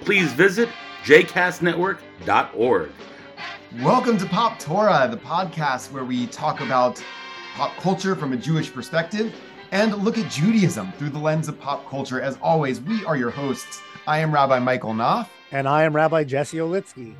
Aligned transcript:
please 0.00 0.32
visit 0.32 0.68
jcastnetwork.org. 1.04 2.90
Welcome 3.82 4.18
to 4.18 4.26
Pop 4.26 4.58
Torah, 4.58 5.08
the 5.10 5.16
podcast 5.16 5.92
where 5.92 6.04
we 6.04 6.26
talk 6.26 6.60
about 6.60 7.02
pop 7.54 7.76
culture 7.76 8.16
from 8.16 8.32
a 8.32 8.36
Jewish 8.36 8.72
perspective 8.72 9.34
and 9.72 9.94
look 9.98 10.18
at 10.18 10.30
Judaism 10.30 10.92
through 10.92 11.10
the 11.10 11.18
lens 11.18 11.48
of 11.48 11.60
pop 11.60 11.88
culture. 11.88 12.20
As 12.20 12.38
always, 12.42 12.80
we 12.80 13.04
are 13.04 13.16
your 13.16 13.30
hosts. 13.30 13.80
I 14.06 14.18
am 14.18 14.32
Rabbi 14.32 14.58
Michael 14.58 14.94
Knopf. 14.94 15.28
And 15.52 15.68
I 15.68 15.84
am 15.84 15.94
Rabbi 15.94 16.24
Jesse 16.24 16.56
Olitsky. 16.56 17.14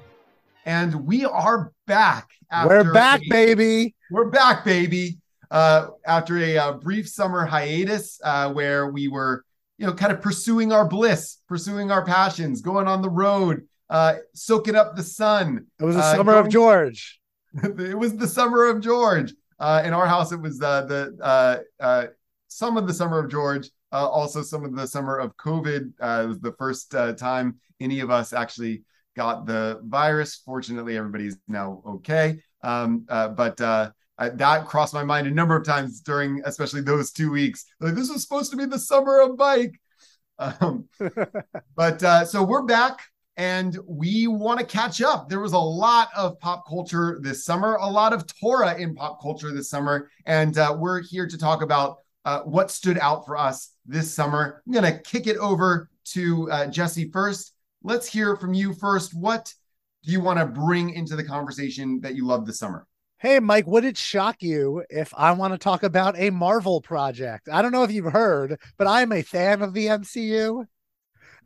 And 0.64 1.06
we 1.06 1.24
are 1.24 1.72
back. 1.86 2.28
We're 2.64 2.92
back, 2.92 3.20
a, 3.20 3.28
baby. 3.28 3.94
We're 4.10 4.30
back, 4.30 4.64
baby. 4.64 5.18
Uh, 5.50 5.88
after 6.06 6.38
a, 6.38 6.54
a, 6.54 6.62
uh, 6.62 6.72
brief 6.72 7.08
summer 7.08 7.44
hiatus 7.44 8.20
uh, 8.24 8.52
where 8.52 8.88
we 8.88 9.08
were, 9.08 9.44
you 9.80 9.86
know, 9.86 9.94
kind 9.94 10.12
of 10.12 10.20
pursuing 10.20 10.72
our 10.72 10.86
bliss, 10.86 11.38
pursuing 11.48 11.90
our 11.90 12.04
passions, 12.04 12.60
going 12.60 12.86
on 12.86 13.00
the 13.00 13.08
road, 13.08 13.66
uh, 13.88 14.16
soaking 14.34 14.76
up 14.76 14.94
the 14.94 15.02
sun. 15.02 15.66
It 15.80 15.84
was 15.84 15.96
the 15.96 16.02
uh, 16.02 16.16
summer 16.16 16.32
going, 16.34 16.46
of 16.46 16.52
George. 16.52 17.18
it 17.64 17.98
was 17.98 18.14
the 18.14 18.28
summer 18.28 18.66
of 18.66 18.80
George. 18.82 19.32
Uh, 19.58 19.82
in 19.82 19.94
our 19.94 20.06
house, 20.06 20.32
it 20.32 20.40
was 20.40 20.58
the 20.58 20.84
the 21.80 22.12
some 22.48 22.76
of 22.76 22.86
the 22.86 22.92
summer 22.92 23.18
of 23.20 23.30
George, 23.30 23.70
also 23.90 24.42
some 24.42 24.66
of 24.66 24.76
the 24.76 24.86
summer 24.86 25.16
of 25.16 25.34
COVID. 25.38 25.92
it 25.98 26.28
was 26.28 26.40
the 26.40 26.54
first 26.58 26.90
time 27.16 27.58
any 27.80 28.00
of 28.00 28.10
us 28.10 28.34
actually 28.34 28.82
got 29.16 29.46
the 29.46 29.80
virus. 29.84 30.42
Fortunately, 30.44 30.98
everybody's 30.98 31.38
now 31.48 31.82
okay. 31.86 32.38
Um, 32.62 33.06
uh, 33.08 33.28
but 33.28 33.58
that 34.28 34.66
crossed 34.66 34.94
my 34.94 35.04
mind 35.04 35.26
a 35.26 35.30
number 35.30 35.56
of 35.56 35.64
times 35.64 36.00
during, 36.00 36.42
especially 36.44 36.82
those 36.82 37.10
two 37.10 37.30
weeks. 37.30 37.64
Like 37.80 37.94
this 37.94 38.10
was 38.10 38.22
supposed 38.22 38.50
to 38.50 38.56
be 38.56 38.66
the 38.66 38.78
summer 38.78 39.20
of 39.20 39.36
bike. 39.36 39.80
Um, 40.38 40.88
but 41.76 42.02
uh, 42.02 42.24
so 42.24 42.42
we're 42.42 42.62
back 42.62 43.00
and 43.36 43.78
we 43.86 44.26
want 44.26 44.60
to 44.60 44.66
catch 44.66 45.00
up. 45.00 45.28
There 45.28 45.40
was 45.40 45.52
a 45.52 45.58
lot 45.58 46.08
of 46.16 46.38
pop 46.40 46.68
culture 46.68 47.18
this 47.22 47.44
summer, 47.44 47.76
a 47.76 47.88
lot 47.88 48.12
of 48.12 48.24
Torah 48.40 48.76
in 48.78 48.94
pop 48.94 49.20
culture 49.22 49.52
this 49.52 49.70
summer, 49.70 50.10
and 50.26 50.56
uh, 50.58 50.76
we're 50.78 51.02
here 51.02 51.26
to 51.26 51.38
talk 51.38 51.62
about 51.62 51.98
uh, 52.24 52.40
what 52.40 52.70
stood 52.70 52.98
out 52.98 53.24
for 53.24 53.36
us 53.36 53.72
this 53.86 54.12
summer. 54.14 54.62
I'm 54.66 54.72
going 54.72 54.92
to 54.92 55.00
kick 55.00 55.26
it 55.26 55.38
over 55.38 55.88
to 56.06 56.50
uh, 56.50 56.66
Jesse 56.66 57.10
first 57.10 57.54
let's 57.82 58.06
hear 58.06 58.36
from 58.36 58.54
you 58.54 58.74
first. 58.74 59.14
What 59.14 59.52
do 60.04 60.12
you 60.12 60.20
want 60.20 60.38
to 60.38 60.46
bring 60.46 60.90
into 60.90 61.16
the 61.16 61.24
conversation 61.24 62.00
that 62.00 62.14
you 62.14 62.26
loved 62.26 62.46
this 62.46 62.58
summer? 62.58 62.86
Hey, 63.20 63.38
Mike, 63.38 63.66
would 63.66 63.84
it 63.84 63.98
shock 63.98 64.42
you 64.42 64.82
if 64.88 65.12
I 65.14 65.32
want 65.32 65.52
to 65.52 65.58
talk 65.58 65.82
about 65.82 66.18
a 66.18 66.30
Marvel 66.30 66.80
project? 66.80 67.50
I 67.52 67.60
don't 67.60 67.70
know 67.70 67.82
if 67.82 67.92
you've 67.92 68.10
heard, 68.10 68.58
but 68.78 68.86
I'm 68.86 69.12
a 69.12 69.20
fan 69.20 69.60
of 69.60 69.74
the 69.74 69.88
MCU. 69.88 70.64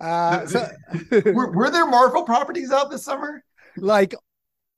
Uh, 0.00 0.46
so, 0.46 0.68
were, 1.10 1.50
were 1.50 1.70
there 1.70 1.84
Marvel 1.84 2.22
properties 2.22 2.70
out 2.70 2.92
this 2.92 3.04
summer? 3.04 3.42
Like, 3.76 4.14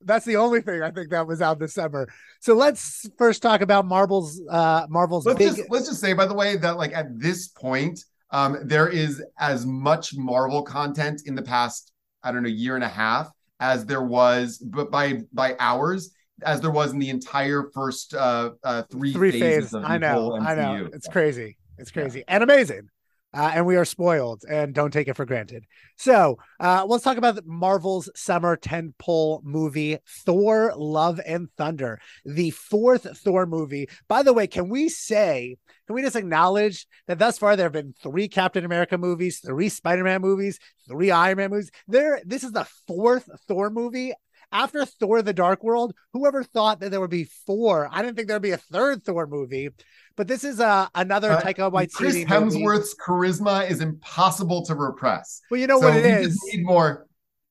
that's 0.01 0.25
the 0.25 0.37
only 0.37 0.59
thing 0.61 0.81
I 0.81 0.89
think 0.89 1.11
that 1.11 1.27
was 1.27 1.39
out 1.39 1.59
this 1.59 1.75
summer. 1.75 2.07
So 2.39 2.55
let's 2.55 3.07
first 3.15 3.43
talk 3.43 3.61
about 3.61 3.85
Marvel's 3.85 4.41
uh 4.49 4.87
Marvel's 4.89 5.25
let's 5.25 5.37
big... 5.37 5.55
just 5.55 5.69
let's 5.69 5.87
just 5.87 6.01
say 6.01 6.13
by 6.13 6.25
the 6.25 6.35
way 6.35 6.55
that 6.57 6.77
like 6.77 6.93
at 6.93 7.19
this 7.19 7.47
point 7.47 8.03
um, 8.29 8.57
there 8.63 8.87
is 8.89 9.23
as 9.39 9.65
much 9.65 10.15
Marvel 10.15 10.61
content 10.61 11.23
in 11.25 11.33
the 11.35 11.41
past, 11.41 11.93
I 12.23 12.31
don't 12.31 12.43
know, 12.43 12.49
year 12.49 12.75
and 12.75 12.83
a 12.83 12.89
half 12.89 13.31
as 13.59 13.85
there 13.85 14.03
was, 14.03 14.57
but 14.57 14.91
by 14.91 15.21
by 15.33 15.55
hours 15.59 16.11
as 16.43 16.61
there 16.61 16.71
was 16.71 16.93
in 16.93 16.99
the 16.99 17.09
entire 17.09 17.69
first 17.73 18.13
uh, 18.13 18.51
uh 18.63 18.83
three, 18.83 19.13
three 19.13 19.31
phases. 19.31 19.71
Phase. 19.71 19.83
I 19.83 19.97
know, 19.97 20.37
I 20.37 20.55
know, 20.55 20.89
it's 20.93 21.07
crazy, 21.07 21.57
it's 21.77 21.91
crazy 21.91 22.19
yeah. 22.19 22.25
and 22.27 22.43
amazing 22.43 22.89
uh, 23.33 23.51
and 23.53 23.65
we 23.65 23.75
are 23.75 23.85
spoiled 23.85 24.43
and 24.49 24.73
don't 24.73 24.91
take 24.91 25.07
it 25.07 25.15
for 25.15 25.25
granted. 25.25 25.65
So 25.97 26.39
uh, 26.59 26.85
let's 26.87 27.03
talk 27.03 27.17
about 27.17 27.45
Marvel's 27.45 28.09
summer 28.15 28.57
tentpole 28.57 29.43
movie, 29.43 29.97
Thor: 30.25 30.73
Love 30.75 31.19
and 31.25 31.49
Thunder, 31.57 31.99
the 32.25 32.51
fourth 32.51 33.17
Thor 33.19 33.45
movie. 33.45 33.89
By 34.07 34.23
the 34.23 34.33
way, 34.33 34.47
can 34.47 34.69
we 34.69 34.89
say? 34.89 35.57
Can 35.85 35.95
we 35.95 36.01
just 36.01 36.15
acknowledge 36.15 36.87
that 37.07 37.19
thus 37.19 37.37
far 37.37 37.55
there 37.55 37.65
have 37.65 37.73
been 37.73 37.93
three 38.01 38.27
Captain 38.27 38.65
America 38.65 38.97
movies, 38.97 39.39
three 39.39 39.69
Spider-Man 39.69 40.19
movies, 40.21 40.59
three 40.87 41.11
Iron 41.11 41.37
Man 41.37 41.51
movies? 41.51 41.71
There, 41.87 42.19
this 42.25 42.43
is 42.43 42.51
the 42.51 42.67
fourth 42.87 43.29
Thor 43.47 43.69
movie 43.69 44.13
after 44.51 44.85
Thor: 44.85 45.21
The 45.21 45.33
Dark 45.33 45.63
World, 45.63 45.93
whoever 46.13 46.43
thought 46.43 46.79
that 46.79 46.91
there 46.91 47.01
would 47.01 47.09
be 47.09 47.29
four? 47.45 47.89
I 47.91 48.01
didn't 48.01 48.15
think 48.15 48.27
there'd 48.27 48.41
be 48.41 48.51
a 48.51 48.57
third 48.57 49.03
Thor 49.03 49.27
movie. 49.27 49.69
But 50.15 50.27
this 50.27 50.43
is 50.43 50.59
uh, 50.59 50.87
another 50.95 51.31
uh, 51.31 51.41
Taika 51.41 51.71
Waititi. 51.71 51.93
Chris 51.93 52.15
Hemsworth's 52.23 52.95
movie. 52.97 53.29
charisma 53.29 53.69
is 53.69 53.81
impossible 53.81 54.65
to 54.65 54.75
repress. 54.75 55.41
Well, 55.51 55.59
you 55.59 55.67
know 55.67 55.79
so 55.79 55.89
what 55.89 55.97
it 55.97 56.05
is. 56.05 56.39
Need 56.51 56.65
more. 56.65 57.06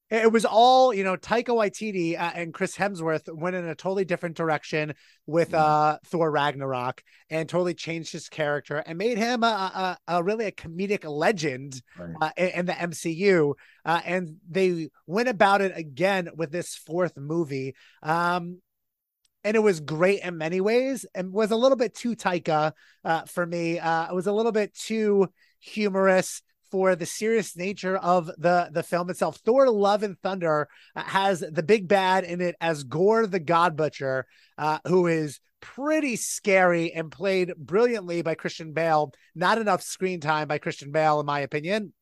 It 0.09 0.31
was 0.31 0.45
all 0.45 0.95
you 0.95 1.03
know. 1.03 1.17
Taika 1.17 1.49
Waititi 1.49 2.15
uh, 2.15 2.31
and 2.35 2.55
Chris 2.55 2.77
Hemsworth 2.77 3.29
went 3.35 3.57
in 3.57 3.67
a 3.67 3.75
totally 3.75 4.05
different 4.05 4.37
direction 4.37 4.95
with 5.27 5.51
mm-hmm. 5.51 5.57
uh, 5.57 5.97
Thor 6.07 6.31
Ragnarok 6.31 7.03
and 7.29 7.49
totally 7.49 7.75
changed 7.75 8.13
his 8.13 8.29
character 8.29 8.77
and 8.77 8.99
made 8.99 9.19
him 9.19 9.43
a, 9.43 9.99
a, 10.07 10.17
a 10.19 10.23
really 10.23 10.47
a 10.47 10.53
comedic 10.53 11.05
legend 11.05 11.83
right. 11.99 12.15
uh, 12.21 12.31
in, 12.37 12.49
in, 12.51 12.67
the 12.67 12.73
MCU. 12.73 13.55
Uh, 13.85 14.01
and 14.05 14.37
they 14.49 14.91
went 15.09 15.29
about 15.29 15.61
it 15.61 15.73
again 15.77 16.29
with 16.37 16.53
this 16.53 16.77
fourth 16.77 17.17
movie. 17.17 17.75
Um, 18.01 18.61
and 19.43 19.57
it 19.57 19.63
was 19.63 19.81
great 19.81 20.23
in 20.23 20.39
many 20.39 20.61
ways 20.61 21.07
and 21.15 21.33
was 21.33 21.51
a 21.51 21.57
little 21.57 21.77
bit 21.77 21.95
too 21.95 22.15
Taika 22.15 22.73
uh, 23.05 23.23
for 23.23 23.45
me. 23.45 23.81
Uh, 23.81 24.11
it 24.11 24.15
was 24.15 24.27
a 24.29 24.33
little 24.33 24.53
bit 24.53 24.73
too 24.75 25.29
humorous 25.61 26.43
for 26.71 26.97
the 26.97 27.07
serious 27.07 27.57
nature 27.57 27.97
of 27.97 28.27
the 28.39 28.69
the 28.73 28.83
film 28.83 29.11
itself. 29.11 29.39
Thor: 29.39 29.71
Love 29.71 30.03
and 30.03 30.19
Thunder 30.19 30.69
uh, 30.95 31.03
has 31.03 31.41
the 31.41 31.63
big 31.63 31.89
bad 31.89 32.25
in 32.25 32.41
it 32.41 32.57
as 32.61 32.85
Gorr 32.85 33.27
the 33.27 33.41
God 33.41 33.77
Butcher, 33.77 34.27
uh, 34.59 34.79
who 34.87 35.07
is 35.07 35.41
pretty 35.61 36.17
scary 36.17 36.93
and 36.93 37.11
played 37.11 37.55
brilliantly 37.57 38.23
by 38.23 38.35
Christian 38.35 38.73
Bale. 38.73 39.13
Not 39.35 39.59
enough 39.59 39.83
screen 39.83 40.21
time 40.21 40.49
by 40.49 40.59
Christian 40.59 40.93
Bale, 40.93 41.21
in 41.21 41.27
my 41.27 41.41
opinion. 41.41 41.93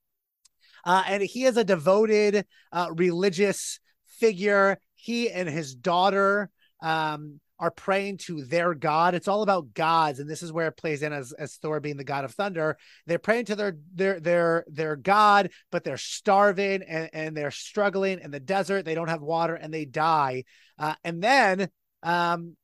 Uh, 0.84 1.02
and 1.06 1.22
he 1.22 1.44
is 1.44 1.56
a 1.56 1.64
devoted 1.64 2.44
uh, 2.72 2.88
religious 2.94 3.80
figure. 4.06 4.78
He 4.94 5.30
and 5.30 5.48
his 5.48 5.74
daughter 5.74 6.50
um, 6.82 7.40
are 7.58 7.70
praying 7.70 8.18
to 8.18 8.44
their 8.44 8.74
god. 8.74 9.14
It's 9.14 9.28
all 9.28 9.42
about 9.42 9.74
gods, 9.74 10.18
and 10.18 10.28
this 10.28 10.42
is 10.42 10.52
where 10.52 10.68
it 10.68 10.76
plays 10.76 11.02
in 11.02 11.12
as, 11.12 11.32
as 11.32 11.54
Thor 11.56 11.80
being 11.80 11.96
the 11.96 12.04
god 12.04 12.24
of 12.24 12.32
thunder. 12.32 12.76
They're 13.06 13.18
praying 13.18 13.46
to 13.46 13.56
their 13.56 13.76
their 13.94 14.20
their 14.20 14.64
their 14.68 14.96
god, 14.96 15.50
but 15.70 15.84
they're 15.84 15.96
starving 15.96 16.82
and, 16.82 17.10
and 17.12 17.36
they're 17.36 17.50
struggling 17.50 18.20
in 18.20 18.30
the 18.30 18.40
desert. 18.40 18.84
They 18.84 18.94
don't 18.94 19.08
have 19.08 19.22
water 19.22 19.54
and 19.54 19.72
they 19.72 19.84
die. 19.84 20.44
Uh, 20.78 20.94
and 21.04 21.22
then 21.22 21.68
um, 22.02 22.56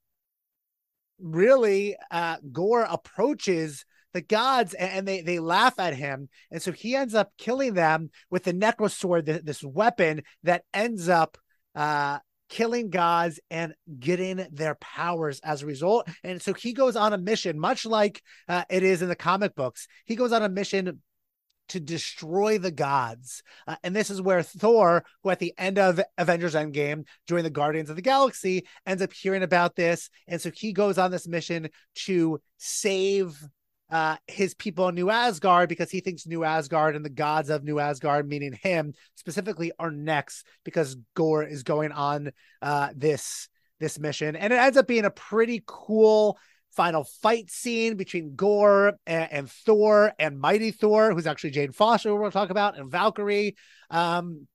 really 1.19 1.97
uh, 2.11 2.37
Gorr 2.53 2.87
approaches 2.89 3.85
the 4.13 4.21
gods 4.21 4.75
and, 4.75 5.07
they 5.07 5.21
they 5.21 5.39
laugh 5.39 5.79
at 5.79 5.95
him 5.95 6.29
and 6.51 6.61
so 6.61 6.73
he 6.73 6.97
ends 6.97 7.15
up 7.15 7.33
killing 7.39 7.75
them 7.75 8.11
with 8.29 8.45
the 8.45 8.53
necro 8.53 8.89
necrosword 8.89 9.45
this 9.45 9.63
weapon 9.63 10.23
that 10.43 10.65
ends 10.75 11.09
up 11.09 11.39
uh 11.77 12.19
killing 12.51 12.91
gods 12.91 13.41
and 13.51 13.73
getting 13.99 14.47
their 14.53 14.75
powers 14.75 15.41
as 15.43 15.63
a 15.63 15.67
result. 15.67 16.07
And 16.23 16.43
so 16.43 16.53
he 16.53 16.75
goes 16.75 16.97
on 16.97 17.15
a 17.15 17.19
mission, 17.19 17.59
much 17.59 17.87
like 17.87 18.23
uh, 18.49 18.65
it 18.69 18.83
is 18.83 19.01
in 19.01 19.09
the 19.09 19.17
comic 19.17 19.55
books. 19.55 19.87
He 20.05 20.17
goes 20.17 20.33
on 20.33 20.43
a 20.43 20.49
mission 20.49 21.01
to 21.71 21.81
destroy 21.81 22.59
the 22.59 22.73
gods. 22.73 23.45
Uh, 23.67 23.77
and 23.85 23.95
this 23.95 24.11
is 24.11 24.21
where 24.21 24.43
Thor, 24.43 25.05
who 25.23 25.31
at 25.31 25.39
the 25.39 25.55
end 25.57 25.79
of 25.79 26.01
Avengers 26.19 26.55
Endgame 26.55 27.05
during 27.29 27.45
the 27.45 27.51
Guardians 27.51 27.91
of 27.91 27.97
the 27.97 28.03
Galaxy, 28.03 28.67
ends 28.85 29.03
up 29.03 29.13
hearing 29.13 29.45
about 29.45 29.77
this. 29.77 30.11
And 30.27 30.41
so 30.41 30.51
he 30.53 30.73
goes 30.73 30.99
on 30.99 31.13
this 31.13 31.29
mission 31.29 31.69
to 32.07 32.41
save 32.59 33.41
uh, 33.91 34.17
his 34.27 34.55
people 34.55 34.89
in 34.89 34.95
New 34.95 35.11
Asgard 35.11 35.69
because 35.69 35.91
he 35.91 36.01
thinks 36.01 36.27
New 36.27 36.45
Asgard 36.45 36.97
and 36.97 37.05
the 37.05 37.11
gods 37.11 37.51
of 37.51 37.65
New 37.65 37.79
Asgard, 37.79 38.29
meaning 38.29 38.53
him 38.53 38.95
specifically, 39.15 39.73
are 39.79 39.91
next 39.91 40.47
because 40.65 40.97
Gorr 41.15 41.43
is 41.43 41.63
going 41.63 41.93
on 41.93 42.33
uh, 42.63 42.91
this 42.95 43.49
this 43.79 43.99
mission, 43.99 44.37
and 44.37 44.53
it 44.53 44.57
ends 44.57 44.77
up 44.77 44.87
being 44.87 45.07
a 45.07 45.11
pretty 45.11 45.63
cool 45.67 46.39
final 46.73 47.05
fight 47.05 47.51
scene 47.51 47.97
between 47.97 48.37
Gorr 48.37 48.95
and, 49.07 49.33
and 49.33 49.51
Thor 49.51 50.13
and 50.19 50.39
Mighty 50.39 50.71
Thor, 50.71 51.13
who's 51.13 51.27
actually 51.27 51.51
Jane 51.51 51.73
Foster, 51.73 52.15
we'll 52.15 52.31
talk 52.31 52.51
about, 52.51 52.79
and 52.79 52.91
Valkyrie. 52.91 53.57
Um, 53.91 54.47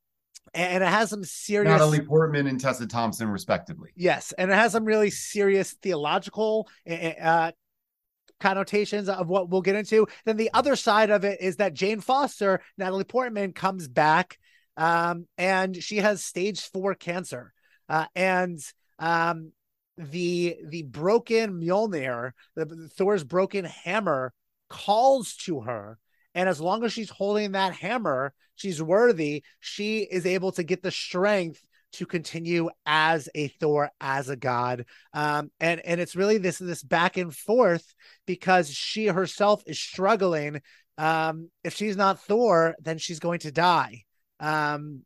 and 0.54 0.84
it 0.84 0.88
has 0.88 1.10
some 1.10 1.24
serious 1.24 1.70
Natalie 1.70 2.00
Portman 2.00 2.48
and 2.48 2.60
Tessa 2.60 2.88
Thompson, 2.88 3.28
respectively. 3.28 3.90
Yes, 3.96 4.32
and 4.38 4.50
it 4.50 4.54
has 4.54 4.72
some 4.72 4.86
really 4.86 5.10
serious 5.10 5.74
theological 5.82 6.70
uh, 6.90 7.52
connotations 8.40 9.10
of 9.10 9.28
what 9.28 9.50
we'll 9.50 9.62
get 9.62 9.76
into. 9.76 10.08
Then 10.26 10.38
the 10.38 10.52
other 10.54 10.76
side 10.76 11.10
of 11.10 11.24
it 11.24 11.42
is 11.42 11.58
that 11.58 11.74
Jane 11.74 12.02
Foster, 12.02 12.62
Natalie 12.78 13.04
Portman, 13.04 13.54
comes 13.54 13.88
back, 13.88 14.38
um, 14.78 15.28
and 15.38 15.76
she 15.76 15.98
has 15.98 16.24
stage 16.24 16.62
four 16.62 16.96
cancer, 16.96 17.54
uh, 17.90 18.06
and 18.16 18.60
um, 19.00 19.52
the 19.98 20.58
the 20.68 20.84
broken 20.84 21.62
Mjolnir, 21.62 22.32
the 22.56 22.90
Thor's 22.96 23.24
broken 23.24 23.66
hammer, 23.66 24.34
calls 24.70 25.36
to 25.46 25.62
her 25.62 25.98
and 26.36 26.50
as 26.50 26.60
long 26.60 26.84
as 26.84 26.92
she's 26.92 27.10
holding 27.10 27.54
that 27.54 27.74
hammer, 27.74 28.34
she's 28.56 28.84
worthy. 28.84 29.44
She 29.62 30.00
is 30.00 30.26
able 30.26 30.52
to 30.52 30.64
get 30.64 30.84
the 30.84 30.92
strength 30.92 31.64
to 31.96 32.06
continue 32.06 32.70
as 32.86 33.30
a 33.36 33.48
Thor, 33.48 33.92
as 34.00 34.30
a 34.30 34.36
god. 34.36 34.86
Um, 35.14 35.52
and 35.60 35.82
and 35.86 36.00
it's 36.00 36.16
really 36.16 36.38
this 36.38 36.58
this 36.58 36.84
back 36.84 37.18
and 37.18 37.36
forth 37.36 37.94
because 38.26 38.70
she 38.70 39.08
herself 39.08 39.64
is 39.66 39.80
struggling. 39.80 40.62
Um, 40.98 41.50
if 41.64 41.76
she's 41.76 41.98
not 41.98 42.22
Thor, 42.22 42.76
then 42.80 42.98
she's 42.98 43.20
going 43.20 43.40
to 43.40 43.52
die. 43.52 44.04
Um, 44.40 45.04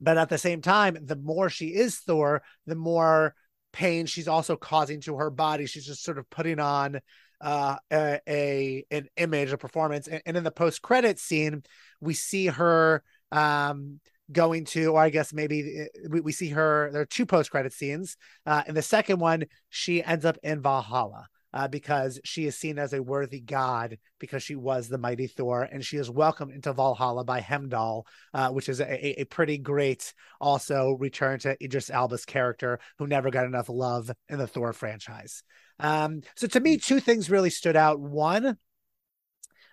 but 0.00 0.16
at 0.16 0.28
the 0.28 0.38
same 0.38 0.62
time, 0.62 0.96
the 1.02 1.16
more 1.16 1.50
she 1.50 1.68
is 1.68 1.98
Thor, 1.98 2.42
the 2.66 2.76
more 2.76 3.34
pain 3.72 4.06
she's 4.06 4.28
also 4.28 4.56
causing 4.56 5.00
to 5.02 5.16
her 5.16 5.30
body. 5.30 5.66
She's 5.66 5.86
just 5.86 6.04
sort 6.04 6.18
of 6.18 6.30
putting 6.30 6.60
on 6.60 7.00
uh, 7.40 7.76
a, 7.92 8.20
a, 8.28 8.84
an 8.90 9.08
image, 9.16 9.52
a 9.52 9.58
performance, 9.58 10.08
and, 10.08 10.22
and 10.26 10.36
in 10.36 10.44
the 10.44 10.50
post 10.50 10.82
credit 10.82 11.18
scene, 11.18 11.62
we 12.00 12.14
see 12.14 12.46
her 12.46 13.02
um, 13.30 14.00
going 14.30 14.64
to, 14.66 14.92
or 14.92 15.00
I 15.00 15.10
guess 15.10 15.32
maybe 15.32 15.82
uh, 15.82 16.08
we, 16.10 16.20
we 16.20 16.32
see 16.32 16.50
her. 16.50 16.90
There 16.92 17.02
are 17.02 17.06
two 17.06 17.26
post 17.26 17.50
credit 17.50 17.72
scenes. 17.72 18.16
Uh, 18.46 18.62
in 18.66 18.74
the 18.74 18.82
second 18.82 19.18
one, 19.18 19.44
she 19.70 20.02
ends 20.02 20.24
up 20.24 20.38
in 20.42 20.60
Valhalla. 20.60 21.26
Uh, 21.54 21.66
because 21.66 22.20
she 22.24 22.44
is 22.44 22.54
seen 22.54 22.78
as 22.78 22.92
a 22.92 23.02
worthy 23.02 23.40
god 23.40 23.96
because 24.18 24.42
she 24.42 24.54
was 24.54 24.86
the 24.86 24.98
mighty 24.98 25.26
Thor, 25.26 25.62
and 25.62 25.82
she 25.82 25.96
is 25.96 26.10
welcomed 26.10 26.52
into 26.52 26.74
Valhalla 26.74 27.24
by 27.24 27.40
Heimdall, 27.40 28.06
uh, 28.34 28.50
which 28.50 28.68
is 28.68 28.80
a, 28.80 29.20
a 29.22 29.24
pretty 29.24 29.56
great 29.56 30.12
also 30.42 30.90
return 31.00 31.38
to 31.38 31.56
Idris 31.64 31.88
Elba's 31.88 32.26
character, 32.26 32.78
who 32.98 33.06
never 33.06 33.30
got 33.30 33.46
enough 33.46 33.70
love 33.70 34.10
in 34.28 34.38
the 34.38 34.46
Thor 34.46 34.74
franchise. 34.74 35.42
Um, 35.80 36.20
so 36.36 36.46
to 36.48 36.60
me, 36.60 36.76
two 36.76 37.00
things 37.00 37.30
really 37.30 37.50
stood 37.50 37.76
out. 37.76 37.98
One 37.98 38.58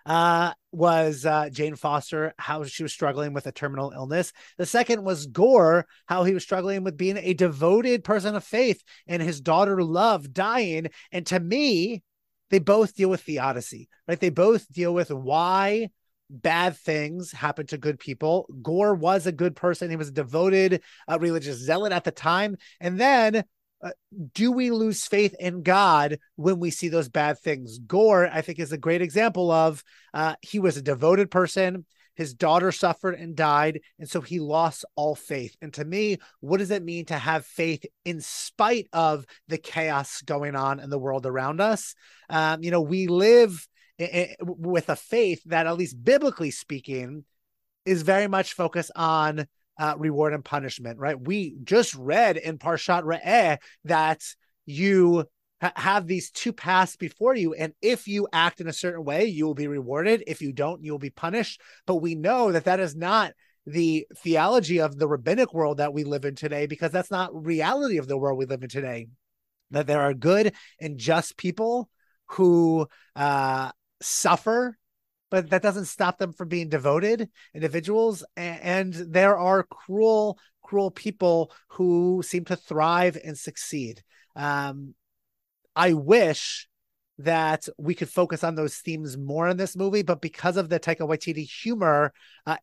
uh, 0.06 0.52
was 0.72 1.26
uh, 1.26 1.50
Jane 1.50 1.74
Foster, 1.74 2.32
how 2.38 2.64
she 2.64 2.84
was 2.84 2.92
struggling 2.92 3.32
with 3.32 3.46
a 3.46 3.52
terminal 3.52 3.90
illness. 3.90 4.32
The 4.56 4.66
second 4.66 5.04
was 5.04 5.26
Gorr, 5.26 5.86
how 6.06 6.24
he 6.24 6.32
was 6.32 6.44
struggling 6.44 6.84
with 6.84 6.96
being 6.96 7.18
a 7.18 7.34
devoted 7.34 8.04
person 8.04 8.36
of 8.36 8.44
faith 8.44 8.82
and 9.06 9.20
his 9.20 9.40
daughter 9.40 9.82
Love 9.82 10.32
dying. 10.32 10.88
And 11.10 11.26
to 11.26 11.40
me, 11.40 12.02
they 12.50 12.60
both 12.60 12.94
deal 12.94 13.10
with 13.10 13.22
theodicy, 13.22 13.88
right? 14.06 14.20
They 14.20 14.30
both 14.30 14.72
deal 14.72 14.94
with 14.94 15.10
why 15.10 15.88
bad 16.30 16.76
things 16.76 17.32
happen 17.32 17.66
to 17.66 17.78
good 17.78 17.98
people. 17.98 18.48
Gorr 18.62 18.94
was 18.94 19.26
a 19.26 19.32
good 19.32 19.56
person. 19.56 19.90
He 19.90 19.96
was 19.96 20.08
a 20.08 20.12
devoted 20.12 20.82
uh, 21.08 21.18
religious 21.18 21.58
zealot 21.58 21.92
at 21.92 22.04
the 22.04 22.10
time. 22.10 22.56
And 22.80 22.98
then 22.98 23.44
uh, 23.82 23.90
do 24.32 24.52
we 24.52 24.70
lose 24.70 25.06
faith 25.06 25.34
in 25.38 25.62
God 25.62 26.18
when 26.36 26.58
we 26.58 26.70
see 26.70 26.88
those 26.88 27.08
bad 27.08 27.38
things? 27.38 27.78
Gorr, 27.78 28.28
I 28.32 28.40
think, 28.40 28.58
is 28.58 28.72
a 28.72 28.78
great 28.78 29.02
example 29.02 29.50
of 29.50 29.82
uh, 30.14 30.36
he 30.42 30.58
was 30.58 30.76
a 30.76 30.82
devoted 30.82 31.30
person. 31.30 31.84
His 32.14 32.32
daughter 32.32 32.72
suffered 32.72 33.14
and 33.14 33.36
died, 33.36 33.80
and 33.98 34.08
so 34.08 34.22
he 34.22 34.40
lost 34.40 34.86
all 34.96 35.14
faith. 35.14 35.54
And 35.60 35.72
to 35.74 35.84
me, 35.84 36.16
what 36.40 36.58
does 36.58 36.70
it 36.70 36.82
mean 36.82 37.04
to 37.06 37.18
have 37.18 37.44
faith 37.44 37.84
in 38.06 38.22
spite 38.22 38.88
of 38.94 39.26
the 39.48 39.58
chaos 39.58 40.22
going 40.22 40.56
on 40.56 40.80
in 40.80 40.88
the 40.88 40.98
world 40.98 41.26
around 41.26 41.60
us? 41.60 41.94
Um, 42.30 42.62
you 42.62 42.70
know, 42.70 42.80
we 42.80 43.06
live 43.06 43.68
with 44.40 44.88
a 44.88 44.96
faith 44.96 45.42
that, 45.44 45.66
at 45.66 45.76
least 45.76 46.02
biblically 46.02 46.50
speaking, 46.50 47.24
is 47.84 48.00
very 48.00 48.28
much 48.28 48.54
focused 48.54 48.92
on 48.96 49.46
uh, 49.78 49.94
reward 49.98 50.32
and 50.32 50.44
punishment, 50.44 50.98
right? 50.98 51.20
We 51.20 51.56
just 51.62 51.94
read 51.94 52.36
in 52.36 52.58
Parshat 52.58 53.02
Re'eh 53.02 53.58
that 53.84 54.22
you 54.64 55.26
ha- 55.60 55.72
have 55.76 56.06
these 56.06 56.30
two 56.30 56.52
paths 56.52 56.96
before 56.96 57.34
you. 57.34 57.54
And 57.54 57.72
if 57.82 58.08
you 58.08 58.28
act 58.32 58.60
in 58.60 58.68
a 58.68 58.72
certain 58.72 59.04
way, 59.04 59.26
you 59.26 59.46
will 59.46 59.54
be 59.54 59.68
rewarded. 59.68 60.24
If 60.26 60.40
you 60.40 60.52
don't, 60.52 60.82
you 60.82 60.92
will 60.92 60.98
be 60.98 61.10
punished. 61.10 61.60
But 61.86 61.96
we 61.96 62.14
know 62.14 62.52
that 62.52 62.64
that 62.64 62.80
is 62.80 62.96
not 62.96 63.32
the 63.66 64.06
theology 64.18 64.78
of 64.78 64.96
the 64.96 65.08
rabbinic 65.08 65.52
world 65.52 65.78
that 65.78 65.92
we 65.92 66.04
live 66.04 66.24
in 66.24 66.36
today, 66.36 66.66
because 66.66 66.92
that's 66.92 67.10
not 67.10 67.34
reality 67.34 67.98
of 67.98 68.06
the 68.06 68.16
world 68.16 68.38
we 68.38 68.46
live 68.46 68.62
in 68.62 68.68
today. 68.68 69.08
That 69.72 69.88
there 69.88 70.00
are 70.00 70.14
good 70.14 70.54
and 70.80 70.98
just 70.98 71.36
people 71.36 71.90
who 72.26 72.86
uh, 73.16 73.72
suffer 74.00 74.78
but 75.36 75.50
that 75.50 75.60
doesn't 75.60 75.84
stop 75.84 76.16
them 76.16 76.32
from 76.32 76.48
being 76.48 76.70
devoted 76.70 77.28
individuals. 77.52 78.24
And, 78.38 78.94
there 78.94 79.36
are 79.36 79.64
cruel, 79.64 80.38
cruel 80.62 80.90
people 80.90 81.52
who 81.68 82.22
seem 82.24 82.46
to 82.46 82.56
thrive 82.56 83.18
and 83.22 83.36
succeed. 83.36 84.02
Um, 84.34 84.94
I 85.74 85.92
wish 85.92 86.68
that 87.18 87.68
we 87.76 87.94
could 87.94 88.08
focus 88.08 88.42
on 88.44 88.54
those 88.54 88.76
themes 88.76 89.18
more 89.18 89.46
in 89.48 89.58
this 89.58 89.76
movie, 89.76 90.02
but 90.02 90.22
because 90.22 90.56
of 90.56 90.70
the 90.70 90.80
Taika 90.80 91.00
Waititi 91.00 91.46
humor, 91.46 92.14
uh, 92.46 92.56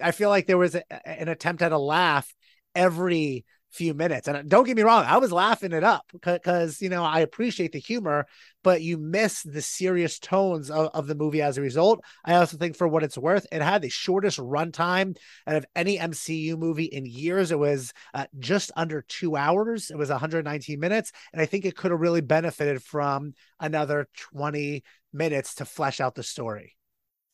I 0.00 0.12
feel 0.12 0.28
like 0.28 0.46
there 0.46 0.58
was 0.58 0.76
a, 0.76 1.08
an 1.08 1.26
attempt 1.26 1.62
at 1.62 1.72
a 1.72 1.78
laugh 1.78 2.32
every 2.76 3.44
few 3.72 3.94
minutes. 3.94 4.28
And 4.28 4.48
don't 4.48 4.64
get 4.64 4.76
me 4.76 4.82
wrong, 4.82 5.04
I 5.06 5.16
was 5.16 5.32
laughing 5.32 5.72
it 5.72 5.82
up 5.82 6.10
because, 6.20 6.80
you 6.80 6.88
know, 6.88 7.04
I 7.04 7.20
appreciate 7.20 7.72
the 7.72 7.78
humor, 7.78 8.26
but 8.62 8.82
you 8.82 8.98
miss 8.98 9.42
the 9.42 9.62
serious 9.62 10.18
tones 10.18 10.70
of, 10.70 10.90
of, 10.94 11.06
the 11.06 11.14
movie 11.14 11.42
as 11.42 11.58
a 11.58 11.62
result. 11.62 12.04
I 12.24 12.34
also 12.34 12.56
think, 12.56 12.76
for 12.76 12.86
what 12.86 13.02
it's 13.02 13.18
worth, 13.18 13.46
it 13.50 13.62
had 13.62 13.82
the 13.82 13.88
shortest 13.88 14.38
runtime 14.38 15.16
out 15.46 15.56
of 15.56 15.66
any 15.74 15.98
MCU 15.98 16.56
movie 16.58 16.84
in 16.84 17.06
years. 17.06 17.50
It 17.50 17.58
was 17.58 17.92
uh, 18.14 18.26
just 18.38 18.70
under 18.76 19.02
two 19.02 19.36
hours, 19.36 19.90
it 19.90 19.96
was 19.96 20.10
119 20.10 20.78
minutes. 20.78 21.12
And 21.32 21.40
I 21.40 21.46
think 21.46 21.64
it 21.64 21.76
could 21.76 21.90
have 21.90 22.00
really 22.00 22.20
benefited 22.20 22.82
from 22.82 23.34
another 23.58 24.08
20 24.32 24.84
minutes 25.12 25.56
to 25.56 25.64
flesh 25.64 26.00
out 26.00 26.14
the 26.14 26.22
story. 26.22 26.76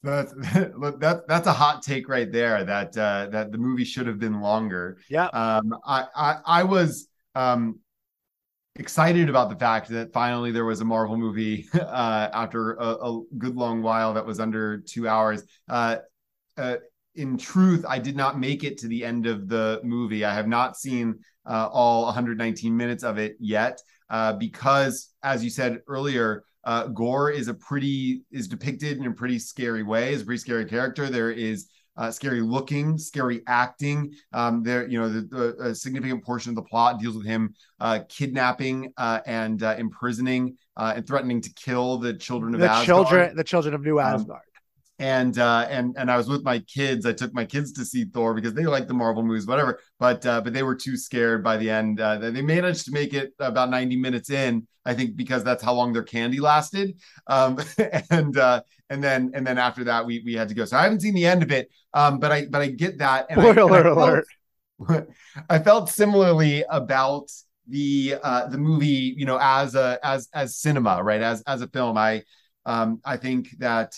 That's 0.03 0.33
that, 0.33 1.23
that's 1.27 1.47
a 1.47 1.53
hot 1.53 1.83
take 1.83 2.09
right 2.09 2.31
there. 2.31 2.65
That 2.65 2.97
uh, 2.97 3.29
that 3.31 3.53
the 3.53 3.59
movie 3.59 3.85
should 3.85 4.07
have 4.07 4.19
been 4.19 4.41
longer. 4.41 4.99
Yeah. 5.09 5.27
Um, 5.27 5.75
I, 5.85 6.07
I 6.15 6.37
I 6.45 6.63
was 6.65 7.09
um 7.35 7.81
excited 8.79 9.29
about 9.29 9.51
the 9.51 9.57
fact 9.57 9.89
that 9.89 10.13
finally 10.13 10.53
there 10.53 10.65
was 10.65 10.81
a 10.81 10.85
Marvel 10.85 11.17
movie 11.17 11.69
uh, 11.75 12.29
after 12.33 12.75
a, 12.75 12.85
a, 12.85 13.23
good 13.37 13.57
long 13.57 13.83
while 13.83 14.15
that 14.15 14.25
was 14.25 14.39
under 14.41 14.79
two 14.79 15.09
hours. 15.09 15.43
Uh, 15.69 15.97
uh, 16.57 16.77
in 17.15 17.37
truth, 17.37 17.85
I 17.89 17.99
did 17.99 18.17
not 18.17 18.39
make 18.39 18.63
it 18.63 18.79
to 18.79 18.89
the 18.89 19.05
end 19.05 19.27
of 19.27 19.49
the 19.49 19.81
movie. 19.83 20.25
I 20.25 20.33
have 20.33 20.47
not 20.47 20.77
seen 20.77 21.19
uh, 21.45 21.69
all 21.73 22.05
119 22.05 22.77
minutes 22.77 23.03
of 23.03 23.19
it 23.19 23.37
yet 23.41 23.81
uh, 24.09 24.35
because, 24.35 25.11
as 25.23 25.43
you 25.43 25.51
said 25.51 25.81
earlier, 25.89 26.45
uh, 26.65 26.87
Gorr 26.89 27.31
is 27.31 27.49
a 27.49 27.55
pretty 27.55 28.23
is 28.31 28.49
depicted 28.49 28.99
in 28.99 29.07
a 29.07 29.13
pretty 29.13 29.39
scary 29.39 29.83
way. 29.83 30.13
Is 30.13 30.23
a 30.23 30.25
pretty 30.25 30.41
scary 30.41 30.65
character. 30.65 31.09
There 31.09 31.31
is 31.31 31.69
uh, 31.99 32.11
scary 32.11 32.41
looking, 32.41 32.97
scary 32.97 33.43
acting. 33.47 34.15
Um, 34.33 34.63
there, 34.63 34.87
you 34.87 35.01
know, 35.01 35.09
the, 35.09 35.21
the, 35.23 35.69
a 35.71 35.75
significant 35.75 36.25
portion 36.25 36.51
of 36.51 36.57
the 36.57 36.63
plot 36.63 37.01
deals 37.01 37.17
with 37.17 37.27
him 37.27 37.55
uh, 37.81 38.01
kidnapping 38.09 38.93
uh, 38.97 39.21
and 39.27 39.63
uh, 39.63 39.75
imprisoning 39.79 40.57
uh, 40.77 40.93
and 40.97 41.07
threatening 41.07 41.41
to 41.41 41.53
kill 41.55 41.99
the 41.99 42.15
children 42.15 42.55
of 42.55 42.61
the 42.61 42.71
Asgard. 42.71 42.87
children, 42.87 43.37
the 43.37 43.45
children 43.45 43.75
of 43.75 43.83
New 43.83 43.99
um, 43.99 44.15
Asgard. 44.15 44.31
Um, 44.31 44.48
and 44.99 45.39
uh, 45.39 45.67
and 45.71 45.95
and 45.97 46.11
I 46.11 46.17
was 46.17 46.29
with 46.29 46.43
my 46.43 46.59
kids. 46.61 47.07
I 47.07 47.13
took 47.13 47.33
my 47.33 47.45
kids 47.45 47.73
to 47.73 47.85
see 47.85 48.05
Thor 48.05 48.35
because 48.35 48.55
they 48.55 48.65
like 48.65 48.89
the 48.89 48.95
Marvel 48.95 49.23
movies, 49.23 49.47
whatever. 49.47 49.81
But 49.99 50.27
uh, 50.27 50.41
but 50.41 50.53
they 50.53 50.65
were 50.65 50.75
too 50.75 50.97
scared 50.97 51.45
by 51.45 51.57
the 51.57 51.71
end. 51.71 52.01
Uh, 52.01 52.19
they 52.19 52.43
managed 52.43 52.85
to 52.87 52.93
make 52.93 53.15
it 53.15 53.33
about 53.39 53.71
ninety 53.71 53.97
minutes 53.97 54.31
in, 54.31 54.67
I 54.85 54.95
think, 54.95 55.17
because 55.17 55.45
that's 55.45 55.63
how 55.63 55.75
long 55.75 55.93
their 55.93 56.03
candy 56.03 56.41
lasted. 56.41 56.99
Um, 57.29 57.59
and 58.11 58.37
uh, 58.37 58.63
and 58.91 59.03
then 59.03 59.31
and 59.35 59.47
then 59.47 59.57
after 59.57 59.85
that, 59.85 60.05
we 60.05 60.23
we 60.25 60.35
had 60.35 60.49
to 60.49 60.55
go. 60.55 60.65
So 60.65 60.77
I 60.77 60.83
haven't 60.83 61.01
seen 61.01 61.15
the 61.15 61.27
end 61.27 61.43
of 61.45 61.53
it. 61.53 61.71
Um, 61.95 62.19
but 62.19 62.33
I 62.33 62.47
but 62.47 62.61
I 62.63 62.69
get 62.69 62.99
that. 62.99 63.27
And 63.31 63.41
Spoiler 63.41 63.87
I, 63.87 63.91
alert! 63.91 64.27
Felt, 64.89 65.09
I 65.49 65.59
felt 65.61 65.91
similarly 65.91 66.65
about 66.69 67.31
the 67.69 68.17
uh, 68.23 68.49
the 68.49 68.59
movie, 68.59 69.15
you 69.17 69.27
know, 69.27 69.39
as 69.41 69.77
a 69.77 70.01
as 70.03 70.29
as 70.35 70.57
cinema, 70.57 71.03
right? 71.05 71.23
As 71.23 71.43
as 71.43 71.63
a 71.63 71.69
film, 71.69 71.97
I 71.97 72.25
um, 72.67 73.01
I 73.05 73.17
think 73.17 73.51
that 73.59 73.97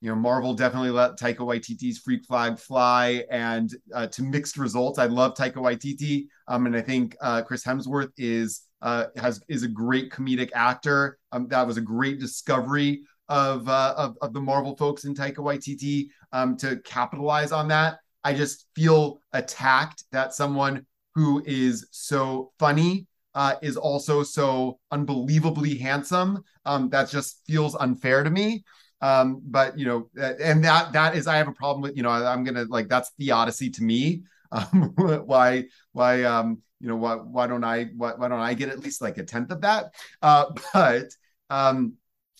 you 0.00 0.08
know, 0.08 0.16
Marvel 0.16 0.54
definitely 0.54 0.90
let 0.90 1.18
Taika 1.18 1.38
Waititi's 1.38 1.98
freak 1.98 2.24
flag 2.24 2.58
fly, 2.58 3.24
and 3.30 3.74
uh, 3.92 4.06
to 4.08 4.22
mixed 4.22 4.56
results. 4.56 4.98
I 4.98 5.06
love 5.06 5.34
Taika 5.34 5.56
Waititi, 5.56 6.26
um, 6.46 6.66
and 6.66 6.76
I 6.76 6.82
think 6.82 7.16
uh, 7.20 7.42
Chris 7.42 7.64
Hemsworth 7.64 8.12
is 8.16 8.62
uh, 8.80 9.06
has 9.16 9.42
is 9.48 9.64
a 9.64 9.68
great 9.68 10.10
comedic 10.12 10.50
actor. 10.54 11.18
Um, 11.32 11.48
that 11.48 11.66
was 11.66 11.76
a 11.76 11.82
great 11.82 12.20
discovery 12.20 13.02
of, 13.28 13.68
uh, 13.68 13.94
of 13.96 14.16
of 14.22 14.32
the 14.32 14.40
Marvel 14.40 14.76
folks 14.76 15.04
in 15.04 15.14
Taika 15.14 15.38
Waititi 15.38 16.08
um, 16.32 16.56
to 16.58 16.76
capitalize 16.84 17.50
on 17.50 17.68
that. 17.68 17.98
I 18.22 18.34
just 18.34 18.66
feel 18.76 19.20
attacked 19.32 20.04
that 20.12 20.32
someone 20.32 20.86
who 21.14 21.42
is 21.44 21.88
so 21.90 22.52
funny 22.60 23.06
uh, 23.34 23.54
is 23.62 23.76
also 23.76 24.22
so 24.22 24.78
unbelievably 24.90 25.76
handsome. 25.76 26.42
Um, 26.64 26.88
that 26.90 27.08
just 27.10 27.42
feels 27.46 27.74
unfair 27.74 28.22
to 28.22 28.30
me. 28.30 28.64
Um, 29.00 29.40
but 29.44 29.78
you 29.78 29.86
know, 29.86 30.10
and 30.16 30.64
that 30.64 30.92
that 30.92 31.16
is 31.16 31.26
I 31.26 31.36
have 31.36 31.48
a 31.48 31.52
problem 31.52 31.82
with. 31.82 31.96
You 31.96 32.02
know, 32.02 32.10
I, 32.10 32.32
am 32.32 32.44
gonna 32.44 32.64
like 32.64 32.88
that's 32.88 33.10
theodicy 33.18 33.70
to 33.70 33.82
me. 33.82 34.22
Um, 34.50 34.94
why 34.96 35.64
why 35.92 36.22
um 36.22 36.62
you 36.80 36.88
know 36.88 36.96
why 36.96 37.16
why 37.16 37.46
don't 37.46 37.64
I 37.64 37.90
why, 37.94 38.14
why 38.14 38.28
don't 38.28 38.40
I 38.40 38.54
get 38.54 38.70
at 38.70 38.78
least 38.78 39.02
like 39.02 39.18
a 39.18 39.22
tenth 39.22 39.50
of 39.50 39.60
that? 39.60 39.92
Uh, 40.22 40.46
but 40.72 41.10
um, 41.50 41.96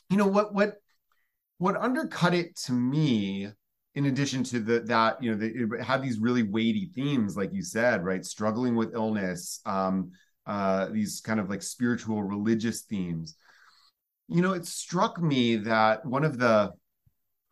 you 0.09 0.17
know 0.17 0.27
what 0.27 0.55
what 0.55 0.79
what 1.59 1.77
undercut 1.77 2.33
it 2.33 2.57
to 2.57 2.73
me 2.73 3.49
in 3.95 4.07
addition 4.07 4.45
to 4.45 4.61
the 4.61 4.81
that 4.81 5.23
you 5.23 5.31
know 5.31 5.37
they 5.37 5.85
had 5.85 6.03
these 6.03 6.19
really 6.19 6.45
weighty 6.45 6.91
themes 6.95 7.37
like 7.37 7.53
you 7.53 7.62
said 7.62 8.05
right 8.05 8.25
struggling 8.25 8.77
with 8.77 8.95
illness 8.95 9.61
um 9.67 10.12
uh 10.47 10.87
these 10.87 11.21
kind 11.21 11.41
of 11.41 11.50
like 11.50 11.62
spiritual 11.62 12.23
religious 12.23 12.83
themes 12.83 13.35
you 14.28 14.42
know 14.42 14.52
it 14.52 14.66
struck 14.66 15.20
me 15.20 15.56
that 15.56 16.04
one 16.04 16.25
of 16.25 16.38
the 16.38 16.73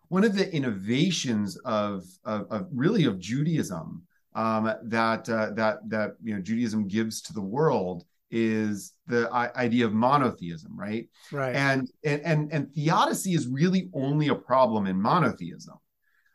one 0.08 0.24
of 0.24 0.36
the 0.36 0.52
innovations 0.54 1.56
of 1.58 2.04
of, 2.24 2.46
of 2.50 2.68
really 2.72 3.04
of 3.04 3.18
judaism 3.18 4.02
um 4.34 4.72
that 4.84 5.28
uh, 5.28 5.50
that 5.52 5.78
that 5.88 6.12
you 6.22 6.34
know 6.34 6.40
judaism 6.40 6.86
gives 6.86 7.20
to 7.22 7.32
the 7.32 7.40
world 7.40 8.04
is 8.30 8.92
the 9.06 9.30
idea 9.32 9.84
of 9.84 9.92
monotheism, 9.92 10.76
right? 10.76 11.08
Right. 11.30 11.54
And 11.54 11.90
and 12.04 12.20
and, 12.22 12.52
and 12.52 12.72
theodicy 12.72 13.34
is 13.34 13.46
really 13.46 13.88
only 13.94 14.28
a 14.28 14.34
problem 14.34 14.86
in 14.86 15.00
monotheism. 15.00 15.76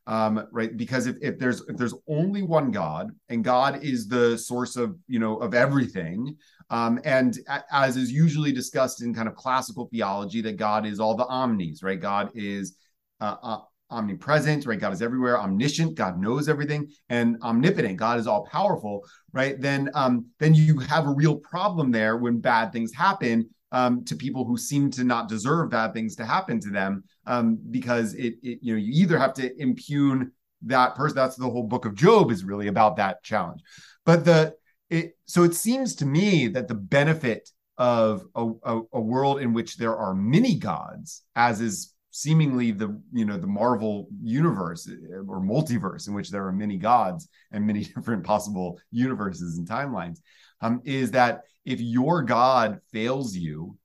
Um, 0.08 0.48
right 0.52 0.76
because 0.76 1.06
if, 1.06 1.18
if 1.22 1.38
there's 1.38 1.62
if 1.70 1.78
there's 1.78 1.94
only 2.08 2.42
one 2.42 2.72
god 2.72 3.12
and 3.30 3.44
god 3.44 3.84
is 3.84 4.08
the 4.08 4.36
source 4.36 4.76
of 4.76 4.98
you 5.08 5.20
know 5.20 5.38
of 5.38 5.54
everything 5.54 6.36
um, 6.72 7.00
and 7.06 7.38
as 7.72 7.96
is 7.98 8.12
usually 8.12 8.52
discussed 8.52 9.04
in 9.04 9.14
kind 9.14 9.28
of 9.28 9.36
classical 9.36 9.88
theology 9.92 10.42
that 10.42 10.58
god 10.58 10.86
is 10.86 11.00
all 11.00 11.16
the 11.16 11.28
omnis 11.28 11.84
right 11.84 12.02
god 12.02 12.32
is 12.34 12.76
uh, 13.20 13.36
uh, 13.44 13.58
omnipresent, 13.92 14.66
right? 14.66 14.80
God 14.80 14.94
is 14.94 15.02
everywhere, 15.02 15.40
omniscient, 15.40 15.96
God 15.96 16.20
knows 16.20 16.50
everything, 16.50 16.90
and 17.10 17.38
omnipotent, 17.44 17.98
God 17.98 18.20
is 18.20 18.26
all 18.26 18.46
powerful, 18.46 19.06
right? 19.34 19.60
Then, 19.60 19.90
um, 19.94 20.26
then 20.40 20.56
you 20.56 20.80
have 20.80 21.06
a 21.06 21.14
real 21.14 21.36
problem 21.36 21.92
there 21.92 22.18
when 22.18 22.40
bad 22.40 22.72
things 22.72 22.94
happen 22.94 23.50
um, 23.72 24.04
to 24.06 24.16
people 24.16 24.46
who 24.46 24.58
seem 24.58 24.90
to 24.92 25.04
not 25.04 25.30
deserve 25.30 25.70
bad 25.70 25.94
things 25.94 26.16
to 26.16 26.26
happen 26.26 26.60
to 26.62 26.70
them, 26.70 27.04
um, 27.28 27.60
because 27.70 28.14
it, 28.16 28.36
it, 28.42 28.60
you 28.62 28.74
know, 28.74 28.80
you 28.80 29.04
either 29.04 29.18
have 29.18 29.34
to 29.36 29.62
impugn 29.62 30.32
that 30.64 30.96
person. 30.96 31.16
That's 31.16 31.36
the 31.36 31.50
whole 31.50 31.64
book 31.64 31.86
of 31.86 31.96
Job 31.96 32.32
is 32.32 32.44
really 32.44 32.68
about 32.68 32.96
that 32.98 33.24
challenge. 33.24 33.62
But 34.06 34.26
the 34.26 34.56
it 34.92 35.18
so 35.26 35.44
it 35.44 35.56
seems 35.56 35.96
to 35.96 36.06
me 36.06 36.48
that 36.50 36.68
the 36.68 36.76
benefit 36.76 37.50
of 37.78 38.26
a, 38.36 38.52
a, 38.64 38.82
a 38.94 39.02
world 39.02 39.42
in 39.42 39.54
which 39.54 39.78
there 39.78 39.96
are 39.96 40.14
many 40.14 40.56
gods, 40.60 41.24
as 41.36 41.62
is 41.62 41.96
seemingly 42.12 42.72
the 42.72 43.02
you 43.14 43.24
know 43.24 43.38
the 43.38 43.48
marvel 43.48 44.10
universe 44.22 44.92
or 45.30 45.42
multiverse 45.42 46.10
in 46.10 46.14
which 46.14 46.30
there 46.30 46.46
are 46.46 46.52
many 46.52 46.78
gods 46.78 47.30
and 47.52 47.66
many 47.66 47.84
different 47.96 48.24
possible 48.24 48.78
universes 48.92 49.58
and 49.58 49.68
timelines 49.68 50.20
um, 50.60 50.82
is 50.84 51.12
that 51.12 51.44
if 51.64 51.80
your 51.80 52.22
god 52.22 52.82
fails 52.92 53.34
you 53.34 53.78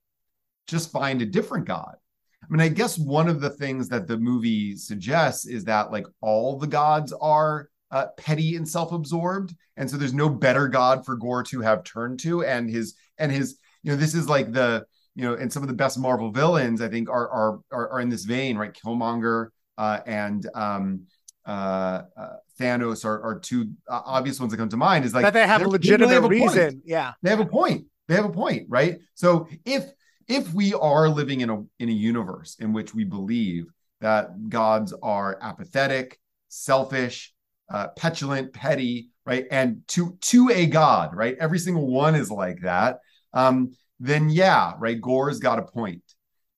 just 0.67 0.91
find 0.91 1.23
a 1.23 1.27
different 1.27 1.67
god. 1.67 1.95
I 2.43 2.47
mean 2.51 2.61
i 2.61 2.69
guess 2.69 2.99
one 2.99 3.29
of 3.29 3.41
the 3.41 3.51
things 3.51 3.89
that 3.91 4.09
the 4.09 4.19
movie 4.19 4.75
suggests 4.75 5.47
is 5.47 5.63
that 5.67 5.93
like 5.93 6.07
all 6.21 6.59
the 6.59 6.67
gods 6.67 7.13
are 7.21 7.71
uh, 7.91 8.07
petty 8.17 8.57
and 8.57 8.69
self-absorbed 8.69 9.55
and 9.77 9.89
so 9.89 9.97
there's 9.97 10.15
no 10.15 10.29
better 10.29 10.69
god 10.69 11.05
for 11.05 11.17
Gorr 11.17 11.43
to 11.45 11.61
have 11.61 11.85
turned 11.85 12.19
to 12.21 12.45
and 12.45 12.69
his 12.69 12.95
and 13.19 13.31
his 13.31 13.59
you 13.83 13.91
know 13.91 13.97
this 13.97 14.15
is 14.15 14.29
like 14.29 14.53
the 14.53 14.87
you 15.17 15.23
know, 15.23 15.35
and 15.35 15.51
some 15.51 15.63
of 15.63 15.69
the 15.69 15.75
best 15.75 15.99
Marvel 15.99 16.31
villains, 16.31 16.83
I 16.83 16.89
think, 16.89 17.09
are 17.09 17.29
are 17.29 17.61
are, 17.73 17.89
are 17.89 18.01
in 18.01 18.11
this 18.11 18.25
vein, 18.25 18.57
right? 18.59 18.73
Killmonger 18.73 19.49
uh, 19.79 20.01
and 20.07 20.47
um, 20.55 21.07
uh, 21.47 22.03
uh, 22.17 22.37
Thanos 22.61 23.05
are, 23.05 23.23
are 23.23 23.39
two 23.39 23.73
uh, 23.89 24.03
obvious 24.05 24.39
ones 24.39 24.53
that 24.53 24.59
come 24.59 24.69
to 24.69 24.77
mind. 24.77 25.07
Is 25.07 25.15
like 25.15 25.25
that 25.25 25.33
they 25.33 25.47
have 25.47 25.63
a 25.63 25.69
legitimate 25.69 26.13
have 26.13 26.25
a 26.25 26.29
reason. 26.29 26.73
Point. 26.73 26.83
Yeah, 26.85 27.15
they 27.23 27.31
have 27.31 27.41
a 27.41 27.47
point. 27.47 27.87
They 28.09 28.15
have 28.15 28.27
a 28.27 28.31
point, 28.31 28.67
right? 28.69 29.01
So 29.15 29.49
if 29.65 29.85
if 30.29 30.53
we 30.53 30.75
are 30.75 31.09
living 31.09 31.41
in 31.41 31.49
a 31.49 31.65
in 31.79 31.89
a 31.89 31.93
universe 31.93 32.57
in 32.61 32.75
which 32.75 32.95
we 32.95 33.05
believe 33.05 33.73
that 34.03 34.51
gods 34.51 34.93
are 35.03 35.39
apathetic, 35.41 36.21
selfish, 36.49 37.33
uh, 37.69 37.89
petulant, 37.97 38.53
petty, 38.53 39.11
right, 39.25 39.47
and 39.51 39.83
to 39.89 40.17
to 40.23 40.51
a 40.51 40.67
god, 40.67 41.15
right, 41.15 41.37
every 41.41 41.59
single 41.59 41.87
one 41.87 42.15
is 42.15 42.31
like 42.31 42.61
that. 42.63 43.01
Um, 43.33 43.73
then 44.01 44.31
yeah, 44.31 44.75
right, 44.79 45.01
Gorr's 45.01 45.39
got 45.39 45.59
a 45.59 45.63
point. 45.63 46.03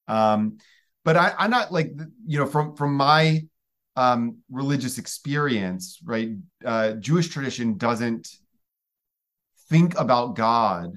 Um, 0.06 0.58
but 1.04 1.16
I, 1.16 1.34
I'm 1.38 1.50
not 1.50 1.72
like 1.72 1.92
you 2.26 2.38
know 2.38 2.46
from 2.46 2.76
from 2.76 2.94
my 2.94 3.42
um, 3.96 4.38
religious 4.50 4.98
experience, 4.98 5.98
right? 6.04 6.30
Uh, 6.64 6.92
Jewish 6.92 7.28
tradition 7.28 7.76
doesn't 7.76 8.28
think 9.68 9.98
about 9.98 10.36
God 10.36 10.92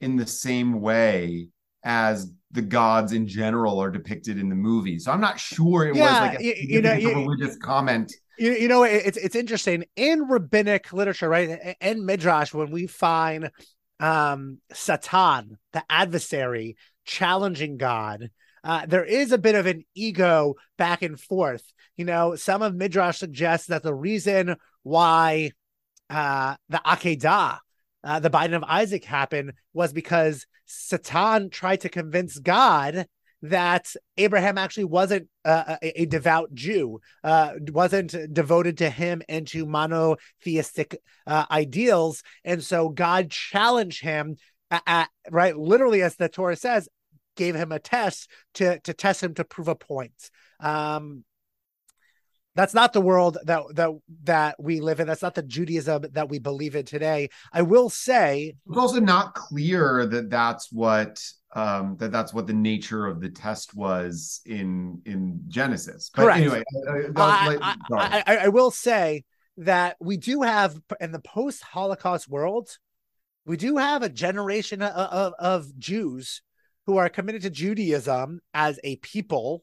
in 0.00 0.16
the 0.16 0.26
same 0.26 0.80
way 0.80 1.48
as 1.82 2.30
the 2.52 2.62
gods 2.62 3.12
in 3.12 3.26
general 3.26 3.80
are 3.80 3.90
depicted 3.90 4.38
in 4.38 4.48
the 4.48 4.54
movie. 4.54 4.98
So 4.98 5.10
I'm 5.10 5.20
not 5.20 5.40
sure 5.40 5.88
it 5.88 5.96
yeah, 5.96 6.02
was 6.02 6.20
like 6.20 6.40
a, 6.40 6.44
you, 6.44 6.54
you 6.56 6.82
know, 6.82 6.92
a 6.92 7.14
religious 7.14 7.56
comment. 7.56 8.12
You, 8.38 8.52
you 8.52 8.68
know, 8.68 8.82
it's 8.82 9.16
it's 9.16 9.36
interesting 9.36 9.84
in 9.96 10.28
rabbinic 10.28 10.92
literature, 10.92 11.28
right? 11.28 11.76
In 11.80 12.04
Midrash, 12.04 12.52
when 12.52 12.70
we 12.70 12.86
find 12.86 13.50
um, 14.00 14.58
Satan, 14.72 15.58
the 15.72 15.84
adversary, 15.88 16.76
challenging 17.04 17.76
God. 17.76 18.30
Uh, 18.62 18.86
there 18.86 19.04
is 19.04 19.30
a 19.30 19.38
bit 19.38 19.54
of 19.54 19.66
an 19.66 19.84
ego 19.94 20.54
back 20.78 21.02
and 21.02 21.20
forth. 21.20 21.62
You 21.96 22.04
know, 22.06 22.34
some 22.34 22.62
of 22.62 22.74
Midrash 22.74 23.18
suggests 23.18 23.68
that 23.68 23.82
the 23.82 23.94
reason 23.94 24.56
why 24.82 25.52
uh, 26.10 26.56
the 26.68 26.80
Akedah, 26.84 27.58
uh, 28.02 28.20
the 28.20 28.30
binding 28.30 28.56
of 28.56 28.64
Isaac, 28.64 29.04
happened 29.04 29.52
was 29.72 29.92
because 29.92 30.46
Satan 30.66 31.50
tried 31.50 31.82
to 31.82 31.88
convince 31.88 32.38
God 32.38 33.06
that 33.44 33.94
Abraham 34.16 34.56
actually 34.56 34.84
wasn't 34.84 35.28
uh, 35.44 35.76
a, 35.82 36.02
a, 36.02 36.06
devout 36.06 36.54
Jew, 36.54 37.00
uh, 37.22 37.52
wasn't 37.68 38.14
devoted 38.32 38.78
to 38.78 38.88
him 38.88 39.20
and 39.28 39.46
to 39.48 39.66
monotheistic 39.66 40.96
uh, 41.26 41.44
ideals. 41.50 42.22
And 42.42 42.64
so 42.64 42.88
God 42.88 43.30
challenged 43.30 44.02
him, 44.02 44.36
at, 44.70 44.82
at, 44.86 45.10
right? 45.30 45.54
Literally, 45.54 46.00
as 46.00 46.16
the 46.16 46.30
Torah 46.30 46.56
says, 46.56 46.88
gave 47.36 47.54
him 47.54 47.70
a 47.70 47.78
test 47.78 48.30
to, 48.54 48.80
to 48.80 48.94
test 48.94 49.22
him 49.22 49.34
to 49.34 49.44
prove 49.44 49.68
a 49.68 49.74
point. 49.74 50.30
Um, 50.58 51.24
that's 52.54 52.74
not 52.74 52.92
the 52.92 53.00
world 53.00 53.36
that 53.44 53.64
that 53.74 53.90
that 54.22 54.62
we 54.62 54.80
live 54.80 55.00
in. 55.00 55.08
That's 55.08 55.22
not 55.22 55.34
the 55.34 55.42
Judaism 55.42 56.04
that 56.12 56.28
we 56.28 56.38
believe 56.38 56.76
in 56.76 56.84
today. 56.84 57.30
I 57.52 57.62
will 57.62 57.90
say 57.90 58.54
it's 58.68 58.78
also 58.78 59.00
not 59.00 59.34
clear 59.34 60.06
that 60.06 60.30
that's 60.30 60.70
what 60.70 61.20
um, 61.54 61.96
that 61.98 62.10
that's 62.10 62.34
what 62.34 62.46
the 62.46 62.52
nature 62.52 63.06
of 63.06 63.20
the 63.20 63.28
test 63.28 63.74
was 63.74 64.40
in 64.44 65.00
in 65.04 65.40
Genesis. 65.48 66.10
But 66.14 66.24
Correct. 66.24 66.40
anyway, 66.40 66.62
uh, 66.86 67.12
I, 67.16 67.76
I, 67.92 68.22
I, 68.26 68.36
I, 68.36 68.48
will 68.48 68.72
say 68.72 69.24
that 69.58 69.96
we 70.00 70.16
do 70.16 70.42
have 70.42 70.76
in 71.00 71.12
the 71.12 71.20
post 71.20 71.62
Holocaust 71.62 72.28
world, 72.28 72.76
we 73.46 73.56
do 73.56 73.76
have 73.76 74.02
a 74.02 74.08
generation 74.08 74.82
of, 74.82 74.90
of, 74.90 75.32
of, 75.38 75.78
Jews 75.78 76.42
who 76.86 76.96
are 76.96 77.08
committed 77.08 77.42
to 77.42 77.50
Judaism 77.50 78.40
as 78.52 78.80
a 78.82 78.96
people, 78.96 79.62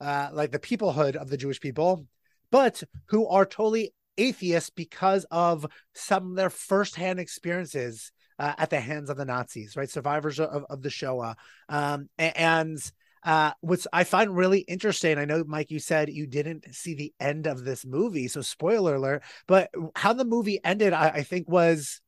uh, 0.00 0.30
like 0.32 0.50
the 0.50 0.58
peoplehood 0.58 1.14
of 1.14 1.28
the 1.28 1.36
Jewish 1.36 1.60
people, 1.60 2.06
but 2.50 2.82
who 3.06 3.28
are 3.28 3.44
totally 3.44 3.92
atheists 4.16 4.70
because 4.70 5.26
of 5.30 5.66
some 5.94 6.30
of 6.30 6.36
their 6.36 6.50
firsthand 6.50 7.20
experiences 7.20 8.12
uh, 8.38 8.54
at 8.58 8.70
the 8.70 8.80
hands 8.80 9.10
of 9.10 9.16
the 9.16 9.24
Nazis, 9.24 9.76
right? 9.76 9.90
Survivors 9.90 10.40
of, 10.40 10.64
of 10.68 10.82
the 10.82 10.90
Shoah. 10.90 11.36
Um, 11.68 12.08
and 12.18 12.78
uh, 13.24 13.52
what 13.60 13.84
I 13.92 14.04
find 14.04 14.36
really 14.36 14.60
interesting, 14.60 15.18
I 15.18 15.24
know, 15.24 15.44
Mike, 15.46 15.70
you 15.70 15.80
said 15.80 16.08
you 16.08 16.26
didn't 16.26 16.74
see 16.74 16.94
the 16.94 17.12
end 17.20 17.46
of 17.46 17.64
this 17.64 17.84
movie, 17.84 18.28
so 18.28 18.40
spoiler 18.40 18.94
alert, 18.94 19.22
but 19.46 19.70
how 19.96 20.12
the 20.12 20.24
movie 20.24 20.60
ended, 20.64 20.92
I, 20.92 21.08
I 21.08 21.22
think 21.22 21.48
was 21.48 22.00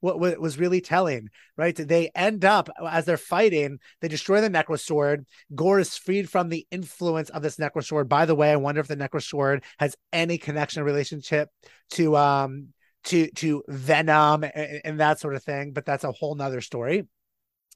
what, 0.00 0.20
what 0.20 0.40
was 0.40 0.58
really 0.58 0.80
telling, 0.80 1.28
right? 1.56 1.74
They 1.74 2.10
end 2.14 2.44
up 2.44 2.68
as 2.86 3.04
they're 3.04 3.16
fighting, 3.16 3.78
they 4.00 4.08
destroy 4.08 4.40
the 4.40 4.50
Necrosword. 4.50 5.24
Gorr 5.54 5.80
is 5.80 5.96
freed 5.96 6.30
from 6.30 6.48
the 6.48 6.66
influence 6.70 7.30
of 7.30 7.42
this 7.42 7.56
Necrosword. 7.56 8.08
By 8.08 8.26
the 8.26 8.34
way, 8.34 8.52
I 8.52 8.56
wonder 8.56 8.80
if 8.80 8.88
the 8.88 8.96
Necrosword 8.96 9.64
has 9.78 9.96
any 10.12 10.38
connection 10.38 10.84
relationship 10.84 11.48
to 11.90 12.16
um 12.16 12.68
to 13.08 13.30
to 13.32 13.62
Venom 13.68 14.44
and, 14.44 14.80
and 14.84 15.00
that 15.00 15.20
sort 15.20 15.34
of 15.34 15.42
thing, 15.42 15.72
but 15.72 15.84
that's 15.84 16.04
a 16.04 16.12
whole 16.12 16.34
nother 16.34 16.60
story. 16.60 17.06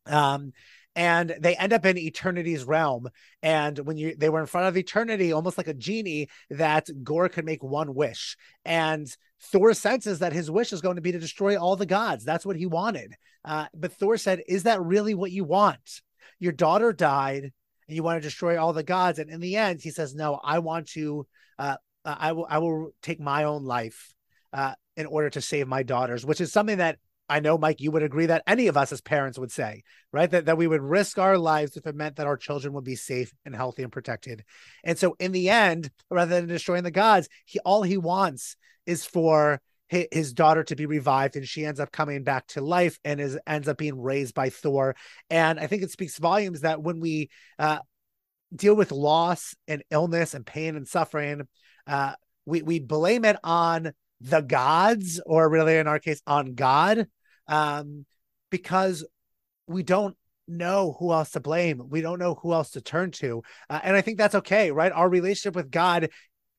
Um, 0.07 0.53
and 0.95 1.35
they 1.41 1.57
end 1.57 1.73
up 1.73 1.87
in 1.87 1.97
eternity's 1.97 2.65
realm. 2.65 3.09
And 3.43 3.79
when 3.79 3.97
you 3.97 4.15
they 4.17 4.29
were 4.29 4.41
in 4.41 4.47
front 4.47 4.69
of 4.69 4.77
eternity 4.77 5.33
almost 5.33 5.57
like 5.57 5.69
a 5.69 5.75
genie 5.75 6.29
that 6.51 6.89
Gorr 7.03 7.29
could 7.29 7.47
make 7.47 7.63
one 7.63 7.95
wish. 7.95 8.37
And 8.65 9.09
thor 9.41 9.73
senses 9.75 10.19
that 10.19 10.35
his 10.35 10.51
wish 10.51 10.73
is 10.73 10.83
going 10.83 10.97
to 10.97 11.03
be 11.03 11.13
to 11.13 11.19
destroy 11.19 11.59
all 11.59 11.77
the 11.77 11.87
gods. 11.87 12.25
That's 12.25 12.47
what 12.47 12.57
he 12.57 12.67
wanted. 12.67 13.15
Uh, 13.45 13.67
but 13.75 13.93
thor 13.93 14.17
said 14.17 14.43
is 14.47 14.65
that 14.65 14.83
really 14.83 15.15
what 15.15 15.33
you 15.33 15.45
want? 15.45 16.03
Your 16.39 16.53
daughter 16.53 16.93
died 16.93 17.53
and 17.89 17.97
you 17.97 18.03
want 18.03 18.19
to 18.19 18.29
destroy 18.29 18.61
all 18.61 18.73
the 18.73 18.83
gods. 18.83 19.19
And 19.19 19.31
in 19.31 19.41
the 19.41 19.57
end 19.57 19.81
he 19.81 19.91
says 19.91 20.15
no 20.15 20.39
i 20.45 20.59
want 20.59 20.89
to 20.91 21.27
uh, 21.59 21.77
i 22.05 22.33
will 22.33 22.47
i 22.51 22.59
will 22.59 22.91
take 23.03 23.21
my 23.21 23.45
own 23.45 23.65
life 23.65 24.13
uh, 24.53 24.75
in 24.97 25.07
order 25.07 25.31
to 25.31 25.41
save 25.41 25.67
my 25.67 25.83
daughters 25.83 26.25
which 26.25 26.41
is 26.41 26.53
something 26.53 26.79
that 26.79 26.99
I 27.29 27.41
know, 27.41 27.57
Mike, 27.57 27.81
you 27.81 27.91
would 27.93 28.03
agree 28.03 28.27
that 28.27 28.43
any 28.47 28.67
of 28.67 28.77
us 28.77 28.93
as 28.93 29.01
parents 29.01 29.39
would 29.39 29.51
say, 29.51 29.85
right? 30.13 30.31
That, 30.31 30.45
that 30.47 30.59
we 30.59 30.67
would 30.67 30.83
risk 30.83 31.19
our 31.19 31.39
lives 31.39 31.79
if 31.79 31.87
it 31.87 31.95
meant 31.95 32.17
that 32.17 32.27
our 32.27 32.37
children 32.37 32.75
would 32.75 32.85
be 32.85 32.97
safe 32.97 33.33
and 33.47 33.57
healthy 33.57 33.83
and 33.83 33.91
protected. 33.91 34.45
And 34.85 34.99
so 34.99 35.17
in 35.19 35.33
the 35.33 35.49
end, 35.49 35.91
rather 36.11 36.35
than 36.35 36.49
destroying 36.49 36.83
the 36.83 36.91
gods, 36.91 37.31
he 37.47 37.59
all 37.61 37.85
he 37.85 37.97
wants 37.97 38.57
is 38.85 39.07
for 39.07 39.63
his, 39.89 40.33
daughter 40.33 40.65
to 40.65 40.77
be 40.77 40.87
revived 40.87 41.37
and 41.37 41.47
she 41.47 41.67
ends 41.67 41.79
up 41.79 41.93
coming 41.93 42.23
back 42.23 42.47
to 42.49 42.61
life 42.63 42.99
and 43.05 43.21
is 43.21 43.39
ends 43.47 43.69
up 43.69 43.77
being 43.77 44.01
raised 44.01 44.35
by 44.35 44.49
Thor. 44.49 44.97
And 45.29 45.61
I 45.61 45.67
think 45.67 45.83
it 45.83 45.91
speaks 45.91 46.19
volumes 46.19 46.63
that 46.63 46.83
when 46.83 46.99
we 46.99 47.31
uh, 47.59 47.79
deal 48.55 48.75
with 48.75 48.91
loss 48.91 49.55
and 49.69 49.83
illness 49.91 50.35
and 50.35 50.47
pain 50.47 50.77
and 50.77 50.89
suffering, 50.89 51.47
uh, 51.87 52.15
we, 52.47 52.63
we 52.63 52.79
blame 52.79 53.25
it 53.25 53.37
on 53.45 53.93
the 54.23 54.41
gods, 54.41 55.21
or 55.27 55.49
really 55.49 55.77
in 55.77 55.87
our 55.87 55.99
case, 55.99 56.23
on 56.27 56.55
God 56.55 57.07
um, 57.49 58.07
because 58.51 59.05
we 59.67 59.83
don't 59.83 60.17
know 60.49 60.97
who 60.99 61.13
else 61.13 61.31
to 61.31 61.41
blame. 61.41 61.83
We 61.89 62.01
don't 62.01 62.19
know 62.19 62.35
who 62.35 62.53
else 62.53 62.71
to 62.71 62.81
turn 62.81 63.11
to. 63.13 63.43
Uh, 63.69 63.81
and 63.83 63.97
I 63.97 64.01
think 64.01 64.19
that's 64.19 64.35
okay, 64.37 64.71
right? 64.71 64.93
Our 64.93 65.09
relationship 65.09 65.57
with 65.57 65.71
God 65.71 66.11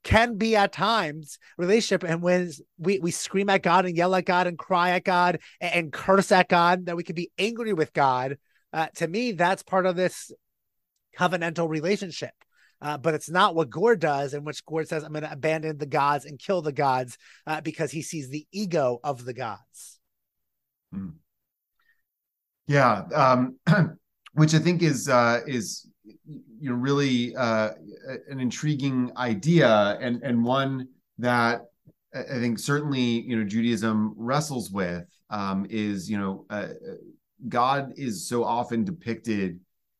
can 0.04 0.38
be 0.38 0.56
at 0.56 0.74
times 0.74 1.40
relationship 1.58 2.04
and 2.04 2.22
when 2.22 2.52
we, 2.78 3.00
we 3.00 3.12
scream 3.12 3.50
at 3.50 3.64
God 3.64 3.86
and 3.86 3.96
yell 3.96 4.14
at 4.16 4.26
God 4.26 4.48
and 4.48 4.58
cry 4.58 4.92
at 4.92 5.06
God 5.06 5.40
and, 5.62 5.74
and 5.74 5.94
curse 5.94 6.32
at 6.32 6.50
God, 6.50 6.88
that 6.88 6.98
we 6.98 7.04
can 7.04 7.16
be 7.16 7.32
angry 7.38 7.74
with 7.74 7.94
God. 7.94 8.38
Uh, 8.74 8.88
to 8.96 9.08
me, 9.08 9.32
that's 9.32 9.64
part 9.64 9.86
of 9.86 9.96
this 9.96 10.32
covenantal 11.18 11.70
relationship. 11.70 12.34
Uh, 12.82 12.98
but 12.98 13.14
it's 13.14 13.30
not 13.30 13.56
what 13.56 13.70
Gorr 13.70 13.96
does, 13.96 14.34
in 14.34 14.44
which 14.44 14.66
Gorr 14.66 14.86
says, 14.86 15.04
I'm 15.04 15.14
going 15.14 15.24
to 15.24 15.32
abandon 15.32 15.78
the 15.78 15.86
gods 15.86 16.26
and 16.26 16.38
kill 16.40 16.62
the 16.62 16.72
gods 16.72 17.18
uh, 17.48 17.62
because 17.62 17.92
he 17.92 18.02
sees 18.02 18.30
the 18.30 18.46
ego 18.52 19.00
of 19.04 19.26
the 19.26 19.34
gods. 19.34 20.00
Hmm. 20.92 21.10
Yeah, 22.68 23.04
um, 23.14 23.58
which 24.34 24.54
I 24.54 24.60
think 24.60 24.82
is 24.82 25.10
uh, 25.10 25.42
is 25.46 25.88
you 26.26 26.70
know 26.70 26.76
really 26.76 27.36
uh, 27.36 27.72
an 28.30 28.40
intriguing 28.40 29.12
idea 29.18 29.98
and 30.00 30.22
and 30.24 30.44
one 30.44 30.88
that 31.18 31.62
I 32.14 32.40
think 32.40 32.60
certainly 32.60 33.02
you 33.02 33.38
know 33.38 33.44
Judaism 33.44 34.14
wrestles 34.16 34.72
with 34.72 35.06
um, 35.30 35.66
is 35.70 36.10
you 36.10 36.18
know 36.18 36.46
uh, 36.50 36.70
God 37.50 37.94
is 37.98 38.28
so 38.28 38.44
often 38.44 38.84
depicted 38.84 39.60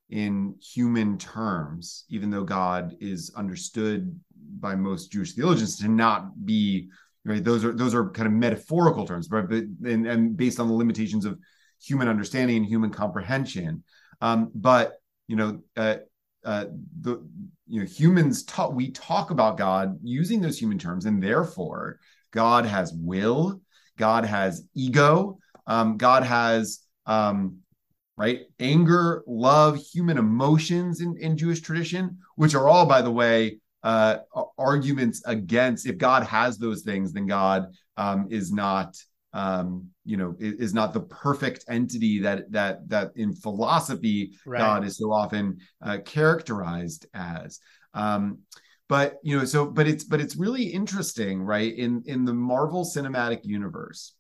in 0.10 0.56
human 0.62 1.18
terms, 1.18 2.06
even 2.10 2.30
though 2.30 2.44
God 2.44 2.96
is 3.00 3.32
understood 3.36 4.20
by 4.60 4.76
most 4.76 5.12
Jewish 5.12 5.34
theologians 5.34 5.78
to 5.80 5.88
not 5.88 6.46
be 6.46 6.90
right 7.26 7.44
those 7.44 7.64
are 7.64 7.74
those 7.74 7.96
are 7.96 8.10
kind 8.10 8.28
of 8.28 8.34
metaphorical 8.34 9.08
terms 9.08 9.30
right 9.32 9.48
but 9.48 9.64
and, 9.90 10.06
and 10.06 10.36
based 10.36 10.60
on 10.60 10.68
the 10.68 10.74
limitations 10.74 11.24
of 11.26 11.40
human 11.82 12.08
understanding 12.08 12.58
and 12.58 12.66
human 12.66 12.90
comprehension. 12.90 13.84
Um, 14.22 14.52
but 14.54 14.94
you 15.28 15.36
know 15.36 15.60
uh, 15.76 15.98
uh, 16.46 16.66
the 17.02 17.26
you 17.68 17.80
know 17.80 17.86
humans 17.86 18.44
talk 18.44 18.74
we 18.74 18.92
talk 18.92 19.32
about 19.32 19.58
god 19.58 19.98
using 20.04 20.42
those 20.42 20.60
human 20.60 20.78
terms 20.78 21.06
and 21.06 21.24
therefore 21.24 22.00
god 22.32 22.66
has 22.66 22.94
will 22.94 23.62
god 23.98 24.26
has 24.26 24.68
ego 24.76 25.40
um, 25.66 25.98
god 25.98 26.24
has 26.24 26.80
um, 27.06 27.58
right 28.18 28.42
anger 28.60 29.24
love 29.26 29.78
human 29.78 30.18
emotions 30.18 31.02
in, 31.02 31.16
in 31.18 31.38
jewish 31.38 31.62
tradition 31.62 32.18
which 32.36 32.54
are 32.54 32.68
all 32.68 32.86
by 32.86 33.02
the 33.02 33.12
way 33.12 33.58
uh, 33.84 34.20
arguments 34.58 35.22
against 35.26 35.86
if 35.86 35.98
God 35.98 36.24
has 36.24 36.58
those 36.58 36.82
things, 36.82 37.12
then 37.12 37.28
God 37.28 37.74
um, 37.98 38.28
is 38.30 38.52
not 38.52 38.96
um, 39.34 39.90
you 40.06 40.16
know 40.16 40.36
is, 40.40 40.74
not 40.74 40.94
the 40.94 41.02
perfect 41.02 41.66
entity 41.68 42.20
that 42.20 42.52
that 42.52 42.88
that 42.90 43.12
in 43.16 43.34
philosophy 43.34 44.34
right. 44.46 44.60
God 44.60 44.86
is 44.86 44.98
so 44.98 45.12
often 45.12 45.58
uh, 45.82 45.98
characterized 46.06 47.08
as. 47.14 47.60
Um, 47.94 48.40
but 48.90 49.18
you 49.24 49.38
know 49.38 49.46
so 49.46 49.66
but 49.66 49.88
it's 49.88 50.04
but 50.04 50.22
it's 50.22 50.36
really 50.36 50.64
interesting 50.64 51.42
right 51.42 51.74
in 51.76 52.04
in 52.06 52.26
the 52.26 52.34
marvel 52.34 52.84
cinematic 52.84 53.40
universe 53.44 54.14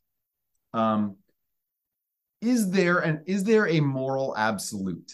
um 0.74 1.18
is 2.44 2.70
there 2.70 3.00
an 3.00 3.24
is 3.26 3.44
there 3.44 3.68
a 3.68 3.80
moral 3.80 4.36
absolute 4.38 5.14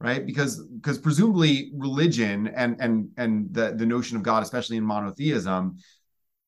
right 0.00 0.24
because 0.24 0.64
because 0.66 0.98
presumably 0.98 1.72
religion 1.74 2.46
and 2.48 2.76
and 2.80 3.08
and 3.16 3.52
the 3.52 3.74
the 3.76 3.84
notion 3.84 4.16
of 4.16 4.22
god 4.22 4.42
especially 4.42 4.76
in 4.76 4.84
monotheism 4.84 5.76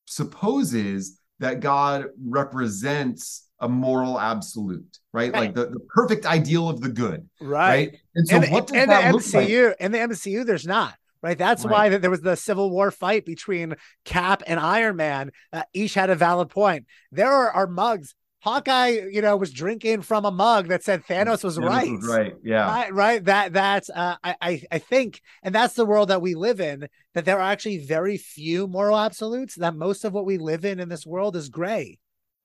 supposes 0.06 1.20
that 1.40 1.60
god 1.60 2.06
represents 2.24 3.48
a 3.60 3.68
moral 3.68 4.20
absolute 4.20 4.98
right, 5.12 5.32
right. 5.32 5.40
like 5.40 5.54
the, 5.54 5.66
the 5.66 5.80
perfect 5.88 6.24
ideal 6.26 6.68
of 6.68 6.80
the 6.80 6.88
good 6.88 7.28
right, 7.40 7.90
right? 7.90 8.00
and 8.14 8.28
so 8.28 8.36
and, 8.36 8.52
what 8.52 8.66
does 8.66 8.76
and 8.76 8.90
that 8.90 9.12
the 9.12 9.18
mcu 9.18 9.68
like? 9.68 9.76
in 9.80 9.92
the 9.92 9.98
mcu 9.98 10.46
there's 10.46 10.66
not 10.66 10.94
right 11.22 11.38
that's 11.38 11.64
right. 11.64 11.90
why 11.90 11.98
there 11.98 12.10
was 12.10 12.20
the 12.20 12.36
civil 12.36 12.70
war 12.70 12.90
fight 12.90 13.24
between 13.24 13.74
cap 14.04 14.42
and 14.46 14.60
iron 14.60 14.94
man 14.94 15.32
uh, 15.52 15.62
each 15.72 15.94
had 15.94 16.10
a 16.10 16.14
valid 16.14 16.48
point 16.50 16.84
there 17.10 17.32
are, 17.32 17.50
are 17.50 17.66
mugs 17.66 18.14
Hawkeye, 18.40 19.00
you 19.10 19.22
know, 19.22 19.36
was 19.36 19.52
drinking 19.52 20.02
from 20.02 20.24
a 20.24 20.30
mug 20.30 20.68
that 20.68 20.84
said 20.84 21.04
Thanos 21.04 21.42
was 21.42 21.58
Thanos 21.58 21.68
right. 21.68 21.90
Was 21.90 22.08
right. 22.08 22.34
Yeah. 22.44 22.68
Right. 22.68 22.94
right? 22.94 23.24
That 23.24 23.52
that's 23.52 23.90
uh, 23.90 24.16
I 24.22 24.62
I 24.70 24.78
think, 24.78 25.20
and 25.42 25.54
that's 25.54 25.74
the 25.74 25.86
world 25.86 26.08
that 26.08 26.22
we 26.22 26.34
live 26.34 26.60
in. 26.60 26.88
That 27.14 27.24
there 27.24 27.38
are 27.38 27.50
actually 27.50 27.78
very 27.78 28.16
few 28.16 28.66
moral 28.66 28.98
absolutes. 28.98 29.56
That 29.56 29.74
most 29.74 30.04
of 30.04 30.12
what 30.12 30.26
we 30.26 30.38
live 30.38 30.64
in 30.64 30.80
in 30.80 30.88
this 30.88 31.06
world 31.06 31.36
is 31.36 31.48
gray. 31.48 31.98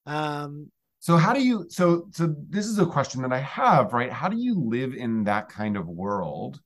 Um. 0.05 0.71
So 0.99 1.17
how 1.17 1.33
do 1.33 1.43
you? 1.43 1.65
So 1.69 2.07
so 2.11 2.33
this 2.49 2.65
is 2.65 2.79
a 2.79 2.85
question 2.85 3.21
that 3.23 3.33
I 3.33 3.39
have. 3.39 3.93
Right. 3.93 4.11
How 4.11 4.29
do 4.29 4.37
you 4.37 4.59
live 4.59 4.93
in 4.93 5.25
that 5.25 5.49
kind 5.49 5.77
of 5.77 5.87
world, 5.87 6.59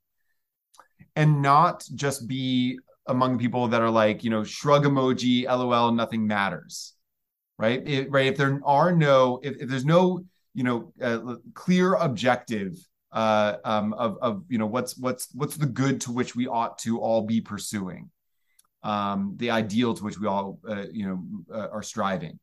and 1.15 1.41
not 1.41 1.83
just 1.95 2.27
be 2.27 2.79
among 3.07 3.37
people 3.37 3.67
that 3.69 3.81
are 3.81 3.89
like 3.89 4.23
you 4.23 4.29
know 4.29 4.43
shrug 4.43 4.85
emoji, 4.85 5.45
lol, 5.45 5.91
nothing 5.91 6.25
matters 6.27 6.95
right? 7.57 7.87
It, 7.87 8.11
right. 8.11 8.27
If 8.27 8.37
there 8.37 8.59
are 8.65 8.95
no, 8.95 9.39
if, 9.43 9.57
if 9.57 9.69
there's 9.69 9.85
no, 9.85 10.25
you 10.53 10.63
know, 10.63 10.93
uh, 11.01 11.35
clear 11.53 11.95
objective 11.95 12.75
uh, 13.11 13.57
um, 13.63 13.93
of, 13.93 14.17
of, 14.21 14.43
you 14.49 14.57
know, 14.57 14.65
what's 14.65 14.97
what's 14.97 15.27
what's 15.33 15.57
the 15.57 15.65
good 15.65 16.01
to 16.01 16.11
which 16.11 16.35
we 16.35 16.47
ought 16.47 16.77
to 16.79 16.99
all 16.99 17.21
be 17.21 17.41
pursuing, 17.41 18.09
um, 18.83 19.33
the 19.37 19.51
ideal 19.51 19.93
to 19.93 20.03
which 20.03 20.19
we 20.19 20.27
all, 20.27 20.59
uh, 20.67 20.85
you 20.91 21.07
know, 21.07 21.55
uh, 21.55 21.69
are 21.69 21.83
striving. 21.83 22.39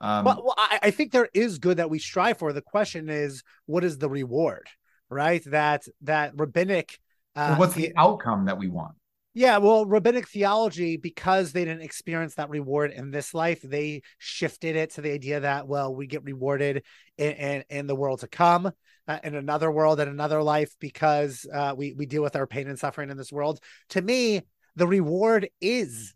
Um, 0.00 0.24
well, 0.24 0.42
well 0.44 0.54
I, 0.58 0.78
I 0.84 0.90
think 0.90 1.12
there 1.12 1.28
is 1.32 1.58
good 1.58 1.78
that 1.78 1.90
we 1.90 1.98
strive 1.98 2.38
for. 2.38 2.52
The 2.52 2.60
question 2.60 3.08
is, 3.08 3.42
what 3.66 3.84
is 3.84 3.98
the 3.98 4.10
reward, 4.10 4.66
right? 5.08 5.42
That 5.46 5.86
that 6.02 6.32
rabbinic. 6.36 6.98
Uh, 7.34 7.56
what's 7.56 7.74
the 7.74 7.92
outcome 7.96 8.46
that 8.46 8.58
we 8.58 8.68
want? 8.68 8.94
Yeah, 9.38 9.58
well, 9.58 9.84
rabbinic 9.84 10.28
theology, 10.28 10.96
because 10.96 11.52
they 11.52 11.66
didn't 11.66 11.82
experience 11.82 12.36
that 12.36 12.48
reward 12.48 12.90
in 12.90 13.10
this 13.10 13.34
life, 13.34 13.60
they 13.60 14.00
shifted 14.16 14.76
it 14.76 14.92
to 14.94 15.02
the 15.02 15.12
idea 15.12 15.40
that, 15.40 15.68
well, 15.68 15.94
we 15.94 16.06
get 16.06 16.24
rewarded 16.24 16.84
in, 17.18 17.32
in, 17.32 17.64
in 17.68 17.86
the 17.86 17.94
world 17.94 18.20
to 18.20 18.28
come, 18.28 18.72
uh, 19.06 19.18
in 19.22 19.34
another 19.34 19.70
world, 19.70 20.00
in 20.00 20.08
another 20.08 20.42
life, 20.42 20.74
because 20.80 21.44
uh, 21.52 21.74
we, 21.76 21.92
we 21.92 22.06
deal 22.06 22.22
with 22.22 22.34
our 22.34 22.46
pain 22.46 22.66
and 22.66 22.78
suffering 22.78 23.10
in 23.10 23.18
this 23.18 23.30
world. 23.30 23.60
To 23.90 24.00
me, 24.00 24.40
the 24.74 24.86
reward 24.86 25.50
is 25.60 26.14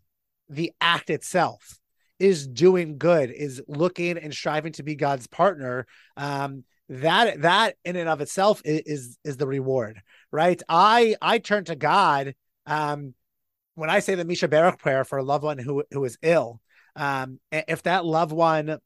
the 0.49 0.71
act 0.81 1.11
itself, 1.11 1.77
is 2.17 2.47
doing 2.47 2.97
good, 2.97 3.29
is 3.29 3.61
looking 3.67 4.17
and 4.17 4.33
striving 4.33 4.73
to 4.73 4.83
be 4.83 4.95
God's 4.95 5.27
partner. 5.27 5.85
Um, 6.17 6.63
that 6.89 7.43
that 7.43 7.75
in 7.85 7.97
and 7.97 8.09
of 8.09 8.19
itself 8.19 8.63
is, 8.65 8.81
is 8.87 9.17
is 9.23 9.37
the 9.37 9.47
reward, 9.47 10.01
right? 10.31 10.59
I 10.67 11.15
I 11.21 11.37
turn 11.37 11.65
to 11.65 11.75
God 11.75 12.33
um, 12.65 13.13
when 13.75 13.89
I 13.89 13.99
say 13.99 14.15
the 14.15 14.25
Mi 14.25 14.35
Sheberach 14.35 14.79
prayer 14.79 15.03
for 15.03 15.17
a 15.17 15.23
loved 15.23 15.43
one 15.43 15.57
who 15.57 15.83
who 15.91 16.03
is 16.05 16.17
ill, 16.21 16.61
um, 16.95 17.39
if 17.51 17.83
that 17.83 18.05
loved 18.05 18.31
one 18.31 18.79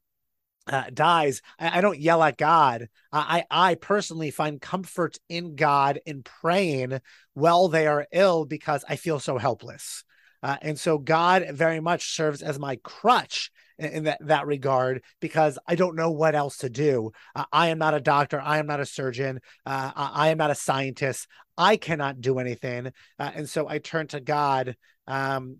uh, 0.66 0.84
dies, 0.92 1.42
I, 1.58 1.78
I, 1.78 1.80
don't 1.80 1.98
yell 1.98 2.22
at 2.22 2.36
God. 2.36 2.88
I 3.12 3.44
I 3.50 3.76
personally 3.76 4.30
find 4.30 4.60
comfort 4.60 5.18
in 5.28 5.54
God 5.54 6.00
in 6.06 6.22
praying 6.22 7.00
while 7.34 7.68
they 7.68 7.86
are 7.86 8.06
ill 8.12 8.44
because 8.44 8.84
I 8.88 8.96
feel 8.96 9.20
so 9.20 9.38
helpless. 9.38 10.04
Uh, 10.42 10.56
and 10.62 10.78
so 10.78 10.98
God 10.98 11.46
very 11.52 11.80
much 11.80 12.14
serves 12.14 12.42
as 12.42 12.58
my 12.58 12.76
crutch 12.76 13.50
in, 13.78 14.04
that, 14.04 14.18
that 14.22 14.46
regard 14.46 15.02
because 15.20 15.58
I 15.66 15.74
don't 15.74 15.96
know 15.96 16.10
what 16.10 16.34
else 16.34 16.58
to 16.58 16.70
do. 16.70 17.12
Uh, 17.34 17.44
I 17.52 17.68
am 17.68 17.78
not 17.78 17.94
a 17.94 18.00
doctor. 18.00 18.40
I 18.40 18.58
am 18.58 18.66
not 18.66 18.80
a 18.80 18.86
surgeon. 18.86 19.40
Uh, 19.64 19.92
I, 19.94 20.10
I, 20.14 20.28
am 20.28 20.38
not 20.38 20.50
a 20.50 20.54
scientist. 20.54 21.26
I 21.56 21.76
cannot 21.76 22.20
do 22.20 22.38
anything. 22.38 22.92
Uh, 23.18 23.30
and 23.34 23.48
so 23.48 23.68
I 23.68 23.78
turn 23.78 24.06
to 24.08 24.20
God 24.20 24.76
um, 25.06 25.58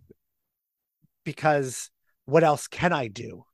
because 1.24 1.90
what 2.24 2.44
else 2.44 2.68
can 2.68 2.92
I 2.92 3.08
do? 3.08 3.44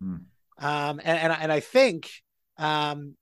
Hmm. 0.00 0.16
Um, 0.60 1.00
and, 1.04 1.18
and, 1.18 1.32
and 1.32 1.52
I 1.52 1.60
think 1.60 2.10
um, 2.56 3.16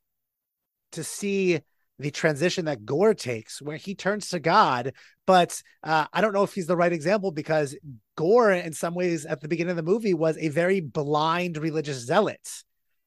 to 0.92 1.04
see 1.04 1.60
the 1.98 2.10
transition 2.10 2.66
that 2.66 2.84
Gorr 2.84 3.14
takes, 3.14 3.62
where 3.62 3.76
he 3.76 3.94
turns 3.94 4.28
to 4.30 4.38
God. 4.38 4.92
But 5.26 5.62
uh, 5.82 6.06
I 6.12 6.20
don't 6.20 6.32
know 6.32 6.42
if 6.42 6.54
he's 6.54 6.66
the 6.66 6.76
right 6.76 6.92
example 6.92 7.30
because 7.30 7.76
Gorr, 8.16 8.52
in 8.52 8.72
some 8.72 8.94
ways, 8.94 9.24
at 9.24 9.40
the 9.40 9.48
beginning 9.48 9.70
of 9.70 9.76
the 9.76 9.82
movie, 9.82 10.14
was 10.14 10.36
a 10.38 10.48
very 10.48 10.80
blind 10.80 11.56
religious 11.56 11.98
zealot. 11.98 12.46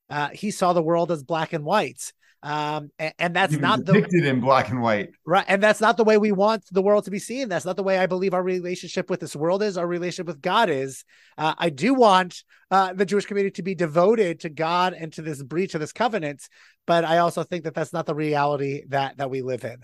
Uh, 0.10 0.30
he 0.30 0.52
saw 0.52 0.73
the 0.73 0.82
world 0.82 1.12
as 1.12 1.23
black 1.23 1.54
and 1.54 1.63
white 1.63 2.12
um 2.41 2.89
and, 2.97 3.13
and 3.19 3.36
that's 3.36 3.58
not 3.58 3.84
depicted 3.84 4.23
the, 4.23 4.30
in 4.30 4.39
black 4.39 4.69
and 4.69 4.82
white. 4.82 5.10
Right 5.25 5.45
and 5.47 5.62
that's 5.62 5.82
not 5.82 5.97
the 5.97 6.04
way 6.04 6.17
we 6.17 6.32
want 6.32 6.63
the 6.71 6.82
world 6.82 7.04
to 7.06 7.12
be 7.12 7.19
seen. 7.19 7.49
That's 7.49 7.65
not 7.65 7.75
the 7.75 7.84
way 7.84 7.97
i 7.97 8.06
believe 8.06 8.34
our 8.34 8.43
relationship 8.43 9.10
with 9.10 9.19
this 9.19 9.36
world 9.36 9.62
is 9.62 9.78
our 9.78 9.88
relationship 9.88 10.28
with 10.28 10.41
god 10.41 10.69
is. 10.69 11.04
Uh, 11.38 11.54
i 11.58 11.69
do 11.69 11.93
want 11.93 12.43
uh, 12.71 12.93
the 12.93 13.06
jewish 13.06 13.25
community 13.25 13.54
to 13.54 13.63
be 13.63 13.75
devoted 13.75 14.39
to 14.41 14.49
god 14.49 14.93
and 14.93 15.12
to 15.13 15.21
this 15.21 15.43
breach 15.43 15.73
of 15.73 15.82
this 15.82 15.91
covenant 15.91 16.41
but 16.88 17.04
i 17.04 17.17
also 17.17 17.43
think 17.43 17.65
that 17.65 17.73
that's 17.73 17.93
not 17.93 18.06
the 18.06 18.15
reality 18.15 18.84
that 18.88 19.17
that 19.17 19.30
we 19.30 19.41
live 19.41 19.63
in. 19.65 19.78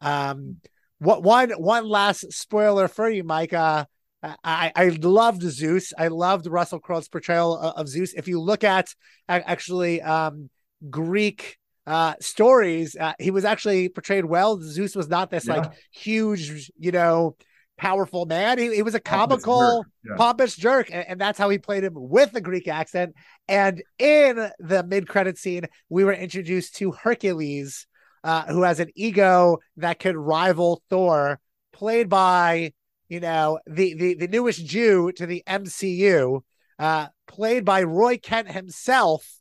Um 0.00 0.56
what 0.98 1.22
one 1.22 1.50
one 1.50 1.86
last 1.86 2.32
spoiler 2.32 2.88
for 2.88 3.10
you 3.10 3.24
mike 3.24 3.52
uh 3.52 3.84
I, 4.22 4.70
I 4.76 4.88
loved 5.00 5.42
Zeus. 5.42 5.92
I 5.96 6.08
loved 6.08 6.46
Russell 6.46 6.78
Crowe's 6.78 7.08
portrayal 7.08 7.56
of, 7.56 7.74
of 7.74 7.88
Zeus. 7.88 8.12
If 8.12 8.28
you 8.28 8.40
look 8.40 8.64
at 8.64 8.94
actually 9.28 10.02
um, 10.02 10.50
Greek 10.88 11.58
uh, 11.86 12.14
stories, 12.20 12.96
uh, 12.98 13.14
he 13.18 13.30
was 13.30 13.44
actually 13.44 13.88
portrayed 13.88 14.24
well. 14.24 14.60
Zeus 14.60 14.94
was 14.94 15.08
not 15.08 15.30
this 15.30 15.46
yeah. 15.46 15.56
like 15.56 15.72
huge, 15.90 16.70
you 16.78 16.92
know, 16.92 17.36
powerful 17.80 18.26
man. 18.26 18.58
He, 18.58 18.74
he 18.74 18.82
was 18.82 18.94
a 18.94 19.00
comical, 19.00 19.58
pompous 19.58 19.76
jerk, 19.82 19.86
yeah. 20.04 20.16
pompous 20.16 20.56
jerk 20.56 20.90
and, 20.92 21.08
and, 21.08 21.20
that's 21.20 21.38
how 21.38 21.48
he 21.48 21.58
played 21.58 21.82
him 21.82 21.94
with 21.94 22.32
the 22.32 22.40
Greek 22.40 22.68
accent. 22.68 23.14
And 23.48 23.82
in 23.98 24.50
the 24.58 24.84
mid-credit 24.84 25.38
scene, 25.38 25.64
we 25.88 26.04
were 26.04 26.12
introduced 26.12 26.76
to 26.76 26.92
Hercules, 26.92 27.86
uh, 28.22 28.44
who 28.44 28.62
has 28.62 28.80
an 28.80 28.90
ego 28.94 29.58
that 29.78 29.98
could 29.98 30.16
rival 30.16 30.82
Thor, 30.90 31.40
played 31.72 32.08
by 32.08 32.72
you 33.08 33.18
know 33.18 33.58
the 33.66 33.94
the 33.94 34.14
the 34.14 34.28
newest 34.28 34.64
Jew 34.64 35.10
to 35.12 35.26
the 35.26 35.42
MCU, 35.46 36.42
uh, 36.78 37.06
played 37.26 37.64
by 37.64 37.82
Roy 37.82 38.18
Kent 38.18 38.50
himself 38.50 39.39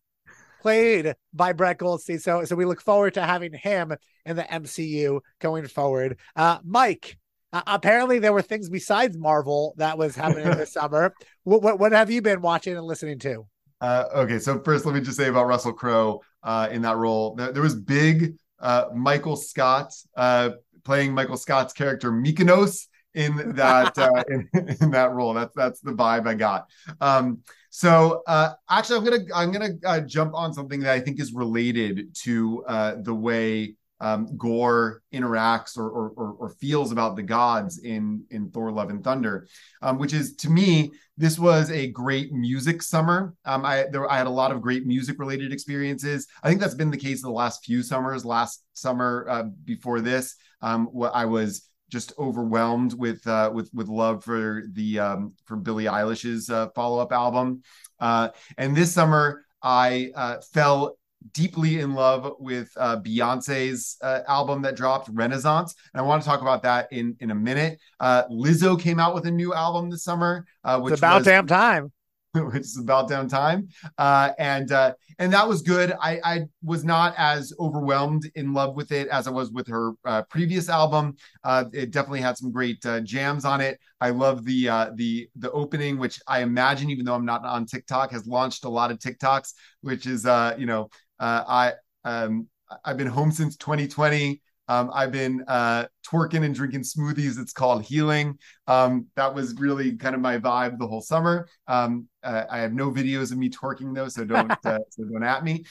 played 0.59 1.15
by 1.33 1.53
Brett 1.53 1.77
Goldstein. 1.77 2.19
So, 2.19 2.43
so 2.45 2.55
we 2.55 2.65
look 2.65 2.81
forward 2.81 3.15
to 3.15 3.23
having 3.23 3.53
him 3.53 3.93
in 4.25 4.35
the 4.35 4.43
MCU 4.43 5.21
going 5.39 5.67
forward. 5.67 6.17
Uh, 6.35 6.59
Mike, 6.63 7.17
uh, 7.51 7.61
apparently 7.67 8.19
there 8.19 8.33
were 8.33 8.41
things 8.41 8.69
besides 8.69 9.17
Marvel 9.17 9.73
that 9.77 9.97
was 9.97 10.15
happening 10.15 10.45
this 10.45 10.73
summer. 10.73 11.13
What, 11.43 11.61
what, 11.61 11.79
what 11.79 11.91
have 11.91 12.11
you 12.11 12.21
been 12.21 12.41
watching 12.41 12.75
and 12.77 12.85
listening 12.85 13.19
to? 13.19 13.47
Uh, 13.81 14.05
okay, 14.13 14.39
so 14.39 14.61
first, 14.61 14.85
let 14.85 14.93
me 14.93 15.01
just 15.01 15.17
say 15.17 15.29
about 15.29 15.47
Russell 15.47 15.73
Crowe 15.73 16.21
uh, 16.43 16.67
in 16.71 16.81
that 16.81 16.97
role. 16.97 17.35
There, 17.35 17.51
there 17.51 17.63
was 17.63 17.75
big 17.75 18.35
uh, 18.59 18.85
Michael 18.93 19.37
Scott 19.37 19.93
uh, 20.17 20.51
playing 20.83 21.13
Michael 21.13 21.37
Scott's 21.37 21.73
character 21.73 22.11
Mykonos 22.11 22.87
in 23.13 23.55
that 23.55 23.97
uh, 23.97 24.23
in, 24.29 24.49
in 24.81 24.91
that 24.91 25.11
role. 25.11 25.33
That's 25.33 25.53
that's 25.55 25.79
the 25.81 25.91
vibe 25.91 26.27
I 26.27 26.35
got. 26.35 26.67
Um, 27.01 27.39
so 27.69 28.23
uh, 28.27 28.53
actually, 28.69 28.97
I'm 28.97 29.03
gonna 29.03 29.25
I'm 29.35 29.51
gonna 29.51 29.73
uh, 29.85 29.99
jump 30.01 30.33
on 30.35 30.53
something 30.53 30.79
that 30.81 30.93
I 30.93 30.99
think 30.99 31.19
is 31.19 31.33
related 31.33 32.15
to 32.23 32.63
uh, 32.67 32.95
the 33.01 33.13
way 33.13 33.75
um, 34.01 34.37
Gorr 34.37 35.01
interacts 35.13 35.77
or, 35.77 35.89
or, 35.89 36.09
or, 36.15 36.31
or, 36.39 36.49
feels 36.49 36.93
about 36.93 37.17
the 37.17 37.21
gods 37.21 37.79
in 37.79 38.23
in 38.31 38.49
Thor: 38.49 38.71
Love 38.71 38.89
and 38.89 39.03
Thunder, 39.03 39.47
um, 39.81 39.97
which 39.97 40.13
is 40.13 40.35
to 40.37 40.49
me 40.49 40.91
this 41.17 41.37
was 41.37 41.69
a 41.69 41.87
great 41.87 42.31
music 42.31 42.81
summer. 42.81 43.35
Um, 43.43 43.65
I 43.65 43.85
there 43.91 44.09
I 44.09 44.17
had 44.17 44.27
a 44.27 44.31
lot 44.31 44.51
of 44.51 44.61
great 44.61 44.85
music 44.85 45.19
related 45.19 45.51
experiences. 45.51 46.27
I 46.41 46.47
think 46.47 46.61
that's 46.61 46.75
been 46.75 46.91
the 46.91 46.97
case 46.97 47.21
the 47.21 47.29
last 47.29 47.65
few 47.65 47.83
summers. 47.83 48.23
Last 48.23 48.63
summer 48.73 49.27
uh, 49.29 49.43
before 49.65 49.99
this, 49.99 50.37
um, 50.61 50.85
what 50.87 51.11
I 51.13 51.25
was 51.25 51.68
just 51.89 52.13
overwhelmed 52.17 52.93
with 52.93 53.25
uh, 53.27 53.51
with 53.53 53.69
with 53.73 53.87
love 53.87 54.23
for 54.23 54.63
the 54.71 54.99
um, 54.99 55.33
for 55.45 55.57
Billie 55.57 55.85
Eilish's 55.85 56.49
uh, 56.49 56.69
follow 56.69 56.99
up 56.99 57.11
album. 57.11 57.63
Uh, 57.99 58.29
and 58.57 58.75
this 58.75 58.93
summer, 58.93 59.45
I 59.61 60.11
uh, 60.15 60.37
fell 60.53 60.97
deeply 61.33 61.79
in 61.79 61.93
love 61.93 62.35
with 62.39 62.71
uh, 62.77 62.97
Beyonce's 63.01 63.97
uh, 64.01 64.21
album 64.27 64.61
that 64.61 64.77
dropped, 64.77 65.09
Renaissance. 65.11 65.75
And 65.93 66.01
I 66.01 66.05
want 66.05 66.23
to 66.23 66.29
talk 66.29 66.41
about 66.41 66.63
that 66.63 66.87
in 66.91 67.17
in 67.19 67.31
a 67.31 67.35
minute. 67.35 67.79
Lizzo 68.01 68.79
came 68.79 68.99
out 68.99 69.13
with 69.13 69.25
a 69.25 69.31
new 69.31 69.53
album 69.53 69.89
this 69.89 70.03
summer, 70.03 70.45
which 70.79 70.93
it's 70.93 71.01
about 71.01 71.19
was, 71.19 71.25
damn 71.25 71.47
time. 71.47 71.91
which 72.33 72.61
is 72.61 72.77
about 72.77 73.09
damn 73.09 73.27
time. 73.27 73.67
Uh, 73.97 74.31
and 74.37 74.71
uh, 74.71 74.93
and 75.17 75.33
that 75.33 75.47
was 75.47 75.61
good. 75.61 75.93
I, 75.99 76.19
I 76.23 76.41
was 76.63 76.83
not 76.83 77.15
as 77.17 77.53
overwhelmed 77.59 78.29
in 78.35 78.53
love 78.53 78.75
with 78.75 78.91
it 78.91 79.07
as 79.07 79.27
I 79.27 79.31
was 79.31 79.51
with 79.51 79.67
her 79.67 79.93
uh, 80.05 80.21
previous 80.23 80.69
album. 80.69 81.15
Uh, 81.43 81.65
it 81.73 81.91
definitely 81.91 82.21
had 82.21 82.37
some 82.37 82.51
great 82.51 82.85
uh, 82.85 82.99
jams 83.01 83.45
on 83.45 83.61
it. 83.61 83.79
I 83.99 84.11
love 84.11 84.45
the 84.45 84.69
uh, 84.69 84.91
the 84.95 85.27
the 85.37 85.51
opening, 85.51 85.97
which 85.97 86.19
I 86.27 86.41
imagine, 86.41 86.91
even 86.91 87.05
though 87.05 87.15
I'm 87.15 87.25
not 87.25 87.43
on 87.45 87.65
TikTok, 87.65 88.11
has 88.11 88.27
launched 88.27 88.63
a 88.63 88.69
lot 88.69 88.91
of 88.91 88.99
TikToks. 88.99 89.53
Which 89.81 90.05
is, 90.05 90.25
you 90.25 90.65
know, 90.67 90.89
I 91.19 91.73
um, 92.03 92.47
I've 92.85 92.97
been 92.97 93.07
home 93.07 93.31
since 93.31 93.57
2020. 93.57 94.41
Um, 94.67 94.91
I've 94.93 95.11
been 95.11 95.43
uh, 95.47 95.85
twerking 96.07 96.45
and 96.45 96.53
drinking 96.53 96.81
smoothies. 96.81 97.39
It's 97.39 97.53
called 97.53 97.81
healing. 97.81 98.37
Um, 98.67 99.07
that 99.15 99.33
was 99.33 99.55
really 99.55 99.97
kind 99.97 100.13
of 100.13 100.21
my 100.21 100.37
vibe 100.37 100.77
the 100.77 100.85
whole 100.85 101.01
summer. 101.01 101.47
Um, 101.67 102.07
uh, 102.23 102.45
I 102.49 102.59
have 102.59 102.73
no 102.73 102.91
videos 102.91 103.31
of 103.31 103.37
me 103.37 103.49
twerking 103.49 103.93
though, 103.93 104.07
so 104.07 104.25
don't 104.25 104.51
uh, 104.51 104.79
so 104.89 105.03
don't 105.03 105.23
at 105.23 105.43
me. 105.43 105.65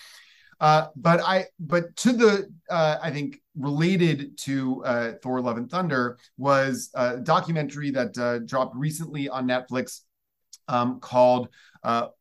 Uh, 0.60 0.88
but 0.96 1.20
I 1.20 1.46
but 1.60 1.94
to 1.96 2.12
the 2.12 2.52
uh, 2.68 2.98
I 3.00 3.10
think 3.10 3.40
related 3.56 4.36
to 4.38 4.84
uh, 4.84 5.12
Thor: 5.22 5.40
Love 5.40 5.56
and 5.56 5.70
Thunder 5.70 6.18
was 6.36 6.90
a 6.94 7.18
documentary 7.18 7.90
that 7.92 8.44
dropped 8.46 8.76
recently 8.76 9.28
on 9.28 9.46
Netflix 9.46 10.00
um, 10.66 11.00
called 11.00 11.48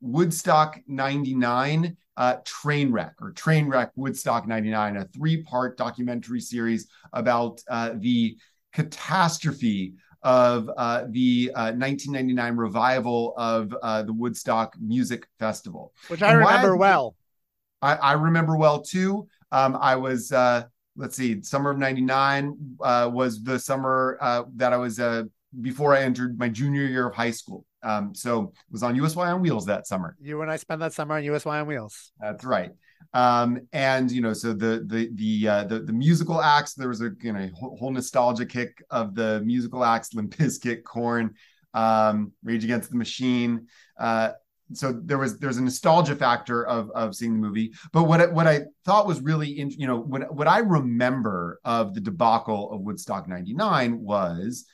Woodstock 0.02 0.80
'99 0.88 1.98
uh, 2.18 2.38
Trainwreck 2.44 3.14
or 3.22 3.32
Trainwreck 3.32 3.92
Woodstock 3.96 4.48
99, 4.48 4.98
a 4.98 5.06
three 5.06 5.44
part 5.44 5.78
documentary 5.78 6.42
series 6.42 6.88
about 7.14 7.62
uh, 7.70 7.92
the 7.96 8.38
catastrophe 8.74 9.94
of 10.28 10.70
uh, 10.76 11.06
the 11.12 11.50
1999 11.56 12.52
uh, 12.52 12.56
revival 12.56 13.34
of 13.38 13.74
uh, 13.82 14.04
the 14.04 14.12
Woodstock 14.12 14.76
Music 14.78 15.26
Festival. 15.40 15.94
Which 16.10 16.22
I 16.22 16.32
and 16.32 16.40
remember 16.40 16.76
I, 16.76 16.78
well. 16.78 17.16
I, 17.82 17.96
I, 17.96 18.12
remember 18.12 18.58
well 18.58 18.82
too. 18.82 19.30
Um, 19.54 19.78
I 19.80 19.96
was, 19.96 20.34
uh, 20.34 20.64
let's 20.98 21.16
see, 21.16 21.42
summer 21.44 21.70
of 21.70 21.78
99 21.78 22.58
was 22.78 23.42
the 23.42 23.58
summer 23.58 24.18
that 24.58 24.74
I 24.74 24.78
was 24.78 25.00
before 25.62 25.96
I 25.96 26.02
entered 26.02 26.38
my 26.38 26.50
junior 26.50 26.84
year 26.84 27.08
of 27.08 27.16
high 27.16 27.32
school. 27.32 27.66
Um, 27.82 28.14
so 28.14 28.52
it 28.52 28.72
was 28.74 28.84
on 28.84 28.98
USY 28.98 29.22
on 29.22 29.42
Wheels 29.42 29.66
that 29.68 29.88
summer. 29.88 30.18
You 30.20 30.42
and 30.42 30.52
I 30.52 30.58
spent 30.58 30.82
that 30.82 30.92
summer 30.92 31.16
on 31.16 31.24
USY 31.24 31.50
on 31.50 31.68
Wheels. 31.68 32.12
That's 32.20 32.44
right. 32.44 32.72
Um, 33.14 33.62
and 33.74 34.12
you 34.12 34.22
know, 34.22 34.34
so 34.34 34.54
the 34.54 34.86
the 34.86 35.10
the 35.14 35.48
uh, 35.48 35.64
the, 35.64 35.80
the 35.80 35.94
musical 35.94 36.42
acts, 36.42 36.74
there 36.74 36.90
was 36.90 37.02
a 37.02 37.12
you 37.22 37.34
know 37.34 37.50
whole 37.56 37.92
nostalgia 37.92 38.46
kick 38.46 38.84
of 38.90 39.16
the 39.16 39.42
musical 39.46 39.84
acts, 39.84 40.14
Limp 40.14 40.36
Bizkit, 40.36 40.84
Korn, 40.84 41.34
um, 41.74 42.32
Rage 42.44 42.64
Against 42.64 42.92
the 42.92 42.98
Machine. 42.98 43.68
Uh, 44.00 44.32
so 44.74 44.92
there 44.92 45.18
was 45.18 45.40
there's 45.40 45.58
a 45.58 45.64
nostalgia 45.64 46.16
factor 46.16 46.66
of 46.66 46.90
of 46.92 47.16
seeing 47.16 47.34
the 47.34 47.40
movie 47.40 47.72
but 47.94 48.04
what 48.04 48.34
what 48.34 48.48
i 48.48 48.62
thought 48.84 49.08
was 49.08 49.22
really 49.22 49.60
in, 49.60 49.70
you 49.72 49.88
know 49.88 49.98
what 49.98 50.34
what 50.34 50.48
i 50.48 50.60
remember 50.60 51.60
of 51.64 51.94
the 51.94 52.02
debacle 52.02 52.72
of 52.72 52.82
woodstock 52.82 53.28
99 53.28 54.02
was 54.02 54.66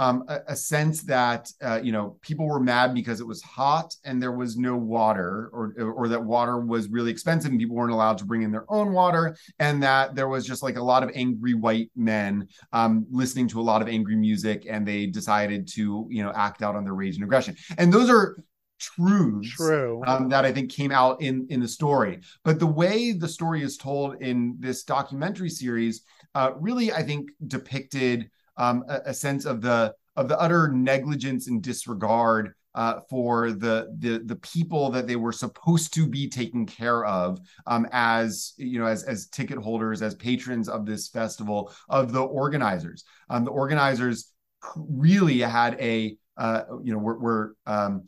um, 0.00 0.24
a, 0.28 0.40
a, 0.48 0.56
sense 0.56 1.02
that 1.02 1.52
uh, 1.62 1.78
you 1.82 1.92
know 1.92 2.16
people 2.22 2.48
were 2.48 2.58
mad 2.58 2.94
because 2.94 3.20
it 3.20 3.26
was 3.26 3.42
hot 3.42 3.94
and 4.06 4.20
there 4.20 4.32
was 4.32 4.56
no 4.56 4.74
water, 4.74 5.50
or 5.52 5.74
or 5.78 6.08
that 6.08 6.24
water 6.24 6.58
was 6.58 6.88
really 6.88 7.10
expensive 7.10 7.50
and 7.50 7.60
people 7.60 7.76
weren't 7.76 7.92
allowed 7.92 8.16
to 8.16 8.24
bring 8.24 8.40
in 8.40 8.50
their 8.50 8.64
own 8.72 8.94
water, 8.94 9.36
and 9.58 9.82
that 9.82 10.14
there 10.14 10.28
was 10.28 10.46
just 10.46 10.62
like 10.62 10.76
a 10.76 10.82
lot 10.82 11.02
of 11.02 11.10
angry 11.14 11.52
white 11.52 11.90
men 11.94 12.48
um, 12.72 13.06
listening 13.10 13.46
to 13.46 13.60
a 13.60 13.62
lot 13.62 13.82
of 13.82 13.88
angry 13.88 14.16
music, 14.16 14.66
and 14.66 14.88
they 14.88 15.04
decided 15.04 15.68
to 15.68 16.06
you 16.08 16.22
know 16.22 16.32
act 16.34 16.62
out 16.62 16.74
on 16.74 16.82
their 16.82 16.94
rage 16.94 17.16
and 17.16 17.24
aggression. 17.24 17.54
And 17.76 17.92
those 17.92 18.08
are 18.08 18.38
truths 18.78 19.50
True. 19.50 20.02
Um, 20.06 20.30
that 20.30 20.46
I 20.46 20.52
think 20.52 20.72
came 20.72 20.92
out 20.92 21.20
in 21.20 21.46
in 21.50 21.60
the 21.60 21.68
story. 21.68 22.20
But 22.42 22.58
the 22.58 22.66
way 22.66 23.12
the 23.12 23.28
story 23.28 23.62
is 23.62 23.76
told 23.76 24.22
in 24.22 24.56
this 24.60 24.82
documentary 24.82 25.50
series 25.50 26.04
uh, 26.34 26.52
really, 26.58 26.90
I 26.90 27.02
think, 27.02 27.30
depicted 27.46 28.30
um, 28.56 28.84
a, 28.88 29.00
a, 29.06 29.14
sense 29.14 29.44
of 29.44 29.60
the 29.60 29.94
of 30.16 30.28
the 30.28 30.38
utter 30.38 30.68
negligence 30.68 31.48
and 31.48 31.62
disregard 31.62 32.52
uh, 32.74 33.00
for 33.08 33.52
the 33.52 33.94
the 33.98 34.20
the 34.24 34.36
people 34.36 34.90
that 34.90 35.06
they 35.06 35.16
were 35.16 35.32
supposed 35.32 35.92
to 35.94 36.06
be 36.06 36.28
taking 36.28 36.66
care 36.66 37.04
of 37.04 37.40
um, 37.66 37.86
as 37.92 38.52
you 38.56 38.78
know 38.78 38.86
as 38.86 39.02
as 39.04 39.26
ticket 39.28 39.58
holders 39.58 40.02
as 40.02 40.14
patrons 40.14 40.68
of 40.68 40.86
this 40.86 41.08
festival 41.08 41.72
of 41.88 42.12
the 42.12 42.22
organizers. 42.22 43.04
Um, 43.28 43.44
the 43.44 43.50
organizers 43.50 44.32
really 44.76 45.40
had 45.40 45.80
a 45.80 46.16
uh, 46.36 46.62
you 46.82 46.92
know 46.92 46.98
were, 46.98 47.18
were 47.18 47.56
um, 47.66 48.04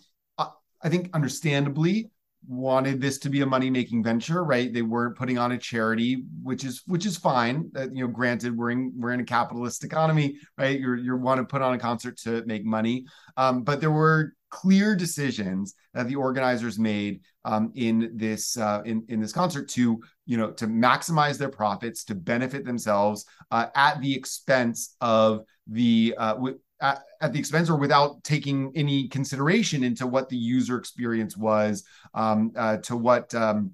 I 0.83 0.89
think 0.89 1.11
understandably 1.15 2.11
wanted 2.47 3.01
this 3.01 3.19
to 3.19 3.31
be 3.31 3.41
a 3.41 3.47
money 3.47 3.71
making 3.71 4.03
venture 4.03 4.45
right? 4.45 4.73
They 4.73 4.83
weren't 4.83 5.17
putting 5.17 5.39
on 5.39 5.53
a 5.53 5.59
charity 5.59 6.25
which 6.43 6.65
is 6.65 6.83
which 6.87 7.07
is 7.07 7.17
fine. 7.17 7.71
Uh, 7.77 7.89
you 7.93 8.07
know 8.07 8.13
granted 8.13 8.57
we're 8.57 8.71
in 8.71 8.93
we're 8.97 9.13
in 9.13 9.21
a 9.21 9.25
capitalist 9.25 9.85
economy 9.85 10.37
right? 10.59 10.79
You're 10.79 10.97
you 10.97 11.17
want 11.17 11.39
to 11.39 11.45
put 11.45 11.63
on 11.63 11.75
a 11.75 11.79
concert 11.79 12.17
to 12.19 12.45
make 12.47 12.65
money. 12.65 13.07
Um, 13.37 13.63
but 13.63 13.81
there 13.81 13.91
were 13.91 14.35
clear 14.53 14.95
decisions 14.95 15.75
that 15.95 16.07
the 16.09 16.15
organizers 16.15 16.79
made 16.79 17.23
um, 17.45 17.73
in 17.75 18.13
this 18.15 18.57
uh, 18.59 18.83
in 18.85 19.05
in 19.09 19.21
this 19.21 19.33
concert 19.33 19.69
to 19.71 20.01
you 20.27 20.37
know 20.37 20.51
to 20.53 20.67
maximize 20.67 21.39
their 21.39 21.49
profits 21.49 22.05
to 22.05 22.15
benefit 22.15 22.65
themselves 22.65 23.25
uh, 23.51 23.67
at 23.75 24.01
the 24.01 24.15
expense 24.15 24.95
of 25.01 25.45
the 25.67 26.15
uh, 26.19 26.35
w- 26.35 26.59
at, 26.83 27.03
at, 27.21 27.33
the 27.33 27.39
expense 27.39 27.71
or 27.71 27.77
without 27.77 28.23
taking 28.25 28.73
any 28.75 29.09
consideration 29.09 29.85
into 29.85 30.07
what 30.07 30.29
the 30.29 30.37
user 30.37 30.77
experience 30.77 31.37
was, 31.37 31.85
um, 32.13 32.53
uh, 32.57 32.77
to 32.79 32.97
what 32.97 33.35
um, 33.35 33.73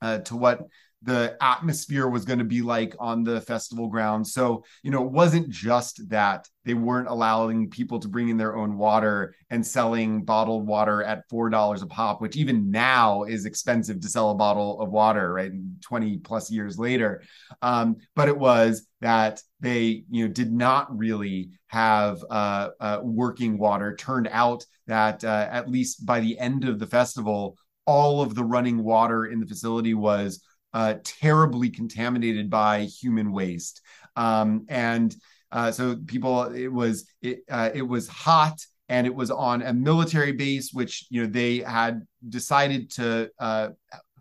uh, 0.00 0.18
to 0.18 0.36
what 0.36 0.60
the 1.04 1.36
atmosphere 1.40 2.08
was 2.08 2.24
going 2.24 2.38
to 2.38 2.44
be 2.44 2.62
like 2.62 2.94
on 2.98 3.24
the 3.24 3.40
festival 3.40 3.88
grounds. 3.88 4.32
So, 4.32 4.64
you 4.82 4.90
know, 4.90 5.04
it 5.04 5.10
wasn't 5.10 5.50
just 5.50 6.08
that 6.10 6.48
they 6.64 6.74
weren't 6.74 7.08
allowing 7.08 7.70
people 7.70 7.98
to 7.98 8.08
bring 8.08 8.28
in 8.28 8.36
their 8.36 8.56
own 8.56 8.78
water 8.78 9.34
and 9.50 9.66
selling 9.66 10.24
bottled 10.24 10.66
water 10.66 11.02
at 11.02 11.28
$4 11.28 11.82
a 11.82 11.86
pop, 11.86 12.20
which 12.20 12.36
even 12.36 12.70
now 12.70 13.24
is 13.24 13.46
expensive 13.46 14.00
to 14.00 14.08
sell 14.08 14.30
a 14.30 14.34
bottle 14.34 14.80
of 14.80 14.90
water, 14.90 15.32
right? 15.32 15.50
20 15.80 16.18
plus 16.18 16.50
years 16.50 16.78
later. 16.78 17.22
Um, 17.62 17.96
but 18.14 18.28
it 18.28 18.38
was 18.38 18.86
that 19.00 19.42
they, 19.58 20.04
you 20.08 20.26
know, 20.26 20.32
did 20.32 20.52
not 20.52 20.96
really 20.96 21.50
have 21.66 22.22
uh, 22.30 22.68
uh, 22.78 23.00
working 23.02 23.58
water. 23.58 23.96
Turned 23.96 24.28
out 24.30 24.64
that 24.86 25.24
uh, 25.24 25.48
at 25.50 25.68
least 25.68 26.06
by 26.06 26.20
the 26.20 26.38
end 26.38 26.64
of 26.64 26.78
the 26.78 26.86
festival, 26.86 27.56
all 27.86 28.22
of 28.22 28.34
the 28.34 28.44
running 28.44 28.84
water 28.84 29.26
in 29.26 29.40
the 29.40 29.46
facility 29.46 29.94
was 29.94 30.40
uh, 30.74 30.94
terribly 31.04 31.70
contaminated 31.70 32.50
by 32.50 32.84
human 32.84 33.32
waste. 33.32 33.80
Um, 34.16 34.66
and 34.68 35.14
uh, 35.50 35.70
so 35.70 35.96
people, 36.06 36.44
it 36.44 36.72
was 36.72 37.06
it 37.20 37.40
uh, 37.50 37.70
it 37.74 37.82
was 37.82 38.08
hot 38.08 38.64
and 38.88 39.06
it 39.06 39.14
was 39.14 39.30
on 39.30 39.62
a 39.62 39.72
military 39.72 40.32
base, 40.32 40.72
which 40.72 41.06
you 41.10 41.22
know 41.22 41.28
they 41.28 41.58
had 41.58 42.06
decided 42.28 42.90
to 42.92 43.30
uh, 43.38 43.68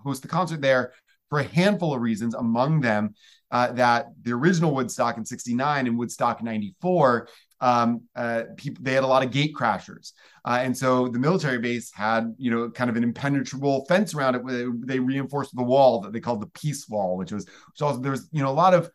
host 0.03 0.21
the 0.21 0.27
concert 0.27 0.61
there 0.61 0.93
for 1.29 1.39
a 1.39 1.43
handful 1.43 1.93
of 1.93 2.01
reasons. 2.01 2.35
Among 2.35 2.81
them, 2.81 3.15
uh, 3.51 3.71
that 3.73 4.07
the 4.21 4.33
original 4.33 4.73
Woodstock 4.73 5.17
in 5.17 5.25
'69 5.25 5.87
and 5.87 5.97
Woodstock 5.97 6.43
'94 6.43 7.27
um, 7.61 8.01
uh, 8.15 8.43
people 8.57 8.83
they 8.83 8.93
had 8.93 9.03
a 9.03 9.07
lot 9.07 9.23
of 9.23 9.31
gate 9.31 9.53
crashers, 9.55 10.13
uh, 10.45 10.59
and 10.61 10.75
so 10.75 11.07
the 11.07 11.19
military 11.19 11.59
base 11.59 11.91
had 11.93 12.33
you 12.37 12.49
know 12.49 12.69
kind 12.69 12.89
of 12.89 12.95
an 12.95 13.03
impenetrable 13.03 13.85
fence 13.85 14.13
around 14.15 14.35
it. 14.35 14.43
Where 14.43 14.71
They 14.83 14.99
reinforced 14.99 15.55
the 15.55 15.63
wall 15.63 16.01
that 16.01 16.11
they 16.11 16.19
called 16.19 16.41
the 16.41 16.47
peace 16.47 16.89
wall, 16.89 17.17
which 17.17 17.31
was 17.31 17.45
which 17.45 17.81
also 17.81 18.01
there 18.01 18.11
was 18.11 18.27
you 18.31 18.41
know 18.41 18.49
a 18.49 18.51
lot 18.51 18.73
of 18.73 18.89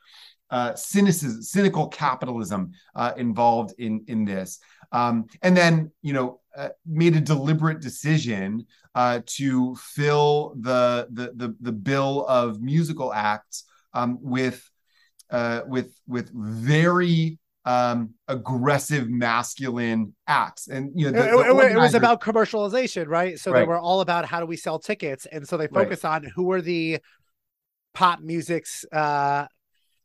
uh, 0.51 0.75
cynicism, 0.75 1.43
cynical 1.43 1.89
capitalism 1.89 2.73
uh, 2.97 3.13
involved 3.17 3.73
in 3.79 4.05
in 4.09 4.25
this, 4.25 4.59
um, 4.91 5.27
and 5.43 5.57
then 5.57 5.93
you 6.03 6.13
know 6.13 6.41
uh, 6.57 6.71
made 6.85 7.15
a 7.15 7.21
deliberate 7.21 7.81
decision 7.81 8.67
uh, 8.97 9.21
to 9.27 9.77
fill 9.77 10.57
the, 10.61 11.07
the 11.13 11.33
the 11.37 11.57
the 11.61 11.73
bill 11.73 12.27
of 12.27 12.61
musical 12.61 13.15
acts 13.15 13.65
um, 13.95 14.19
with 14.21 14.69
with 15.69 15.95
with 16.09 16.31
very 16.35 17.39
um, 17.67 18.15
aggressive 18.29 19.11
masculine 19.11 20.15
acts. 20.27 20.69
And 20.69 20.93
you 20.95 21.11
know, 21.11 21.21
the, 21.21 21.53
the 21.53 21.67
it, 21.67 21.73
it, 21.73 21.77
was 21.77 21.95
about 21.95 22.21
commercialization, 22.23 23.09
right? 23.09 23.39
So 23.39 23.51
right. 23.51 23.61
they 23.61 23.67
were 23.67 23.79
all 23.79 24.01
about 24.01 24.25
how 24.25 24.41
do 24.41 24.47
we 24.47 24.57
sell 24.57 24.79
tickets, 24.79 25.27
and 25.27 25.47
so 25.47 25.57
they 25.57 25.67
focus 25.67 26.05
right. 26.05 26.25
on 26.25 26.31
who 26.35 26.51
are 26.53 26.63
the 26.63 27.01
pop 27.93 28.21
music's 28.21 28.85
uh, 28.93 29.47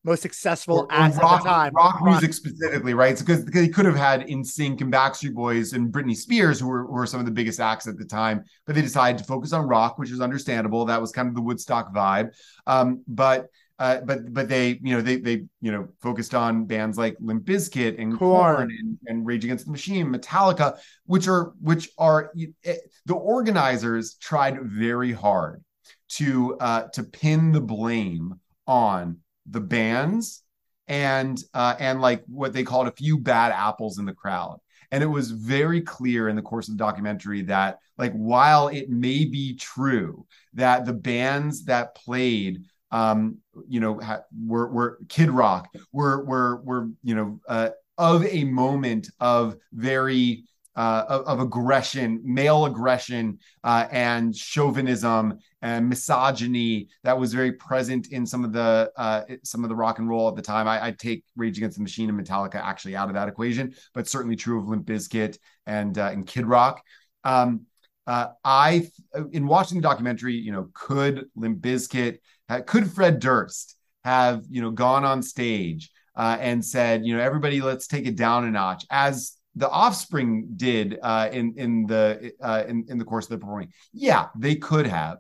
most 0.03 0.23
successful 0.23 0.79
or, 0.79 0.87
acts 0.89 1.17
rock, 1.17 1.33
at 1.33 1.43
the 1.43 1.49
time. 1.49 1.73
Rock, 1.75 2.01
rock 2.01 2.03
music 2.03 2.33
specifically, 2.33 2.95
right? 2.95 3.11
It's 3.11 3.21
because 3.21 3.47
he 3.53 3.69
could 3.69 3.85
have 3.85 3.95
had 3.95 4.21
NSYNC 4.21 4.81
and 4.81 4.91
Backstreet 4.91 5.35
Boys 5.35 5.73
and 5.73 5.93
Britney 5.93 6.15
Spears, 6.15 6.59
who 6.59 6.67
were, 6.67 6.85
who 6.85 6.93
were 6.93 7.05
some 7.05 7.19
of 7.19 7.27
the 7.27 7.31
biggest 7.31 7.59
acts 7.59 7.87
at 7.87 7.97
the 7.97 8.05
time, 8.05 8.43
but 8.65 8.73
they 8.73 8.81
decided 8.81 9.19
to 9.19 9.23
focus 9.23 9.53
on 9.53 9.67
rock, 9.67 9.99
which 9.99 10.09
is 10.09 10.19
understandable. 10.19 10.85
That 10.85 10.99
was 10.99 11.11
kind 11.11 11.27
of 11.27 11.35
the 11.35 11.41
Woodstock 11.41 11.93
vibe. 11.93 12.31
Um, 12.65 13.03
but 13.07 13.47
uh, 13.81 13.99
but 14.01 14.31
but 14.31 14.47
they 14.47 14.79
you 14.83 14.95
know 14.95 15.01
they 15.01 15.15
they 15.15 15.43
you 15.59 15.71
know 15.71 15.87
focused 16.03 16.35
on 16.35 16.65
bands 16.65 16.99
like 16.99 17.17
Limp 17.19 17.43
Bizkit 17.45 17.99
and 17.99 18.15
Korn 18.15 18.69
and, 18.69 18.99
and 19.07 19.25
Rage 19.25 19.43
Against 19.43 19.65
the 19.65 19.71
Machine, 19.71 20.13
Metallica, 20.13 20.77
which 21.07 21.27
are 21.27 21.53
which 21.59 21.89
are 21.97 22.31
eh, 22.63 22.75
the 23.07 23.15
organizers 23.15 24.13
tried 24.21 24.61
very 24.61 25.11
hard 25.11 25.63
to 26.09 26.57
uh, 26.59 26.83
to 26.93 27.03
pin 27.03 27.51
the 27.51 27.59
blame 27.59 28.39
on 28.67 29.17
the 29.47 29.61
bands 29.61 30.43
and 30.87 31.43
uh, 31.55 31.75
and 31.79 32.01
like 32.01 32.23
what 32.27 32.53
they 32.53 32.63
called 32.63 32.87
a 32.87 32.91
few 32.91 33.17
bad 33.17 33.51
apples 33.51 33.97
in 33.97 34.05
the 34.05 34.13
crowd. 34.13 34.59
And 34.91 35.01
it 35.01 35.07
was 35.07 35.31
very 35.31 35.81
clear 35.81 36.27
in 36.29 36.35
the 36.35 36.41
course 36.43 36.67
of 36.67 36.77
the 36.77 36.83
documentary 36.83 37.43
that, 37.43 37.79
like, 37.97 38.11
while 38.11 38.67
it 38.67 38.89
may 38.89 39.23
be 39.23 39.55
true 39.55 40.27
that 40.53 40.85
the 40.85 40.93
bands 40.93 41.63
that 41.63 41.95
played 41.95 42.65
um, 42.91 43.37
you 43.67 43.79
know, 43.79 43.99
ha- 43.99 44.23
we're, 44.45 44.67
we're 44.67 44.95
Kid 45.07 45.29
Rock, 45.29 45.69
we're, 45.91 46.23
we're, 46.23 46.57
we're, 46.57 46.87
you 47.03 47.15
know, 47.15 47.39
uh, 47.47 47.69
of 47.97 48.25
a 48.25 48.43
moment 48.45 49.09
of 49.19 49.55
very, 49.73 50.45
uh, 50.75 51.03
of, 51.07 51.25
of, 51.25 51.39
aggression, 51.41 52.21
male 52.23 52.65
aggression, 52.65 53.37
uh, 53.63 53.87
and 53.91 54.35
chauvinism 54.35 55.37
and 55.61 55.87
misogyny 55.87 56.87
that 57.03 57.17
was 57.17 57.33
very 57.33 57.51
present 57.51 58.07
in 58.07 58.25
some 58.25 58.45
of 58.45 58.53
the 58.53 58.89
uh, 58.95 59.23
some 59.43 59.63
of 59.63 59.69
the 59.69 59.75
rock 59.75 59.99
and 59.99 60.07
roll 60.07 60.29
at 60.29 60.35
the 60.35 60.41
time. 60.41 60.67
I, 60.67 60.87
I 60.87 60.91
take 60.91 61.25
Rage 61.35 61.57
Against 61.57 61.77
the 61.77 61.83
Machine 61.83 62.09
and 62.09 62.17
Metallica 62.17 62.55
actually 62.55 62.95
out 62.95 63.09
of 63.09 63.15
that 63.15 63.27
equation, 63.27 63.75
but 63.93 64.07
certainly 64.07 64.37
true 64.37 64.59
of 64.59 64.67
Limp 64.67 64.85
Bizkit 64.85 65.37
and 65.65 65.97
uh, 65.97 66.09
and 66.13 66.25
Kid 66.25 66.45
Rock. 66.45 66.81
Um, 67.25 67.65
uh, 68.07 68.29
I, 68.43 68.89
in 69.31 69.47
watching 69.47 69.77
the 69.77 69.83
documentary, 69.83 70.33
you 70.33 70.51
know, 70.51 70.69
could 70.73 71.29
Limp 71.35 71.59
Bizkit 71.61 72.19
could 72.59 72.91
Fred 72.91 73.19
Durst 73.19 73.77
have 74.03 74.43
you 74.49 74.61
know 74.61 74.71
gone 74.71 75.05
on 75.05 75.23
stage 75.23 75.89
uh, 76.15 76.37
and 76.39 76.63
said, 76.63 77.05
you 77.05 77.15
know, 77.15 77.23
everybody, 77.23 77.61
let's 77.61 77.87
take 77.87 78.05
it 78.05 78.15
down 78.15 78.45
a 78.45 78.51
notch, 78.51 78.85
as 78.89 79.37
the 79.55 79.69
Offspring 79.69 80.49
did 80.55 80.99
uh, 81.01 81.29
in 81.31 81.53
in 81.57 81.85
the 81.85 82.33
uh, 82.41 82.63
in 82.67 82.85
in 82.89 82.97
the 82.97 83.05
course 83.05 83.25
of 83.25 83.29
the 83.29 83.37
performing? 83.37 83.71
Yeah, 83.93 84.27
they 84.37 84.55
could 84.55 84.87
have, 84.87 85.19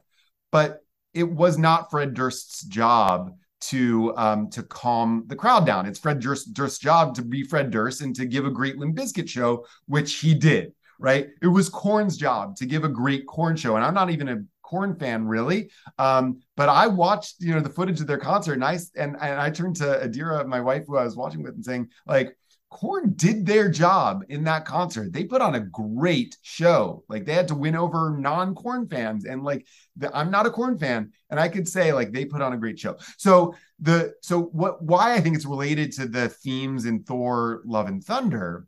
but 0.51 0.79
it 1.13 1.29
was 1.29 1.57
not 1.57 1.91
Fred 1.91 2.13
Durst's 2.13 2.63
job 2.63 3.35
to 3.61 4.13
um, 4.17 4.49
to 4.51 4.63
calm 4.63 5.25
the 5.27 5.35
crowd 5.35 5.65
down. 5.65 5.85
It's 5.85 5.99
Fred 5.99 6.19
Durst, 6.19 6.53
Durst's 6.53 6.79
job 6.79 7.15
to 7.15 7.21
be 7.21 7.43
Fred 7.43 7.71
Durst 7.71 8.01
and 8.01 8.15
to 8.15 8.25
give 8.25 8.45
a 8.45 8.51
great 8.51 8.77
Limp 8.77 8.95
Bizkit 8.95 9.29
show, 9.29 9.65
which 9.87 10.15
he 10.15 10.33
did. 10.33 10.73
Right? 10.99 11.29
It 11.41 11.47
was 11.47 11.67
Korn's 11.67 12.15
job 12.15 12.55
to 12.57 12.65
give 12.67 12.83
a 12.83 12.89
great 12.89 13.25
Korn 13.25 13.55
show, 13.55 13.75
and 13.75 13.83
I'm 13.83 13.93
not 13.93 14.11
even 14.11 14.29
a 14.29 14.43
Korn 14.71 14.95
fan 14.95 15.27
really. 15.27 15.69
Um, 15.99 16.41
but 16.55 16.69
I 16.69 16.87
watched, 16.87 17.35
you 17.41 17.53
know, 17.53 17.59
the 17.59 17.69
footage 17.69 17.99
of 17.99 18.07
their 18.07 18.17
concert 18.17 18.53
and 18.53 18.63
I, 18.63 18.79
and, 18.95 19.17
and 19.21 19.41
I 19.41 19.49
turned 19.49 19.75
to 19.77 19.83
Adira, 19.83 20.47
my 20.47 20.61
wife 20.61 20.85
who 20.87 20.97
I 20.97 21.03
was 21.03 21.17
watching 21.17 21.43
with 21.43 21.55
and 21.55 21.65
saying 21.65 21.89
like, 22.07 22.35
Korn 22.71 23.11
did 23.17 23.45
their 23.45 23.69
job 23.69 24.23
in 24.29 24.45
that 24.45 24.63
concert. 24.63 25.11
They 25.11 25.25
put 25.25 25.41
on 25.41 25.55
a 25.55 25.59
great 25.59 26.37
show. 26.41 27.03
Like 27.09 27.25
they 27.25 27.33
had 27.33 27.49
to 27.49 27.55
win 27.55 27.75
over 27.75 28.15
non-Korn 28.17 28.87
fans. 28.87 29.25
And 29.25 29.43
like 29.43 29.67
the, 29.97 30.09
I'm 30.15 30.31
not 30.31 30.45
a 30.45 30.49
Korn 30.49 30.79
fan, 30.79 31.11
and 31.29 31.37
I 31.37 31.49
could 31.49 31.67
say 31.67 31.91
like 31.91 32.13
they 32.13 32.23
put 32.23 32.41
on 32.41 32.53
a 32.53 32.57
great 32.57 32.79
show. 32.79 32.95
So 33.17 33.55
the 33.81 34.13
so 34.21 34.43
what 34.43 34.81
why 34.81 35.13
I 35.13 35.19
think 35.19 35.35
it's 35.35 35.45
related 35.45 35.91
to 35.93 36.07
the 36.07 36.29
themes 36.29 36.85
in 36.85 37.03
Thor: 37.03 37.61
Love 37.65 37.87
and 37.87 38.01
Thunder 38.01 38.67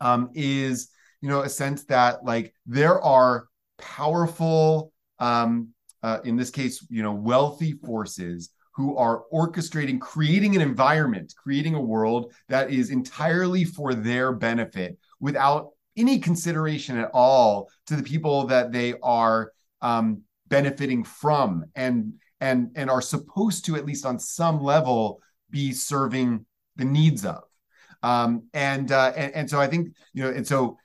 um, 0.00 0.30
is 0.34 0.88
you 1.20 1.28
know 1.28 1.42
a 1.42 1.48
sense 1.48 1.84
that 1.84 2.24
like 2.24 2.52
there 2.66 3.00
are 3.00 3.46
powerful 3.78 4.92
um, 5.18 5.68
uh, 6.02 6.18
in 6.24 6.36
this 6.36 6.50
case, 6.50 6.86
you 6.90 7.02
know, 7.02 7.12
wealthy 7.12 7.72
forces 7.72 8.50
who 8.72 8.96
are 8.96 9.24
orchestrating, 9.32 10.00
creating 10.00 10.54
an 10.54 10.62
environment, 10.62 11.34
creating 11.36 11.74
a 11.74 11.80
world 11.80 12.32
that 12.48 12.70
is 12.70 12.90
entirely 12.90 13.64
for 13.64 13.92
their 13.92 14.32
benefit 14.32 14.96
without 15.18 15.70
any 15.96 16.20
consideration 16.20 16.96
at 16.96 17.10
all 17.12 17.68
to 17.86 17.96
the 17.96 18.02
people 18.02 18.46
that 18.46 18.70
they 18.70 18.94
are 19.02 19.52
um, 19.82 20.22
benefiting 20.46 21.02
from 21.02 21.64
and 21.74 22.12
and 22.40 22.70
and 22.76 22.88
are 22.88 23.02
supposed 23.02 23.64
to 23.64 23.74
at 23.74 23.84
least 23.84 24.06
on 24.06 24.18
some 24.18 24.62
level 24.62 25.20
be 25.50 25.72
serving 25.72 26.46
the 26.76 26.84
needs 26.84 27.24
of. 27.24 27.42
Um, 28.04 28.44
and, 28.54 28.92
uh, 28.92 29.12
and 29.16 29.34
and 29.34 29.50
so 29.50 29.60
I 29.60 29.66
think 29.66 29.88
you 30.14 30.22
know 30.22 30.30
and 30.30 30.46
so 30.46 30.78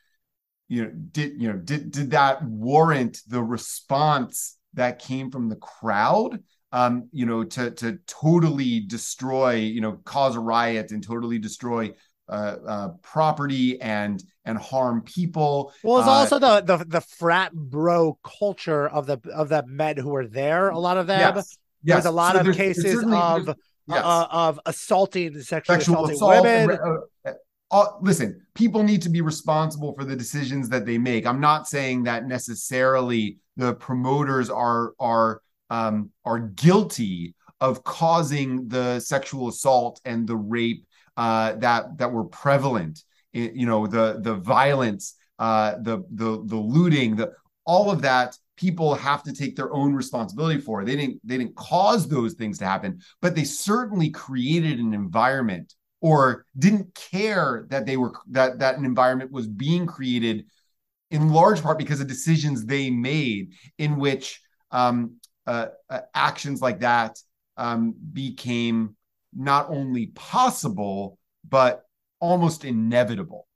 you 0.68 0.84
know 0.84 0.92
did 1.12 1.42
you 1.42 1.52
know 1.52 1.58
did 1.58 1.92
did 1.92 2.12
that 2.12 2.44
warrant 2.44 3.20
the 3.28 3.42
response 3.44 4.58
that 4.74 5.00
came 5.00 5.30
from 5.32 5.50
the 5.50 5.56
crowd 5.58 6.42
um, 6.74 7.08
you 7.12 7.28
know, 7.28 7.44
to 7.44 7.70
to 7.70 8.00
totally 8.08 8.80
destroy, 8.80 9.54
you 9.54 9.80
know, 9.80 10.00
cause 10.06 10.36
a 10.36 10.40
riot 10.40 10.92
and 10.92 11.04
totally 11.04 11.38
destroy 11.38 11.92
uh, 12.28 12.56
uh, 12.68 12.88
property 13.04 13.80
and 13.80 14.24
and 14.44 14.58
harm 14.58 15.04
people. 15.04 15.72
Well, 15.84 16.00
it's 16.00 16.08
uh, 16.08 16.12
also 16.12 16.40
the, 16.40 16.62
the 16.62 16.84
the 16.84 17.02
frat 17.02 17.54
bro 17.54 18.18
culture 18.24 18.88
of 18.88 19.06
the 19.06 19.20
of 19.36 19.50
the 19.50 19.64
men 19.68 19.98
who 19.98 20.10
were 20.10 20.26
there. 20.26 20.70
A 20.70 20.80
lot 20.80 20.98
of 20.98 21.06
them. 21.06 21.20
Yes, 21.20 21.36
yes. 21.36 21.58
There's 21.84 22.06
a 22.06 22.12
lot 22.12 22.34
So 22.34 22.40
of 22.40 22.46
there's- 22.46 22.58
cases 22.58 22.84
there's 22.86 23.04
of 23.04 23.56
yes. 23.88 24.04
uh, 24.04 24.28
of 24.32 24.60
assaulting, 24.66 25.40
sexually 25.42 25.78
sexual 25.78 26.06
assaulting 26.10 26.72
assault. 26.72 27.08
women. 27.24 27.36
Listen, 28.02 28.46
people 28.54 28.84
need 28.84 29.02
to 29.02 29.10
be 29.10 29.22
responsible 29.22 29.94
for 29.94 30.04
the 30.04 30.16
decisions 30.16 30.70
that 30.70 30.86
they 30.86 30.98
make. 30.98 31.26
I'm 31.26 31.40
not 31.40 31.68
saying 31.68 32.04
that 32.04 32.28
necessarily 32.28 33.38
the 33.58 33.74
promoters 33.76 34.50
are 34.50 34.94
are 35.00 35.42
um, 35.70 36.12
are 36.26 36.40
guilty 36.40 37.36
of 37.62 37.84
causing 37.84 38.68
the 38.68 39.00
sexual 39.00 39.48
assault 39.48 40.00
and 40.06 40.28
the 40.28 40.36
rape 40.36 40.86
uh, 41.18 41.54
that 41.54 41.98
that 41.98 42.12
were 42.12 42.26
prevalent. 42.26 43.04
I- 43.36 43.52
you 43.54 43.66
know, 43.66 43.88
the 43.88 44.20
the 44.22 44.36
violence, 44.36 45.16
uh, 45.40 45.76
the 45.82 46.04
the 46.12 46.44
the 46.46 46.58
looting, 46.58 47.16
the 47.16 47.32
all 47.66 47.90
of 47.92 48.02
that. 48.04 48.38
People 48.56 48.94
have 48.94 49.24
to 49.24 49.34
take 49.34 49.56
their 49.56 49.74
own 49.74 49.96
responsibility 49.96 50.62
for. 50.62 50.86
They 50.86 50.96
didn't 50.96 51.20
they 51.24 51.40
didn't 51.40 51.56
cause 51.56 52.08
those 52.08 52.36
things 52.36 52.60
to 52.60 52.66
happen, 52.66 53.00
but 53.20 53.34
they 53.34 53.46
certainly 53.46 54.12
created 54.12 54.78
an 54.80 54.94
environment 54.94 55.74
or 56.04 56.46
didn't 56.60 56.94
care 56.94 57.66
that 57.70 57.86
they 57.86 57.96
were 57.96 58.12
that 58.30 58.60
that 58.60 58.78
an 58.78 58.84
environment 58.84 59.32
was 59.32 59.48
being 59.48 59.86
created 59.86 60.46
in 61.10 61.32
large 61.32 61.62
part 61.64 61.78
because 61.78 62.02
of 62.02 62.08
decisions 62.08 62.66
they 62.66 62.90
made 62.90 63.54
in 63.78 63.96
which 63.96 64.42
um, 64.72 65.16
uh, 65.48 65.68
uh, 65.90 66.02
actions 66.14 66.62
like 66.62 66.82
that 66.82 67.18
um, 67.56 67.96
became 68.12 68.98
not 69.34 69.70
only 69.70 70.08
possible 70.08 71.18
but 71.48 71.84
almost 72.20 72.66
inevitable. 72.66 73.48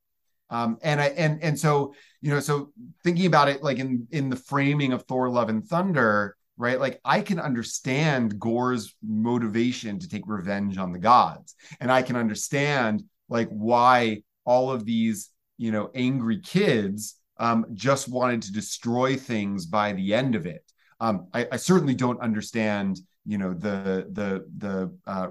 Um, 0.50 0.78
and 0.82 1.02
i 1.02 1.08
and 1.08 1.44
and 1.44 1.60
so 1.60 1.94
you 2.22 2.32
know 2.32 2.40
so 2.40 2.72
thinking 3.04 3.26
about 3.26 3.50
it 3.50 3.62
like 3.62 3.80
in 3.80 4.08
in 4.12 4.30
the 4.30 4.38
framing 4.38 4.94
of 4.94 5.04
thor 5.04 5.30
love 5.30 5.50
and 5.50 5.62
thunder 5.62 6.37
right? 6.58 6.80
Like 6.80 7.00
i 7.06 7.22
can 7.22 7.40
understand 7.40 8.40
Gorr's 8.40 8.96
motivation 9.02 10.00
to 10.00 10.10
take 10.10 10.24
revenge 10.26 10.78
on 10.78 10.92
the 10.92 11.00
gods. 11.00 11.56
And 11.80 11.92
i 11.92 12.02
can 12.02 12.16
understand 12.16 13.04
like 13.30 13.50
why 13.50 14.24
all 14.46 14.72
of 14.72 14.86
these 14.86 15.30
you 15.58 15.72
know 15.72 15.90
angry 15.94 16.40
kids 16.40 17.16
um, 17.40 17.66
just 17.74 18.08
wanted 18.08 18.42
to 18.44 18.52
destroy 18.52 19.16
things 19.16 19.66
by 19.66 19.94
the 19.94 20.14
end 20.14 20.34
of 20.36 20.46
it. 20.46 20.64
Um, 21.00 21.28
I, 21.34 21.48
I 21.52 21.58
certainly 21.58 21.94
don't 21.94 22.20
understand 22.22 23.00
you 23.26 23.38
know 23.38 23.54
the 23.54 24.08
the 24.12 24.46
the 24.58 24.98
uh, 25.06 25.28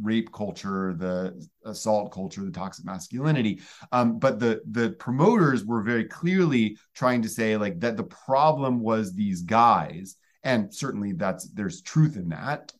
rape 0.00 0.32
culture 0.32 0.94
the 0.94 1.46
assault 1.64 2.12
culture 2.12 2.44
the 2.44 2.50
toxic 2.50 2.84
masculinity. 2.84 3.60
Um, 3.92 4.18
but 4.18 4.38
the 4.38 4.62
the 4.70 4.90
promoters 4.90 5.64
were 5.64 5.82
very 5.82 6.04
clearly 6.04 6.78
trying 6.94 7.22
to 7.22 7.28
say 7.28 7.56
like 7.56 7.80
that 7.80 7.96
the 7.96 8.04
problem 8.04 8.80
was 8.80 9.12
these 9.12 9.42
guys 9.42 10.16
and 10.42 10.74
certainly 10.74 11.12
that's 11.12 11.48
there's 11.50 11.82
truth 11.82 12.16
in 12.16 12.28
that 12.30 12.72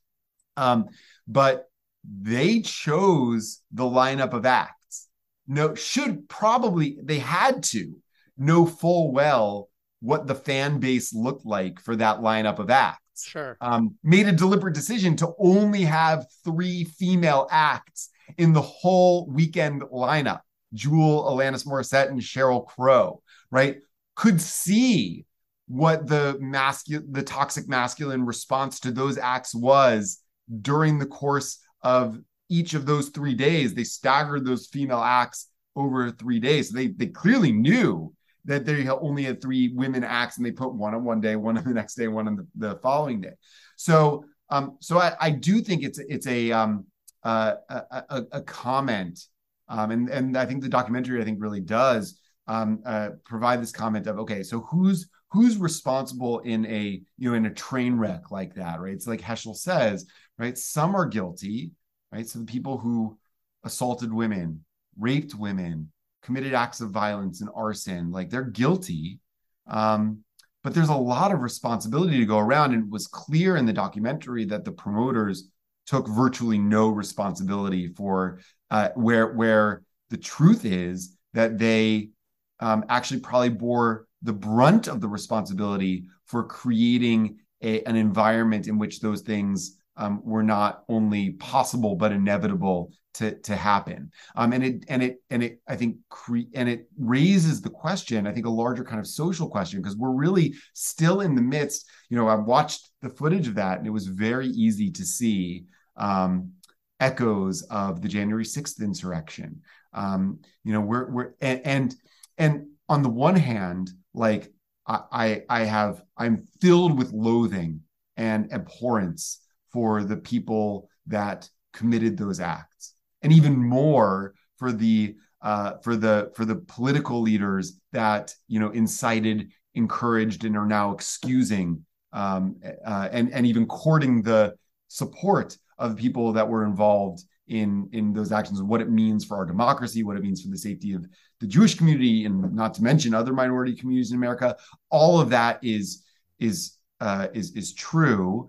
um, 0.56 0.86
but 1.26 1.70
they 2.04 2.60
chose 2.60 3.60
the 3.72 3.84
lineup 3.84 4.32
of 4.32 4.46
acts 4.46 5.08
no 5.46 5.74
should 5.74 6.28
probably 6.28 6.98
they 7.02 7.18
had 7.18 7.62
to 7.62 7.94
know 8.38 8.66
full 8.66 9.12
well 9.12 9.68
what 10.00 10.26
the 10.26 10.34
fan 10.34 10.78
base 10.78 11.12
looked 11.14 11.44
like 11.44 11.78
for 11.80 11.96
that 11.96 12.18
lineup 12.18 12.58
of 12.58 12.70
acts 12.70 13.00
Sure. 13.22 13.58
um, 13.60 13.96
made 14.02 14.26
a 14.28 14.32
deliberate 14.32 14.74
decision 14.74 15.14
to 15.16 15.34
only 15.38 15.82
have 15.82 16.24
three 16.42 16.84
female 16.84 17.46
acts 17.50 18.08
in 18.38 18.54
the 18.54 18.62
whole 18.62 19.26
weekend 19.28 19.82
lineup 19.82 20.40
Jewel, 20.72 21.24
Alanis 21.24 21.66
Morissette, 21.66 22.08
and 22.08 22.20
Sheryl 22.20 22.66
Crow, 22.66 23.22
right? 23.50 23.78
Could 24.14 24.40
see 24.40 25.26
what 25.70 26.08
the 26.08 26.36
masculine, 26.40 27.06
the 27.12 27.22
toxic 27.22 27.68
masculine 27.68 28.26
response 28.26 28.80
to 28.80 28.90
those 28.90 29.16
acts 29.16 29.54
was 29.54 30.18
during 30.62 30.98
the 30.98 31.06
course 31.06 31.60
of 31.84 32.18
each 32.48 32.74
of 32.74 32.86
those 32.86 33.10
three 33.10 33.34
days. 33.34 33.72
They 33.72 33.84
staggered 33.84 34.44
those 34.44 34.66
female 34.66 34.98
acts 34.98 35.46
over 35.76 36.10
three 36.10 36.40
days. 36.40 36.70
So 36.70 36.76
they 36.76 36.88
they 36.88 37.06
clearly 37.06 37.52
knew 37.52 38.12
that 38.46 38.66
they 38.66 38.88
only 38.88 39.22
had 39.22 39.40
three 39.40 39.72
women 39.72 40.02
acts 40.02 40.38
and 40.38 40.44
they 40.44 40.50
put 40.50 40.74
one 40.74 40.92
on 40.92 41.04
one 41.04 41.20
day, 41.20 41.36
one 41.36 41.56
on 41.56 41.62
the 41.62 41.70
next 41.70 41.94
day, 41.94 42.08
one 42.08 42.26
on 42.26 42.34
the, 42.34 42.46
the 42.56 42.74
following 42.80 43.20
day. 43.20 43.34
So 43.76 44.24
um, 44.48 44.76
so 44.80 44.98
I, 44.98 45.12
I 45.20 45.30
do 45.30 45.60
think 45.60 45.84
it's 45.84 46.00
it's 46.00 46.26
a 46.26 46.50
um 46.50 46.86
uh, 47.22 47.54
a, 47.68 48.04
a, 48.08 48.24
a 48.32 48.42
comment 48.42 49.20
um, 49.68 49.92
and 49.92 50.08
and 50.08 50.36
I 50.36 50.46
think 50.46 50.62
the 50.62 50.68
documentary 50.68 51.22
I 51.22 51.24
think 51.24 51.40
really 51.40 51.60
does 51.60 52.18
um, 52.48 52.82
uh, 52.84 53.10
provide 53.24 53.62
this 53.62 53.70
comment 53.70 54.08
of 54.08 54.18
okay, 54.18 54.42
so 54.42 54.62
who's 54.62 55.08
who's 55.32 55.58
responsible 55.58 56.40
in 56.40 56.66
a 56.66 57.00
you 57.18 57.30
know 57.30 57.34
in 57.34 57.46
a 57.46 57.54
train 57.54 57.96
wreck 57.96 58.30
like 58.30 58.54
that, 58.54 58.80
right? 58.80 58.92
It's 58.92 59.06
like 59.06 59.20
Heschel 59.20 59.56
says, 59.56 60.06
right? 60.38 60.56
Some 60.56 60.94
are 60.94 61.06
guilty, 61.06 61.72
right? 62.12 62.28
So 62.28 62.40
the 62.40 62.44
people 62.44 62.78
who 62.78 63.18
assaulted 63.64 64.12
women, 64.12 64.64
raped 64.98 65.34
women, 65.34 65.92
committed 66.22 66.54
acts 66.54 66.80
of 66.80 66.90
violence 66.90 67.40
and 67.40 67.50
arson, 67.54 68.10
like 68.10 68.30
they're 68.30 68.42
guilty. 68.42 69.20
Um, 69.66 70.24
but 70.62 70.74
there's 70.74 70.88
a 70.90 70.94
lot 70.94 71.32
of 71.32 71.40
responsibility 71.40 72.18
to 72.18 72.26
go 72.26 72.38
around, 72.38 72.74
and 72.74 72.84
it 72.84 72.90
was 72.90 73.06
clear 73.06 73.56
in 73.56 73.64
the 73.64 73.72
documentary 73.72 74.44
that 74.46 74.64
the 74.64 74.72
promoters 74.72 75.48
took 75.86 76.06
virtually 76.06 76.58
no 76.58 76.88
responsibility 76.88 77.88
for 77.88 78.40
uh, 78.70 78.90
where 78.94 79.32
where 79.32 79.82
the 80.10 80.18
truth 80.18 80.64
is 80.64 81.16
that 81.32 81.58
they 81.58 82.10
um, 82.58 82.84
actually 82.88 83.20
probably 83.20 83.48
bore 83.48 84.06
the 84.22 84.32
brunt 84.32 84.88
of 84.88 85.00
the 85.00 85.08
responsibility 85.08 86.04
for 86.26 86.44
creating 86.44 87.38
a, 87.62 87.82
an 87.84 87.96
environment 87.96 88.68
in 88.68 88.78
which 88.78 89.00
those 89.00 89.22
things 89.22 89.76
um, 89.96 90.22
were 90.24 90.42
not 90.42 90.84
only 90.88 91.30
possible 91.30 91.94
but 91.94 92.12
inevitable 92.12 92.92
to 93.14 93.34
to 93.40 93.56
happen. 93.56 94.10
Um, 94.36 94.52
and 94.52 94.64
it 94.64 94.84
and 94.88 95.02
it 95.02 95.22
and 95.30 95.42
it 95.42 95.60
I 95.68 95.76
think 95.76 95.96
cre- 96.08 96.50
and 96.54 96.68
it 96.68 96.88
raises 96.98 97.60
the 97.60 97.70
question. 97.70 98.26
I 98.26 98.32
think 98.32 98.46
a 98.46 98.50
larger 98.50 98.84
kind 98.84 99.00
of 99.00 99.06
social 99.06 99.48
question 99.48 99.80
because 99.80 99.96
we're 99.96 100.10
really 100.10 100.54
still 100.74 101.20
in 101.20 101.34
the 101.34 101.42
midst. 101.42 101.86
You 102.08 102.16
know, 102.16 102.28
I 102.28 102.36
watched 102.36 102.88
the 103.02 103.10
footage 103.10 103.48
of 103.48 103.56
that, 103.56 103.78
and 103.78 103.86
it 103.86 103.90
was 103.90 104.06
very 104.06 104.46
easy 104.48 104.90
to 104.92 105.04
see 105.04 105.64
um, 105.96 106.52
echoes 107.00 107.62
of 107.62 108.00
the 108.00 108.08
January 108.08 108.44
sixth 108.44 108.80
insurrection. 108.80 109.60
Um, 109.92 110.38
you 110.62 110.72
know, 110.72 110.80
we're 110.80 111.10
we're 111.10 111.30
and, 111.40 111.60
and 111.64 111.94
and 112.38 112.66
on 112.90 113.02
the 113.02 113.08
one 113.08 113.36
hand, 113.36 113.92
like 114.12 114.52
I, 114.86 115.44
I 115.48 115.60
have 115.60 116.02
I'm 116.18 116.44
filled 116.60 116.98
with 116.98 117.12
loathing 117.12 117.82
and 118.16 118.52
abhorrence 118.52 119.40
for 119.72 120.02
the 120.02 120.16
people 120.16 120.88
that 121.06 121.48
committed 121.72 122.18
those 122.18 122.40
acts, 122.40 122.94
and 123.22 123.32
even 123.32 123.56
more 123.56 124.34
for 124.58 124.72
the 124.72 125.14
uh, 125.40 125.74
for 125.82 125.94
the 125.94 126.32
for 126.34 126.44
the 126.44 126.56
political 126.56 127.22
leaders 127.22 127.78
that 127.92 128.34
you 128.48 128.58
know 128.58 128.70
incited, 128.70 129.50
encouraged, 129.74 130.44
and 130.44 130.56
are 130.56 130.66
now 130.66 130.90
excusing 130.90 131.86
um, 132.12 132.56
uh, 132.84 133.08
and 133.12 133.32
and 133.32 133.46
even 133.46 133.66
courting 133.66 134.22
the 134.22 134.54
support 134.88 135.56
of 135.78 135.96
people 135.96 136.32
that 136.32 136.48
were 136.48 136.64
involved 136.64 137.22
in 137.50 137.88
in 137.92 138.12
those 138.12 138.32
actions 138.32 138.60
and 138.60 138.68
what 138.68 138.80
it 138.80 138.90
means 138.90 139.24
for 139.24 139.36
our 139.36 139.44
democracy, 139.44 140.02
what 140.02 140.16
it 140.16 140.22
means 140.22 140.40
for 140.42 140.48
the 140.48 140.58
safety 140.58 140.94
of 140.94 141.06
the 141.40 141.46
Jewish 141.46 141.74
community, 141.74 142.24
and 142.24 142.54
not 142.54 142.74
to 142.74 142.82
mention 142.82 143.12
other 143.12 143.32
minority 143.32 143.74
communities 143.74 144.12
in 144.12 144.16
America. 144.16 144.56
All 144.88 145.20
of 145.20 145.30
that 145.30 145.58
is 145.62 146.04
is 146.38 146.76
uh, 147.00 147.28
is 147.34 147.54
is 147.56 147.74
true, 147.74 148.48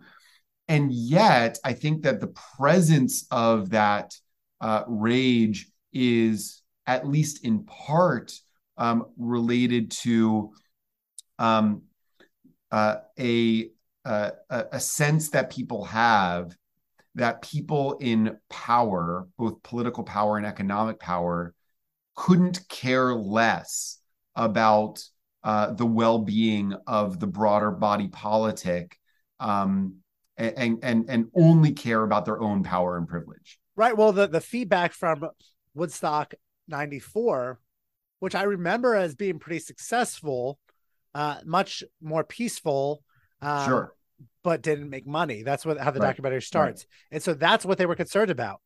and 0.67 0.91
yet 0.91 1.59
I 1.63 1.73
think 1.73 2.03
that 2.03 2.19
the 2.19 2.33
presence 2.57 3.27
of 3.31 3.71
that 3.71 4.15
uh, 4.61 4.83
rage 4.87 5.67
is 5.91 6.61
at 6.85 7.07
least 7.07 7.43
in 7.45 7.63
part 7.65 8.33
um, 8.77 9.05
related 9.17 9.91
to 9.91 10.51
um, 11.39 11.83
uh, 12.71 12.97
a, 13.19 13.69
uh, 14.05 14.31
a 14.49 14.79
sense 14.79 15.29
that 15.29 15.51
people 15.51 15.83
have 15.85 16.55
that 17.15 17.41
people 17.41 17.97
in 17.99 18.37
power, 18.49 19.27
both 19.37 19.61
political 19.63 20.03
power 20.03 20.37
and 20.37 20.45
economic 20.45 20.99
power, 20.99 21.53
couldn't 22.15 22.67
care 22.69 23.13
less 23.13 23.99
about 24.35 25.03
uh, 25.43 25.71
the 25.71 25.85
well-being 25.85 26.73
of 26.87 27.19
the 27.19 27.27
broader 27.27 27.71
body 27.71 28.07
politic, 28.07 28.97
um, 29.39 29.95
and 30.37 30.79
and 30.83 31.05
and 31.09 31.27
only 31.35 31.71
care 31.71 32.03
about 32.03 32.25
their 32.25 32.39
own 32.41 32.63
power 32.63 32.97
and 32.97 33.07
privilege. 33.07 33.59
Right. 33.75 33.95
Well, 33.95 34.11
the, 34.11 34.27
the 34.27 34.41
feedback 34.41 34.93
from 34.93 35.27
Woodstock 35.73 36.33
94 36.67 37.59
which 38.21 38.35
I 38.35 38.43
remember 38.43 38.95
as 38.95 39.15
being 39.15 39.39
pretty 39.39 39.59
successful, 39.59 40.59
uh, 41.15 41.37
much 41.43 41.83
more 42.01 42.23
peaceful. 42.23 43.03
Um, 43.41 43.67
sure. 43.67 43.95
But 44.43 44.61
didn't 44.63 44.89
make 44.89 45.05
money. 45.05 45.43
That's 45.43 45.65
what 45.65 45.77
how 45.77 45.91
the 45.91 45.99
Right. 45.99 46.07
documentary 46.07 46.41
starts, 46.41 46.85
and 47.11 47.21
so 47.21 47.33
that's 47.33 47.63
what 47.65 47.77
they 47.77 47.85
were 47.85 47.95
concerned 47.95 48.31
about, 48.31 48.59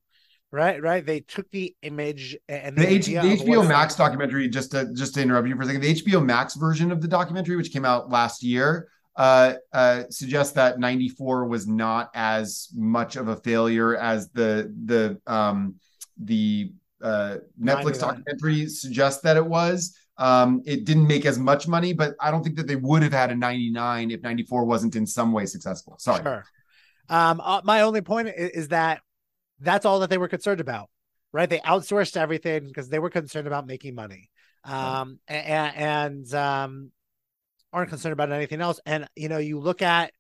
right? 0.52 0.82
Right? 0.82 1.06
They 1.06 1.20
took 1.20 1.50
the 1.52 1.76
image 1.82 2.38
and 2.48 2.78
the, 2.78 2.88
H- 2.88 3.06
the 3.08 3.16
HBO 3.16 3.68
Max 3.68 3.96
documentary, 3.96 4.48
just 4.48 4.72
to 4.72 4.92
just 4.94 5.16
to 5.16 5.22
interrupt 5.22 5.48
you 5.48 5.56
for 5.56 5.64
a 5.64 5.66
second, 5.66 5.82
the 5.82 5.94
HBO 5.94 6.24
Max 6.24 6.56
version 6.56 6.92
of 6.92 7.02
the 7.02 7.08
documentary, 7.08 7.56
which 7.58 7.74
came 7.74 7.84
out 7.86 8.10
last 8.10 8.42
year, 8.42 8.88
uh, 9.18 9.56
uh, 9.74 10.04
suggests 10.10 10.54
that 10.54 10.80
'94 10.80 11.46
was 11.46 11.68
not 11.68 12.10
as 12.14 12.70
much 12.74 13.16
of 13.18 13.28
a 13.28 13.36
failure 13.36 13.98
as 13.98 14.30
the 14.30 14.74
the 14.86 15.20
um, 15.28 15.76
the 16.18 16.72
uh, 17.02 17.38
Netflix 17.62 18.00
documentary 18.00 18.68
suggests 18.68 19.22
that 19.24 19.36
it 19.36 19.46
was. 19.46 19.94
Um, 20.18 20.62
it 20.66 20.86
didn't 20.86 21.08
make 21.08 21.26
as 21.26 21.38
much 21.38 21.68
money, 21.68 21.94
but 21.94 22.16
I 22.22 22.32
don't 22.32 22.44
think 22.44 22.56
that 22.56 22.68
they 22.68 22.78
would 22.78 23.04
have 23.04 23.12
had 23.12 23.32
a 23.32 23.36
99 23.36 24.12
if 24.12 24.22
94 24.22 24.66
wasn't 24.66 24.96
in 24.96 25.06
some 25.06 25.34
way 25.34 25.46
successful. 25.46 25.96
Sorry. 26.00 26.24
Sure. 26.24 26.46
Um, 27.10 27.42
uh, 27.44 27.62
my 27.64 27.82
only 27.82 28.02
point 28.02 28.30
is, 28.30 28.52
is 28.52 28.68
that 28.70 29.02
that's 29.60 29.86
all 29.86 30.00
that 30.00 30.10
they 30.10 30.18
were 30.18 30.28
concerned 30.28 30.62
about, 30.62 30.90
right? 31.34 31.50
They 31.50 31.60
outsourced 31.60 32.18
everything 32.18 32.68
because 32.68 32.90
they 32.90 33.00
were 33.00 33.10
concerned 33.10 33.48
about 33.48 33.68
making 33.68 33.96
money, 33.96 34.30
um, 34.64 35.20
a- 35.30 35.34
a- 35.34 35.74
and 35.76 36.34
um, 36.34 36.92
aren't 37.74 37.90
concerned 37.90 38.14
about 38.14 38.32
anything 38.32 38.62
else. 38.62 38.80
And 38.86 39.08
you 39.16 39.28
know, 39.30 39.38
you 39.38 39.60
look 39.60 39.82
at 39.82 40.12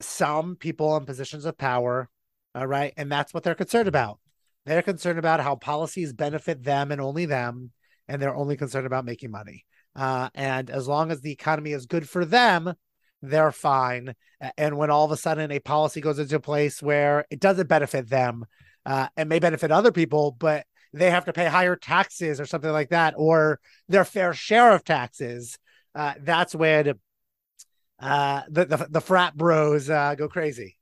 some 0.00 0.56
people 0.56 0.96
in 0.96 1.04
positions 1.04 1.44
of 1.44 1.56
power, 1.56 2.08
all 2.54 2.66
right, 2.66 2.92
and 2.96 3.10
that's 3.10 3.32
what 3.32 3.44
they're 3.44 3.54
concerned 3.54 3.88
about. 3.88 4.18
They're 4.66 4.82
concerned 4.82 5.18
about 5.18 5.40
how 5.40 5.56
policies 5.56 6.12
benefit 6.12 6.62
them 6.64 6.92
and 6.92 7.00
only 7.00 7.26
them, 7.26 7.70
and 8.10 8.20
they're 8.20 8.34
only 8.34 8.56
concerned 8.56 8.86
about 8.86 9.04
making 9.04 9.30
money. 9.30 9.64
Uh, 9.94 10.28
and 10.34 10.68
as 10.68 10.88
long 10.88 11.10
as 11.10 11.20
the 11.20 11.32
economy 11.32 11.72
is 11.72 11.86
good 11.86 12.08
for 12.08 12.24
them, 12.24 12.74
they're 13.22 13.52
fine. 13.52 14.14
And 14.56 14.76
when 14.76 14.90
all 14.90 15.04
of 15.04 15.12
a 15.12 15.16
sudden 15.16 15.52
a 15.52 15.60
policy 15.60 16.00
goes 16.00 16.18
into 16.18 16.40
place 16.40 16.82
where 16.82 17.24
it 17.30 17.40
doesn't 17.40 17.68
benefit 17.68 18.08
them, 18.08 18.44
uh, 18.84 19.08
and 19.16 19.28
may 19.28 19.38
benefit 19.38 19.70
other 19.70 19.92
people, 19.92 20.32
but 20.32 20.64
they 20.92 21.10
have 21.10 21.26
to 21.26 21.32
pay 21.32 21.46
higher 21.46 21.76
taxes 21.76 22.40
or 22.40 22.46
something 22.46 22.72
like 22.72 22.90
that, 22.90 23.14
or 23.16 23.60
their 23.88 24.04
fair 24.04 24.32
share 24.32 24.72
of 24.72 24.84
taxes, 24.84 25.56
uh, 25.94 26.14
that's 26.20 26.54
when 26.54 26.94
uh, 28.00 28.42
the, 28.48 28.64
the 28.64 28.86
the 28.90 29.00
frat 29.00 29.36
bros 29.36 29.90
uh, 29.90 30.14
go 30.16 30.28
crazy. 30.28 30.76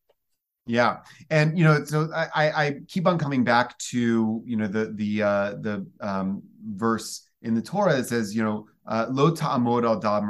Yeah, 0.69 0.99
and 1.31 1.57
you 1.57 1.65
know, 1.65 1.83
so 1.85 2.11
I, 2.15 2.29
I 2.35 2.75
keep 2.89 3.07
on 3.07 3.19
coming 3.19 3.43
back 3.43 3.77
to 3.91 4.43
you 4.45 4.57
know 4.57 4.69
the 4.69 4.93
the 4.95 5.23
uh, 5.23 5.51
the 5.61 5.87
um, 6.01 6.43
verse 6.63 7.27
in 7.41 7.55
the 7.55 7.63
Torah 7.63 7.97
that 7.97 8.07
says 8.07 8.37
you 8.37 8.45
know 8.45 8.67
uh, 8.87 9.07
lo 9.09 9.31
ta'amod 9.35 9.85
al 9.85 9.99
dam 9.99 10.29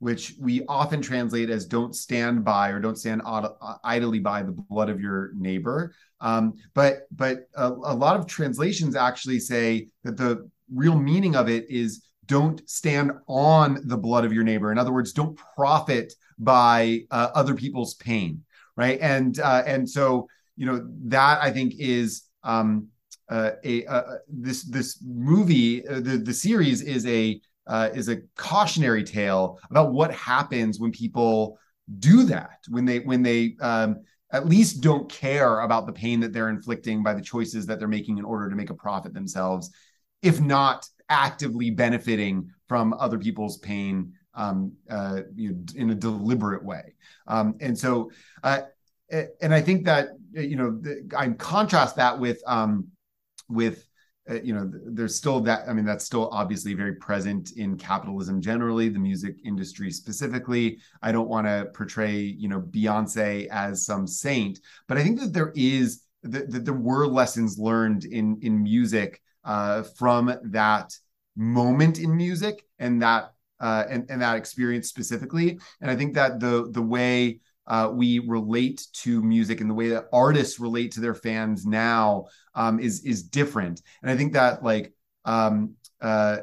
which 0.00 0.34
we 0.38 0.64
often 0.68 1.00
translate 1.00 1.48
as 1.48 1.64
"don't 1.64 1.96
stand 1.96 2.44
by" 2.44 2.68
or 2.68 2.78
"don't 2.78 2.98
stand 2.98 3.22
id- 3.26 3.78
idly 3.82 4.18
by 4.18 4.42
the 4.42 4.52
blood 4.52 4.90
of 4.90 5.00
your 5.00 5.32
neighbor." 5.34 5.94
Um, 6.20 6.52
but 6.74 7.06
but 7.10 7.48
a, 7.54 7.68
a 7.68 7.94
lot 7.94 8.20
of 8.20 8.26
translations 8.26 8.96
actually 8.96 9.40
say 9.40 9.88
that 10.04 10.18
the 10.18 10.46
real 10.74 10.98
meaning 10.98 11.36
of 11.36 11.48
it 11.48 11.70
is 11.70 12.04
don't 12.26 12.68
stand 12.68 13.12
on 13.26 13.80
the 13.84 13.96
blood 13.96 14.26
of 14.26 14.32
your 14.34 14.44
neighbor. 14.44 14.70
In 14.70 14.76
other 14.76 14.92
words, 14.92 15.14
don't 15.14 15.38
profit 15.56 16.12
by 16.38 17.04
uh, 17.10 17.30
other 17.34 17.54
people's 17.54 17.94
pain 17.94 18.44
right? 18.78 18.98
And 19.02 19.38
uh, 19.38 19.64
and 19.66 19.88
so 19.88 20.28
you 20.58 20.66
know 20.66 20.86
that 21.04 21.40
i 21.40 21.50
think 21.50 21.74
is 21.78 22.24
um 22.42 22.88
uh, 23.30 23.52
a 23.62 23.84
uh, 23.84 24.16
this 24.26 24.64
this 24.64 25.02
movie 25.04 25.86
uh, 25.86 26.00
the 26.00 26.16
the 26.16 26.32
series 26.32 26.80
is 26.82 27.06
a 27.06 27.40
uh, 27.66 27.90
is 27.94 28.08
a 28.08 28.16
cautionary 28.36 29.04
tale 29.04 29.58
about 29.70 29.92
what 29.92 30.12
happens 30.14 30.80
when 30.80 30.90
people 30.90 31.58
do 31.98 32.24
that 32.24 32.58
when 32.68 32.84
they 32.84 33.00
when 33.00 33.22
they 33.22 33.54
um 33.60 34.00
at 34.32 34.46
least 34.46 34.82
don't 34.82 35.10
care 35.10 35.60
about 35.60 35.86
the 35.86 35.92
pain 35.92 36.20
that 36.20 36.32
they're 36.32 36.48
inflicting 36.48 37.02
by 37.02 37.14
the 37.14 37.20
choices 37.20 37.66
that 37.66 37.78
they're 37.78 37.88
making 37.88 38.18
in 38.18 38.24
order 38.24 38.48
to 38.48 38.56
make 38.56 38.70
a 38.70 38.74
profit 38.74 39.12
themselves 39.12 39.70
if 40.22 40.40
not 40.40 40.86
actively 41.10 41.70
benefiting 41.70 42.50
from 42.66 42.94
other 42.94 43.18
people's 43.18 43.58
pain 43.58 44.12
um, 44.38 44.72
uh, 44.88 45.22
you 45.34 45.50
know, 45.50 45.58
in 45.74 45.90
a 45.90 45.94
deliberate 45.94 46.64
way. 46.64 46.94
Um, 47.26 47.56
and 47.60 47.76
so, 47.76 48.10
uh, 48.42 48.60
and 49.42 49.52
I 49.52 49.60
think 49.60 49.84
that 49.86 50.10
you 50.32 50.56
know, 50.56 50.80
I 51.16 51.30
contrast 51.30 51.96
that 51.96 52.18
with 52.18 52.40
um, 52.46 52.88
with 53.48 53.84
uh, 54.30 54.40
you 54.42 54.54
know, 54.54 54.70
there's 54.86 55.16
still 55.16 55.40
that. 55.40 55.68
I 55.68 55.72
mean, 55.72 55.84
that's 55.84 56.04
still 56.04 56.28
obviously 56.30 56.74
very 56.74 56.94
present 56.94 57.52
in 57.52 57.76
capitalism 57.76 58.40
generally, 58.40 58.88
the 58.88 58.98
music 58.98 59.36
industry 59.44 59.90
specifically. 59.90 60.78
I 61.02 61.12
don't 61.12 61.28
want 61.28 61.46
to 61.46 61.70
portray 61.74 62.16
you 62.16 62.48
know 62.48 62.60
Beyonce 62.60 63.48
as 63.48 63.84
some 63.84 64.06
saint, 64.06 64.60
but 64.86 64.98
I 64.98 65.02
think 65.02 65.18
that 65.20 65.32
there 65.32 65.52
is 65.56 66.02
that, 66.22 66.50
that 66.50 66.64
there 66.64 66.74
were 66.74 67.06
lessons 67.06 67.58
learned 67.58 68.04
in 68.04 68.38
in 68.42 68.62
music 68.62 69.20
uh, 69.44 69.82
from 69.82 70.32
that 70.44 70.92
moment 71.34 71.98
in 71.98 72.16
music 72.16 72.64
and 72.78 73.00
that 73.00 73.32
uh, 73.60 73.84
and, 73.88 74.06
and 74.10 74.22
that 74.22 74.36
experience 74.36 74.88
specifically. 74.88 75.58
And 75.80 75.90
I 75.90 75.96
think 75.96 76.14
that 76.14 76.40
the 76.40 76.68
the 76.70 76.82
way 76.82 77.40
uh, 77.66 77.90
we 77.92 78.18
relate 78.20 78.86
to 78.92 79.22
music 79.22 79.60
and 79.60 79.68
the 79.68 79.74
way 79.74 79.88
that 79.88 80.06
artists 80.12 80.58
relate 80.58 80.92
to 80.92 81.00
their 81.00 81.14
fans 81.14 81.66
now 81.66 82.26
um, 82.54 82.80
is 82.80 83.04
is 83.04 83.22
different. 83.22 83.82
And 84.02 84.10
I 84.10 84.16
think 84.16 84.32
that 84.32 84.62
like 84.62 84.92
um, 85.24 85.74
uh, 86.00 86.38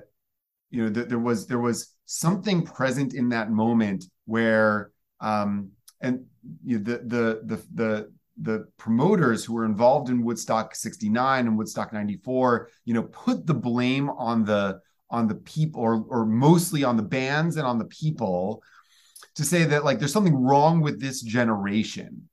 you 0.70 0.84
know 0.84 0.93
th- 0.93 1.07
there 1.07 1.20
was 1.20 1.47
there 1.47 1.59
was 1.59 1.93
something 2.05 2.63
present 2.63 3.13
in 3.13 3.30
that 3.30 3.49
moment 3.51 4.05
where 4.26 4.91
um, 5.20 5.72
and 6.01 6.26
you 6.63 6.78
know, 6.78 6.84
the 6.84 6.97
the 6.97 7.41
the 7.43 7.63
the 7.74 8.11
the 8.41 8.68
promoters 8.78 9.45
who 9.45 9.53
were 9.53 9.66
involved 9.66 10.09
in 10.09 10.24
Woodstock 10.24 10.76
69 10.76 11.47
and 11.47 11.57
Woodstock 11.57 11.93
94, 11.93 12.70
you 12.84 12.93
know, 12.93 13.03
put 13.03 13.45
the 13.45 13.53
blame 13.53 14.09
on 14.09 14.43
the 14.43 14.82
on 15.10 15.28
the 15.28 15.36
people 15.36 15.82
or 15.82 16.03
or 16.10 16.26
mostly 16.26 16.84
on 16.84 16.97
the 16.97 17.03
bands 17.03 17.58
and 17.58 17.66
on 17.66 17.78
the 17.78 17.86
people 17.86 18.64
to 19.36 19.43
say 19.43 19.64
that 19.64 19.86
like 19.86 19.99
there's 19.99 20.14
something 20.14 20.36
wrong 20.36 20.82
with 20.82 20.99
this 20.99 21.22
generation 21.22 22.28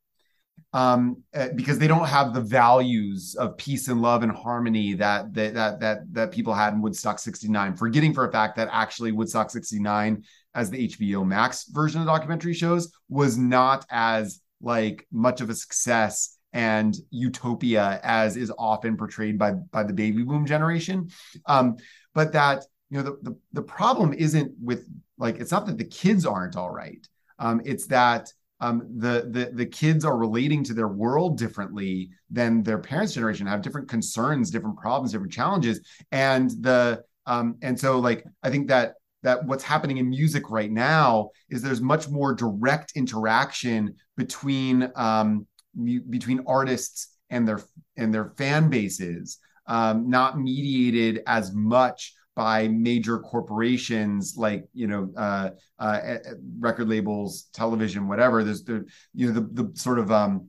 um 0.73 1.23
uh, 1.35 1.49
because 1.55 1.79
they 1.79 1.87
don't 1.87 2.09
have 2.09 2.33
the 2.33 2.41
values 2.41 3.37
of 3.39 3.57
peace 3.59 3.89
and 3.89 4.01
love 4.01 4.23
and 4.23 4.33
harmony 4.33 4.95
that 4.95 5.33
that 5.35 5.55
that 5.55 5.81
that, 5.81 5.99
that 6.13 6.33
people 6.33 6.55
had 6.55 6.73
in 6.73 6.81
Woodstock 6.81 7.19
69 7.19 7.77
forgetting 7.77 8.15
for 8.15 8.27
a 8.27 8.33
fact 8.33 8.57
that 8.57 8.69
actually 8.73 9.13
Woodstock 9.13 9.51
69 9.51 10.25
as 10.55 10.71
the 10.71 10.89
HBO 10.89 11.27
Max 11.27 11.65
version 11.69 12.01
of 12.01 12.07
the 12.07 12.13
documentary 12.13 12.55
shows 12.55 12.91
was 13.09 13.37
not 13.37 13.85
as 13.91 14.41
like 14.63 15.07
much 15.13 15.41
of 15.41 15.51
a 15.51 15.55
success 15.55 16.39
and 16.53 16.97
utopia 17.11 18.01
as 18.03 18.37
is 18.37 18.53
often 18.59 18.97
portrayed 18.97 19.39
by 19.39 19.53
by 19.53 19.83
the 19.83 19.93
baby 19.93 20.23
boom 20.23 20.47
generation. 20.47 21.09
Um 21.47 21.77
but 22.15 22.33
that 22.33 22.65
you 22.91 22.99
know 22.99 23.03
the, 23.03 23.19
the 23.23 23.37
the 23.53 23.63
problem 23.63 24.13
isn't 24.13 24.53
with 24.61 24.89
like 25.19 25.39
it's 25.39 25.51
not 25.51 25.67
that 25.67 25.79
the 25.79 25.85
kids 25.85 26.27
aren't 26.27 26.57
all 26.57 26.71
right. 26.71 27.07
Um 27.39 27.61
it's 27.65 27.87
that 27.87 28.33
um 28.61 28.87
the 28.99 29.29
the 29.31 29.51
the 29.55 29.67
kids 29.67 30.05
are 30.05 30.17
relating 30.17 30.63
to 30.65 30.75
their 30.75 30.89
world 30.89 31.39
differently 31.39 32.11
than 32.31 32.63
their 32.63 32.79
parents 32.79 33.15
generation 33.15 33.47
have 33.47 33.63
different 33.63 33.89
concerns 33.89 34.51
different 34.51 34.77
problems 34.77 35.13
different 35.13 35.33
challenges. 35.33 35.81
And 36.11 36.51
the 36.51 37.03
um 37.27 37.57
and 37.63 37.79
so 37.79 37.99
like 38.01 38.25
i 38.43 38.51
think 38.51 38.69
that 38.69 38.95
that 39.23 39.45
what's 39.45 39.65
happening 39.65 39.99
in 39.99 40.11
music 40.11 40.51
right 40.51 40.71
now 40.71 41.31
is 41.49 41.63
there's 41.63 41.81
much 41.81 42.09
more 42.09 42.35
direct 42.35 42.93
interaction 42.97 43.95
between 44.17 44.91
um, 44.97 45.47
mu- 45.75 46.03
between 46.03 46.45
artists 46.47 47.17
and 47.31 47.47
their 47.47 47.61
and 47.97 48.13
their 48.13 48.33
fan 48.37 48.69
bases, 48.69 49.39
um, 49.67 50.09
not 50.11 50.39
mediated 50.39 51.23
as 51.27 51.53
much 51.53 52.15
by 52.35 52.67
major 52.69 53.19
corporations 53.19 54.35
like 54.37 54.65
you 54.73 54.87
know 54.87 55.13
uh, 55.17 55.51
uh, 55.79 56.17
record 56.59 56.89
labels, 56.89 57.49
television, 57.53 58.09
whatever. 58.09 58.43
There's 58.43 58.65
the 58.65 58.87
you 59.15 59.33
know 59.33 59.41
the 59.41 59.65
the 59.65 59.79
sort 59.79 59.99
of 59.99 60.11
um, 60.11 60.49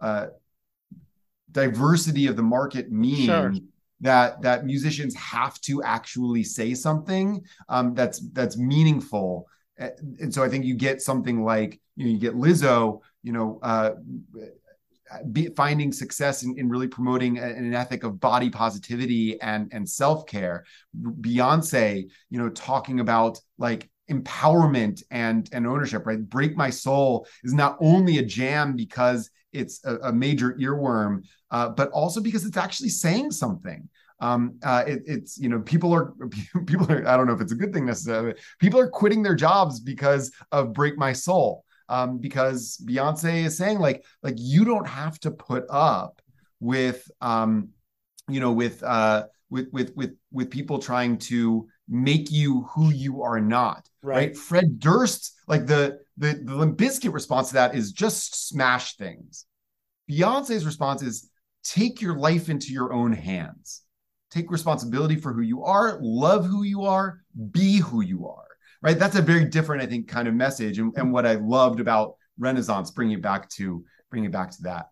uh, 0.00 0.26
diversity 1.52 2.26
of 2.26 2.36
the 2.36 2.42
market 2.42 2.90
means 2.90 3.26
Sure. 3.26 3.52
that 4.00 4.42
that 4.42 4.64
musicians 4.64 5.14
have 5.14 5.60
to 5.62 5.82
actually 5.82 6.44
say 6.44 6.74
something 6.74 7.42
um, 7.68 7.94
that's 7.94 8.20
that's 8.32 8.56
meaningful. 8.56 9.46
Uh, 9.80 9.88
And 10.20 10.32
so 10.32 10.42
I 10.42 10.48
think 10.48 10.64
you 10.64 10.74
get 10.74 11.00
something 11.00 11.42
like 11.44 11.80
you 11.96 12.04
know 12.04 12.10
you 12.12 12.18
get 12.18 12.34
Lizzo, 12.34 13.00
you 13.22 13.32
know, 13.32 13.58
uh, 13.62 13.92
be, 15.32 15.48
finding 15.56 15.92
success 15.92 16.42
in, 16.42 16.58
in 16.58 16.68
really 16.68 16.88
promoting 16.88 17.38
a- 17.38 17.42
an 17.42 17.74
ethic 17.74 18.04
of 18.04 18.20
body 18.20 18.50
positivity 18.50 19.40
and 19.40 19.68
and 19.72 19.88
self 19.88 20.26
care. 20.26 20.64
Beyonce, 20.96 22.08
you 22.30 22.38
know, 22.38 22.48
talking 22.50 23.00
about 23.00 23.40
like 23.58 23.88
empowerment 24.10 25.02
and 25.10 25.48
and 25.52 25.66
ownership. 25.66 26.06
Right, 26.06 26.20
"Break 26.28 26.56
My 26.56 26.70
Soul" 26.70 27.26
is 27.44 27.54
not 27.54 27.76
only 27.80 28.18
a 28.18 28.24
jam 28.24 28.76
because 28.76 29.30
it's 29.52 29.84
a, 29.84 29.96
a 29.96 30.12
major 30.12 30.54
earworm, 30.54 31.24
uh, 31.50 31.70
but 31.70 31.90
also 31.90 32.20
because 32.20 32.44
it's 32.44 32.56
actually 32.56 32.90
saying 32.90 33.32
something. 33.32 33.88
Um, 34.20 34.58
uh, 34.62 34.84
it, 34.86 35.02
it's 35.06 35.38
you 35.38 35.48
know 35.48 35.60
people 35.60 35.92
are 35.92 36.12
people 36.66 36.90
are 36.90 37.06
I 37.06 37.16
don't 37.16 37.26
know 37.26 37.34
if 37.34 37.40
it's 37.40 37.52
a 37.52 37.56
good 37.56 37.72
thing 37.72 37.86
necessarily. 37.86 38.34
People 38.58 38.80
are 38.80 38.88
quitting 38.88 39.22
their 39.22 39.34
jobs 39.34 39.80
because 39.80 40.32
of 40.52 40.72
Break 40.72 40.98
My 40.98 41.12
Soul. 41.12 41.64
Um, 41.90 42.18
because 42.18 42.82
Beyonce 42.84 43.44
is 43.44 43.58
saying 43.58 43.80
like 43.80 44.04
like 44.22 44.36
you 44.38 44.64
don't 44.64 44.86
have 44.86 45.18
to 45.20 45.30
put 45.30 45.64
up 45.68 46.22
with 46.60 47.10
um, 47.20 47.70
you 48.28 48.40
know 48.40 48.52
with 48.52 48.82
uh, 48.82 49.24
with 49.50 49.68
with 49.72 49.92
with 49.96 50.14
with 50.32 50.50
people 50.50 50.78
trying 50.78 51.18
to 51.18 51.68
make 51.88 52.30
you 52.30 52.62
who 52.74 52.90
you 52.90 53.22
are 53.22 53.40
not. 53.40 53.88
Right. 54.02 54.14
right? 54.14 54.36
Fred 54.36 54.78
Durst, 54.78 55.32
like 55.48 55.66
the 55.66 55.98
the 56.16 56.40
the 56.44 56.54
Limp 56.54 56.78
Bizkit 56.78 57.12
response 57.12 57.48
to 57.48 57.54
that 57.54 57.74
is 57.74 57.92
just 57.92 58.48
smash 58.48 58.96
things. 58.96 59.46
Beyonce's 60.10 60.64
response 60.64 61.02
is 61.02 61.30
take 61.64 62.00
your 62.00 62.16
life 62.16 62.48
into 62.48 62.72
your 62.72 62.92
own 62.92 63.12
hands. 63.12 63.82
Take 64.30 64.50
responsibility 64.50 65.16
for 65.16 65.32
who 65.32 65.42
you 65.42 65.64
are, 65.64 65.98
love 66.00 66.46
who 66.46 66.62
you 66.62 66.84
are, 66.84 67.20
be 67.50 67.78
who 67.78 68.00
you 68.00 68.28
are. 68.28 68.46
Right. 68.82 68.98
That's 68.98 69.16
a 69.16 69.22
very 69.22 69.44
different, 69.44 69.82
I 69.82 69.86
think, 69.86 70.08
kind 70.08 70.26
of 70.26 70.34
message. 70.34 70.78
And, 70.78 70.92
and 70.96 71.12
what 71.12 71.26
I 71.26 71.34
loved 71.34 71.80
about 71.80 72.14
Renaissance, 72.38 72.90
bringing 72.90 73.18
it 73.18 73.22
back 73.22 73.48
to 73.50 73.84
bringing 74.10 74.30
it 74.30 74.32
back 74.32 74.50
to 74.52 74.62
that. 74.62 74.86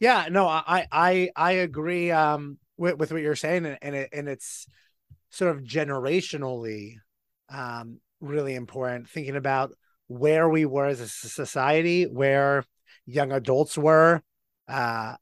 Yeah, 0.00 0.28
no, 0.30 0.46
I 0.46 0.86
I 0.90 1.30
I 1.36 1.52
agree 1.52 2.10
um 2.10 2.58
with, 2.76 2.96
with 2.96 3.12
what 3.12 3.22
you're 3.22 3.36
saying 3.36 3.66
and, 3.66 3.78
and 3.82 3.94
it 3.94 4.10
and 4.12 4.28
it's 4.28 4.66
sort 5.28 5.54
of 5.54 5.62
generationally 5.62 6.94
um 7.50 8.00
really 8.20 8.54
important 8.54 9.08
thinking 9.08 9.36
about 9.36 9.72
where 10.08 10.48
we 10.48 10.66
were 10.66 10.86
as 10.86 11.00
a 11.00 11.08
society, 11.08 12.04
where 12.04 12.64
young 13.06 13.30
adults 13.30 13.78
were 13.78 14.20
uh, 14.68 15.14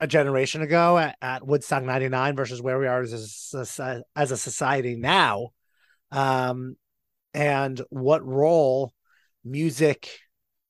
a 0.00 0.06
generation 0.06 0.62
ago 0.62 0.96
at, 0.96 1.16
at, 1.20 1.46
Woodstock 1.46 1.82
99 1.82 2.34
versus 2.34 2.62
where 2.62 2.78
we 2.78 2.86
are 2.86 3.02
as 3.02 3.54
a, 3.78 4.02
as 4.16 4.30
a 4.30 4.36
society 4.36 4.96
now. 4.96 5.50
Um, 6.12 6.76
and 7.34 7.80
what 7.90 8.24
role 8.24 8.92
music 9.44 10.08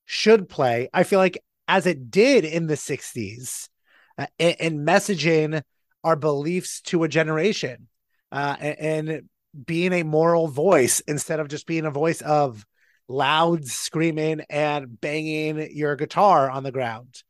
should 0.05 0.49
play. 0.49 0.89
I 0.93 1.03
feel 1.03 1.19
like 1.19 1.43
as 1.67 1.85
it 1.85 2.11
did 2.11 2.45
in 2.45 2.67
the 2.67 2.75
60s 2.75 3.69
uh, 4.17 4.27
in, 4.37 4.55
in, 4.59 4.85
messaging 4.85 5.61
our 6.03 6.15
beliefs 6.15 6.81
to 6.81 7.03
a 7.03 7.07
generation 7.07 7.87
uh, 8.31 8.55
and, 8.59 9.09
and 9.09 9.29
being 9.65 9.93
a 9.93 10.03
moral 10.03 10.47
voice 10.47 10.99
instead 11.01 11.39
of 11.39 11.47
just 11.47 11.67
being 11.67 11.85
a 11.85 11.91
voice 11.91 12.21
of 12.21 12.65
loud 13.07 13.65
screaming 13.65 14.41
and 14.49 14.99
banging 14.99 15.75
your 15.75 15.95
guitar 15.95 16.49
on 16.49 16.63
the 16.63 16.71
ground. 16.71 17.23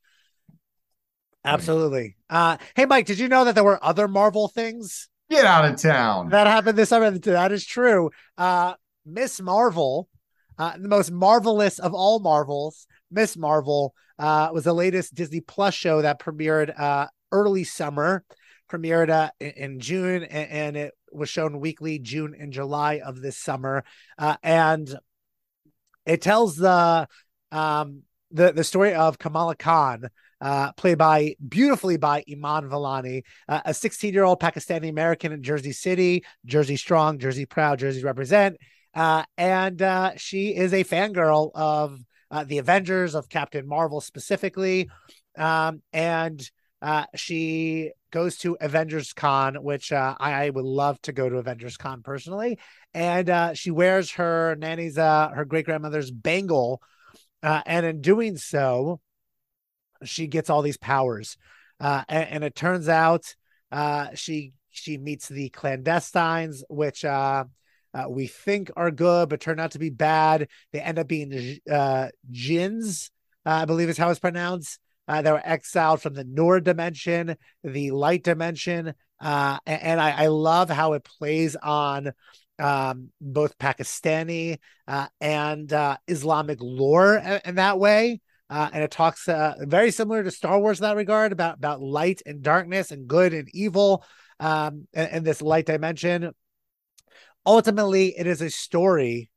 Absolutely. 1.46 2.16
Uh, 2.30 2.58
hey, 2.76 2.86
Mike, 2.86 3.06
did 3.06 3.20
you 3.20 3.28
know 3.28 3.44
that 3.46 3.56
there 3.56 3.64
were 3.64 3.84
other 3.84 4.08
Marvel 4.08 4.48
things? 4.48 5.10
Get 5.34 5.46
out 5.46 5.66
of 5.66 5.82
town. 5.82 6.30
That 6.30 6.46
happened 6.46 6.78
this 6.78 6.90
summer. 6.90 7.10
That 7.10 7.52
is 7.52 7.66
true. 7.66 8.12
Uh, 8.38 8.76
Miss 9.04 9.42
Marvel, 9.42 10.08
uh, 10.60 10.78
the 10.78 10.88
most 10.88 11.12
marvelous 11.12 11.80
of 11.80 11.94
all 11.94 12.20
Marvels, 12.20 12.86
Miss 13.10 13.36
Marvel, 13.36 13.96
uh, 14.20 14.50
was 14.54 14.66
the 14.66 14.74
latest 14.74 15.16
Disney 15.16 15.42
Plus 15.42 15.74
show 15.74 16.04
that 16.04 16.20
premiered 16.20 16.80
uh, 16.80 17.08
early 17.32 17.64
summer, 17.64 18.24
premiered 18.72 19.10
uh, 19.10 19.32
in, 19.40 19.80
June, 19.80 20.24
and, 20.24 20.52
and, 20.52 20.78
it 20.78 20.94
was 21.12 21.30
shown 21.30 21.60
weekly 21.60 21.98
June 21.98 22.36
and 22.40 22.54
July 22.54 23.02
of 23.04 23.20
this 23.20 23.38
summer. 23.38 23.84
Uh, 24.20 24.36
and 24.44 24.96
it 26.06 26.22
tells 26.22 26.58
the 26.58 27.08
um, 27.52 28.04
the 28.30 28.52
the 28.52 28.64
story 28.64 28.94
of 28.94 29.18
Kamala 29.18 29.56
Khan, 29.56 30.10
uh, 30.44 30.74
played 30.74 30.98
by 30.98 31.36
beautifully 31.48 31.96
by 31.96 32.22
Iman 32.30 32.70
Vellani, 32.70 33.24
uh, 33.48 33.62
a 33.64 33.74
16 33.74 34.14
year 34.14 34.26
old 34.26 34.42
Pakistani 34.42 34.90
American 34.90 35.32
in 35.32 35.42
Jersey 35.42 35.72
City, 35.72 36.26
Jersey 36.46 36.76
strong, 36.76 37.18
Jersey 37.18 37.46
proud, 37.46 37.80
Jersey 37.80 38.04
represent, 38.04 38.58
uh, 38.94 39.24
and 39.38 39.82
uh, 39.82 40.12
she 40.18 40.54
is 40.54 40.74
a 40.74 40.84
fangirl 40.84 41.52
of 41.56 41.98
uh, 42.30 42.44
the 42.44 42.58
Avengers 42.58 43.16
of 43.16 43.30
Captain 43.30 43.66
Marvel 43.66 44.02
specifically, 44.02 44.90
um, 45.38 45.82
and 45.94 46.52
uh, 46.82 47.06
she 47.16 47.92
goes 48.12 48.36
to 48.40 48.58
Avengers 48.60 49.14
Con, 49.14 49.56
which 49.56 49.94
I, 49.94 50.50
would 50.50 50.66
love 50.66 51.02
to 51.04 51.14
go 51.14 51.30
to 51.30 51.38
Avengers 51.38 51.78
Con 51.78 52.04
personally. 52.04 52.60
And 52.94 53.58
she 53.58 53.72
wears 53.72 54.12
her 54.12 54.56
nanny's, 54.60 54.98
her 54.98 55.46
great 55.48 55.66
grandmother's 55.66 56.12
bangle. 56.12 56.82
And 57.42 57.86
in 57.86 58.02
doing 58.02 58.36
so, 58.36 59.00
she 60.06 60.28
gets 60.28 60.50
all 60.50 60.62
these 60.62 60.78
powers. 60.78 61.38
Uh, 61.80 62.04
and, 62.08 62.30
and, 62.30 62.44
it 62.44 62.56
turns 62.56 62.88
out 62.88 63.36
uh, 63.72 64.08
she 64.14 64.54
she 64.70 64.98
meets 64.98 65.28
the 65.28 65.50
clandestines, 65.50 66.64
which 66.70 67.04
uh, 67.04 67.44
uh, 67.94 68.06
we 68.10 68.28
think 68.28 68.72
are 68.76 68.92
good, 68.92 69.30
but 69.30 69.42
turn 69.42 69.60
out 69.60 69.72
to 69.72 69.80
be 69.80 69.90
bad. 69.90 70.48
They 70.72 70.80
end 70.80 71.00
up 71.00 71.08
being 71.08 71.60
uh, 71.70 71.74
uh, 71.76 72.08
I 73.46 73.66
believe 73.66 73.90
is 73.90 73.98
how 73.98 74.10
it's 74.10 74.20
pronounced. 74.20 74.80
Uh, 75.08 75.22
they 75.22 75.32
were 75.32 75.42
exiled 75.44 76.02
from 76.02 76.14
the 76.14 76.24
Noor 76.24 76.60
dimension, 76.62 77.36
the 77.64 77.92
light 77.92 78.24
dimension. 78.24 78.94
And, 79.20 79.60
and 79.66 80.02
I, 80.02 80.24
I, 80.24 80.28
love 80.28 80.70
how 80.70 80.94
it 80.94 81.04
plays 81.04 81.56
on 81.58 82.14
um, 82.58 83.10
both 83.20 83.58
Pakistani 83.58 84.60
and 85.20 85.74
Islamic 86.08 86.60
lore 86.62 87.16
in, 87.16 87.42
in 87.46 87.56
that 87.56 87.80
way. 87.80 88.22
Uh, 88.50 88.70
and 88.74 88.84
it 88.84 88.92
talks 88.92 89.28
uh, 89.28 89.56
very 89.62 89.92
similar 89.92 90.24
to 90.24 90.32
Star 90.32 90.60
Wars 90.60 90.80
in 90.80 90.84
that 90.84 90.96
regard 90.96 91.32
about, 91.32 91.56
about 91.56 91.82
light 91.82 92.22
and 92.26 92.42
darkness 92.42 92.92
and 92.92 93.08
good 93.08 93.34
and 93.34 93.50
evil 93.54 94.04
um, 94.40 94.88
and, 94.94 95.10
and 95.12 95.26
this 95.26 95.42
light 95.42 95.66
dimension. 95.66 96.32
Ultimately, 97.46 98.18
it 98.18 98.28
is 98.28 98.42
a 98.42 98.50
story 98.50 99.30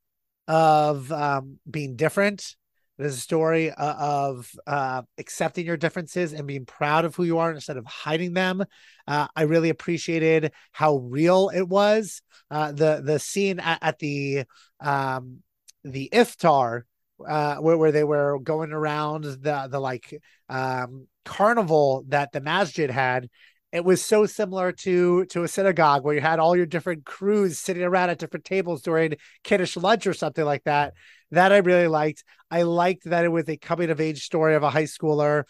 of 0.48 1.10
um, 1.10 1.58
being 1.68 1.96
different 1.96 2.56
it 2.98 3.04
is 3.04 3.18
a 3.18 3.20
story 3.20 3.70
uh, 3.70 3.94
of 3.98 4.50
uh, 4.66 5.02
accepting 5.18 5.66
your 5.66 5.76
differences 5.76 6.32
and 6.32 6.46
being 6.46 6.64
proud 6.64 7.04
of 7.04 7.14
who 7.14 7.24
you 7.24 7.38
are 7.38 7.52
instead 7.52 7.76
of 7.76 7.84
hiding 7.84 8.32
them. 8.32 8.64
Uh, 9.06 9.28
I 9.36 9.42
really 9.42 9.68
appreciated 9.68 10.52
how 10.72 10.96
real 10.96 11.50
it 11.54 11.68
was. 11.68 12.22
Uh, 12.50 12.72
the 12.72 13.02
the 13.04 13.18
scene 13.18 13.60
at, 13.60 13.78
at 13.82 13.98
the 13.98 14.44
um, 14.80 15.40
the 15.84 16.08
iftar 16.12 16.82
uh, 17.26 17.56
where, 17.56 17.78
where 17.78 17.92
they 17.92 18.04
were 18.04 18.38
going 18.40 18.72
around 18.72 19.24
the 19.24 19.68
the 19.70 19.80
like 19.80 20.20
um, 20.48 21.06
carnival 21.24 22.04
that 22.08 22.32
the 22.32 22.40
masjid 22.40 22.90
had. 22.90 23.28
It 23.72 23.84
was 23.84 24.04
so 24.04 24.26
similar 24.26 24.72
to 24.72 25.24
to 25.26 25.42
a 25.42 25.48
synagogue 25.48 26.04
where 26.04 26.14
you 26.14 26.20
had 26.20 26.38
all 26.38 26.56
your 26.56 26.66
different 26.66 27.04
crews 27.04 27.58
sitting 27.58 27.82
around 27.82 28.10
at 28.10 28.18
different 28.18 28.44
tables 28.44 28.82
during 28.82 29.14
kiddush 29.42 29.76
lunch 29.76 30.06
or 30.06 30.14
something 30.14 30.44
like 30.44 30.64
that. 30.64 30.94
That 31.32 31.52
i 31.52 31.58
really 31.58 31.88
liked. 31.88 32.24
I 32.50 32.62
liked 32.62 33.04
that 33.04 33.24
it 33.24 33.28
was 33.28 33.48
a 33.48 33.56
coming 33.56 33.90
of 33.90 34.00
age 34.00 34.24
story 34.24 34.54
of 34.54 34.62
a 34.62 34.70
high 34.70 34.84
schooler 34.84 35.44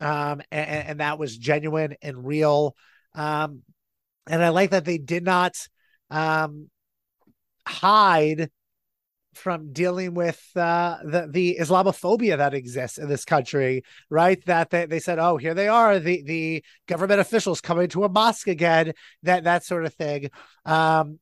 um, 0.00 0.42
and, 0.50 0.88
and 0.88 1.00
that 1.00 1.18
was 1.18 1.36
genuine 1.36 1.96
and 2.02 2.26
real. 2.26 2.76
Um, 3.14 3.62
and 4.28 4.42
i 4.42 4.48
like 4.48 4.70
that 4.70 4.84
they 4.84 4.98
did 4.98 5.24
not 5.24 5.54
um, 6.10 6.68
hide 7.66 8.50
from 9.36 9.72
dealing 9.72 10.14
with 10.14 10.40
uh, 10.56 10.96
the 11.04 11.28
the 11.30 11.58
Islamophobia 11.60 12.38
that 12.38 12.54
exists 12.54 12.98
in 12.98 13.08
this 13.08 13.24
country, 13.24 13.82
right? 14.10 14.44
That 14.46 14.70
they, 14.70 14.86
they 14.86 15.00
said, 15.00 15.18
oh, 15.18 15.36
here 15.36 15.54
they 15.54 15.68
are, 15.68 15.98
the 15.98 16.22
the 16.22 16.64
government 16.86 17.20
officials 17.20 17.60
coming 17.60 17.88
to 17.90 18.04
a 18.04 18.08
mosque 18.08 18.48
again, 18.48 18.92
that 19.22 19.44
that 19.44 19.64
sort 19.64 19.84
of 19.84 19.94
thing. 19.94 20.30
Um, 20.64 21.18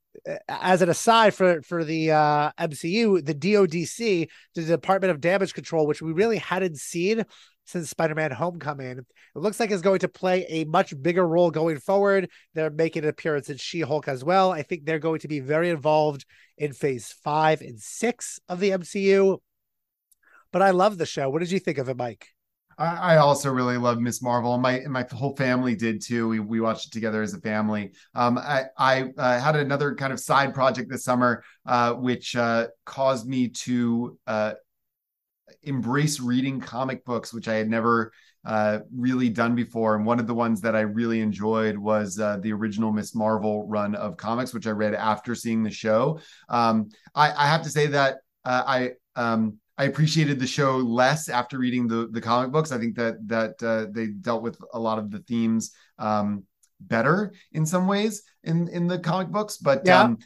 as 0.48 0.80
an 0.82 0.88
aside 0.88 1.34
for 1.34 1.62
for 1.62 1.84
the 1.84 2.12
uh, 2.12 2.50
MCU, 2.58 3.24
the 3.24 3.34
DODC, 3.34 4.28
the 4.54 4.62
Department 4.62 5.10
of 5.10 5.20
Damage 5.20 5.54
Control, 5.54 5.86
which 5.86 6.02
we 6.02 6.12
really 6.12 6.38
hadn't 6.38 6.78
seen 6.78 7.24
since 7.64 7.90
Spider-Man 7.90 8.30
Homecoming. 8.30 8.98
It 8.98 9.06
looks 9.34 9.58
like 9.58 9.70
it's 9.70 9.82
going 9.82 10.00
to 10.00 10.08
play 10.08 10.44
a 10.48 10.64
much 10.64 10.94
bigger 11.02 11.26
role 11.26 11.50
going 11.50 11.78
forward. 11.78 12.30
They're 12.54 12.70
making 12.70 13.04
an 13.04 13.08
appearance 13.08 13.50
in 13.50 13.56
She-Hulk 13.56 14.08
as 14.08 14.24
well. 14.24 14.52
I 14.52 14.62
think 14.62 14.84
they're 14.84 14.98
going 14.98 15.20
to 15.20 15.28
be 15.28 15.40
very 15.40 15.70
involved 15.70 16.24
in 16.56 16.72
phase 16.72 17.14
five 17.24 17.60
and 17.60 17.80
six 17.80 18.38
of 18.48 18.60
the 18.60 18.70
MCU. 18.70 19.38
But 20.52 20.62
I 20.62 20.70
love 20.70 20.98
the 20.98 21.06
show. 21.06 21.28
What 21.30 21.40
did 21.40 21.50
you 21.50 21.58
think 21.58 21.78
of 21.78 21.88
it, 21.88 21.96
Mike? 21.96 22.28
I 22.76 23.16
also 23.18 23.52
really 23.52 23.76
love 23.76 24.00
Miss 24.00 24.20
Marvel, 24.20 24.58
my 24.58 24.80
my 24.88 25.06
whole 25.12 25.36
family 25.36 25.76
did 25.76 26.02
too. 26.02 26.28
We 26.28 26.40
we 26.40 26.60
watched 26.60 26.88
it 26.88 26.92
together 26.92 27.22
as 27.22 27.32
a 27.32 27.40
family. 27.40 27.92
Um, 28.14 28.36
I 28.36 28.64
I 28.76 29.10
uh, 29.16 29.38
had 29.38 29.56
another 29.56 29.94
kind 29.94 30.12
of 30.12 30.18
side 30.18 30.54
project 30.54 30.90
this 30.90 31.04
summer, 31.04 31.44
uh, 31.66 31.92
which 31.92 32.34
uh, 32.34 32.68
caused 32.84 33.28
me 33.28 33.48
to 33.48 34.18
uh, 34.26 34.54
embrace 35.62 36.20
reading 36.20 36.60
comic 36.60 37.04
books, 37.04 37.32
which 37.32 37.48
I 37.48 37.54
had 37.54 37.68
never 37.68 38.12
uh, 38.44 38.80
really 38.94 39.28
done 39.28 39.54
before. 39.54 39.96
And 39.96 40.04
one 40.04 40.20
of 40.20 40.26
the 40.26 40.34
ones 40.34 40.60
that 40.62 40.76
I 40.76 40.80
really 40.80 41.20
enjoyed 41.20 41.78
was 41.78 42.18
uh, 42.18 42.38
the 42.40 42.52
original 42.52 42.92
Miss 42.92 43.14
Marvel 43.14 43.66
run 43.66 43.94
of 43.94 44.16
comics, 44.16 44.52
which 44.52 44.66
I 44.66 44.70
read 44.70 44.94
after 44.94 45.34
seeing 45.34 45.62
the 45.62 45.70
show. 45.70 46.20
Um, 46.48 46.88
I, 47.14 47.32
I, 47.32 47.46
have 47.46 47.62
to 47.62 47.70
say 47.70 47.86
that 47.86 48.18
uh, 48.44 48.62
I 48.66 48.90
um, 49.16 49.58
I 49.78 49.84
appreciated 49.84 50.38
the 50.38 50.46
show 50.46 50.76
less 50.76 51.28
after 51.28 51.58
reading 51.58 51.88
the 51.88 52.08
the 52.10 52.20
comic 52.20 52.52
books. 52.52 52.70
I 52.70 52.78
think 52.78 52.96
that 52.96 53.16
that 53.28 53.62
uh, 53.62 53.86
they 53.90 54.08
dealt 54.08 54.42
with 54.42 54.58
a 54.72 54.78
lot 54.78 54.98
of 54.98 55.10
the 55.10 55.20
themes. 55.20 55.72
Um, 55.98 56.44
better 56.80 57.32
in 57.52 57.64
some 57.64 57.86
ways 57.86 58.22
in 58.42 58.68
in 58.68 58.86
the 58.86 58.98
comic 58.98 59.28
books. 59.28 59.56
But 59.56 59.82
Yeah. 59.84 60.02
um, 60.02 60.18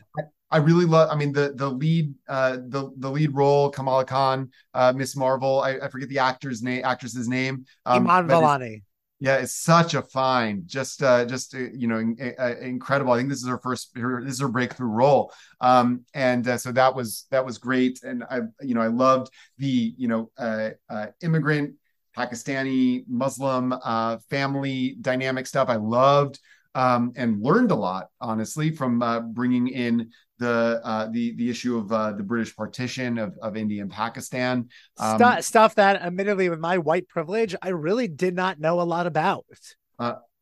I, 0.51 0.59
really 0.59 0.85
love. 0.85 1.11
I 1.11 1.17
mean, 1.17 1.33
the 1.33 1.53
the 1.55 1.69
lead 1.69 2.15
uh, 2.29 2.59
the 2.69 2.91
the 2.97 3.11
lead 3.11 3.35
role, 3.35 3.71
Kamala 3.71 4.05
Khan, 4.05 4.51
uh, 4.75 4.93
Miss 4.95 5.17
Marvel. 5.17 5.61
I, 5.61 5.79
I 5.79 5.89
forget 5.89 6.09
the 6.09 6.19
actor's 6.19 6.63
name, 6.63 6.83
actress's 6.85 7.29
name. 7.29 7.65
Iman 7.87 8.27
Vellani. 8.29 8.83
yeah, 9.21 9.37
it's 9.37 9.55
such 9.55 9.95
a 9.95 10.03
find. 10.03 10.67
Just, 10.67 11.03
uh, 11.03 11.25
just 11.25 11.55
uh, 11.55 11.59
you 11.75 11.89
know, 11.89 11.99
in, 11.99 12.35
uh, 12.39 12.55
incredible. 12.61 13.13
I 13.13 13.19
think 13.19 13.29
this 13.29 13.43
is 13.43 13.49
her 13.49 13.59
first. 13.59 13.97
Her, 13.97 14.23
this 14.23 14.35
is 14.35 14.41
her 14.41 14.49
breakthrough 14.49 14.89
role. 14.89 15.33
Um, 15.61 16.05
and 16.15 16.47
uh, 16.47 16.59
so 16.59 16.73
that 16.73 16.95
was 16.95 17.27
that 17.31 17.45
was 17.45 17.59
great. 17.59 18.03
And 18.03 18.25
I, 18.31 18.41
you 18.61 18.75
know, 18.75 18.83
I 18.83 18.89
loved 18.89 19.31
the 19.59 19.95
you 19.97 20.09
know 20.09 20.31
uh, 20.39 20.71
uh, 20.89 21.07
immigrant 21.23 21.75
Pakistani 22.17 23.05
Muslim 23.09 23.73
uh, 23.73 24.19
family 24.29 24.97
dynamic 25.01 25.47
stuff. 25.47 25.69
I 25.69 25.77
loved 25.77 26.41
um, 26.75 27.13
and 27.17 27.43
learned 27.43 27.71
a 27.71 27.75
lot, 27.75 28.09
honestly, 28.21 28.71
from 28.71 29.03
uh, 29.03 29.21
bringing 29.21 29.69
in 29.69 30.11
the 30.39 30.81
uh, 30.85 31.09
the 31.11 31.35
the 31.37 31.51
issue 31.51 31.77
of 31.77 31.93
uh, 31.93 32.13
the 32.13 32.23
British 32.23 32.55
partition 32.55 33.19
of, 33.19 33.37
of 33.43 33.57
India 33.57 33.83
and 33.83 33.91
Pakistan. 33.91 34.69
Um, 34.99 35.19
Stu- 35.19 35.43
stuff 35.43 35.75
that, 35.77 36.01
admittedly, 36.03 36.49
with 36.49 36.61
my 36.61 36.79
white 36.79 37.09
privilege, 37.09 37.55
I 37.61 37.71
really 37.71 38.09
did 38.09 38.35
not 38.35 38.61
know 38.61 38.81
a 38.81 38.83
lot 38.83 39.07
about. 39.07 39.45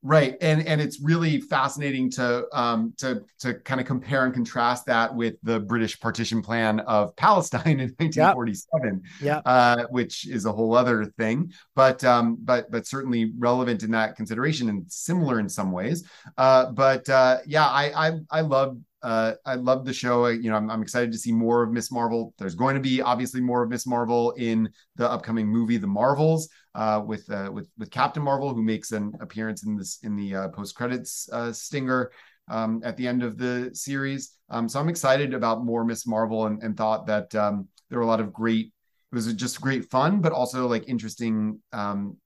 Right, 0.03 0.37
and 0.41 0.65
and 0.65 0.81
it's 0.81 1.01
really 1.01 1.41
fascinating 1.41 2.11
to 2.13 2.47
um 2.53 2.95
to 2.99 3.23
to 3.41 3.55
kind 3.55 3.81
of 3.81 3.89
compare 3.89 4.25
and 4.25 4.33
contrast 4.33 4.87
that 4.87 5.13
with 5.13 5.35
the 5.43 5.59
British 5.59 5.99
partition 5.99 6.43
plan 6.43 6.79
of 6.81 7.17
Palestine 7.17 7.81
in 7.81 7.93
1947, 7.99 9.03
Yeah. 9.21 9.39
uh, 9.45 9.87
which 9.91 10.29
is 10.29 10.45
a 10.45 10.53
whole 10.53 10.77
other 10.77 11.07
thing, 11.07 11.53
but 11.75 12.05
um 12.05 12.37
but 12.41 12.71
but 12.71 12.87
certainly 12.87 13.33
relevant 13.37 13.83
in 13.83 13.91
that 13.93 14.15
consideration 14.15 14.69
and 14.69 14.85
similar 14.93 15.41
in 15.41 15.49
some 15.49 15.73
ways. 15.73 16.05
Uh, 16.39 16.71
but 16.71 17.09
uh, 17.09 17.39
yeah, 17.45 17.67
I 17.67 18.09
I 18.09 18.13
I 18.31 18.41
love 18.43 18.79
uh, 19.03 19.35
I 19.45 19.55
love 19.55 19.85
the 19.85 19.93
show. 19.93 20.27
You 20.27 20.51
know, 20.51 20.57
I'm, 20.57 20.71
I'm 20.71 20.83
excited 20.83 21.13
to 21.13 21.19
see 21.19 21.33
more 21.33 21.63
of 21.63 21.71
Miss 21.71 21.93
Marvel. 21.93 22.35
There's 22.39 22.55
going 22.55 22.75
to 22.75 22.81
be 22.81 23.03
obviously 23.03 23.41
more 23.41 23.63
of 23.63 23.71
Miss 23.71 23.87
Marvel 23.87 24.33
in 24.33 24.69
the 24.97 25.11
upcoming 25.11 25.47
movie, 25.47 25.77
The 25.77 25.87
Marvels, 25.87 26.49
uh, 26.75 27.03
with 27.05 27.31
uh, 27.31 27.51
with 27.53 27.69
with 27.79 27.91
Captain 27.91 28.23
Marvel, 28.23 28.55
who 28.55 28.63
makes 28.63 28.93
an 28.93 29.13
appearance 29.21 29.65
in 29.65 29.77
this 29.77 29.99
in 30.03 30.17
the 30.17 30.35
uh, 30.35 30.49
post 30.49 30.75
credits 30.75 31.29
uh, 31.33 31.53
stinger 31.53 32.11
um, 32.49 32.81
at 32.85 32.97
the 32.97 33.07
end 33.07 33.23
of 33.23 33.39
the 33.39 33.71
series. 33.75 34.37
Um, 34.49 34.69
so 34.69 34.81
I'm 34.81 34.89
excited 34.89 35.35
about 35.35 35.65
more 35.65 35.85
Miss 35.85 36.07
Marvel, 36.07 36.47
and, 36.47 36.63
and 36.63 36.77
thought 36.77 37.07
that 37.07 37.35
um, 37.35 37.69
there 37.91 37.99
were 37.99 38.05
a 38.05 38.09
lot 38.09 38.21
of 38.21 38.33
great. 38.33 38.73
It 39.13 39.15
was 39.15 39.33
just 39.35 39.61
great 39.61 39.91
fun, 39.91 40.21
but 40.21 40.33
also 40.33 40.67
like 40.67 40.89
interesting 40.89 41.61
um, 41.73 42.17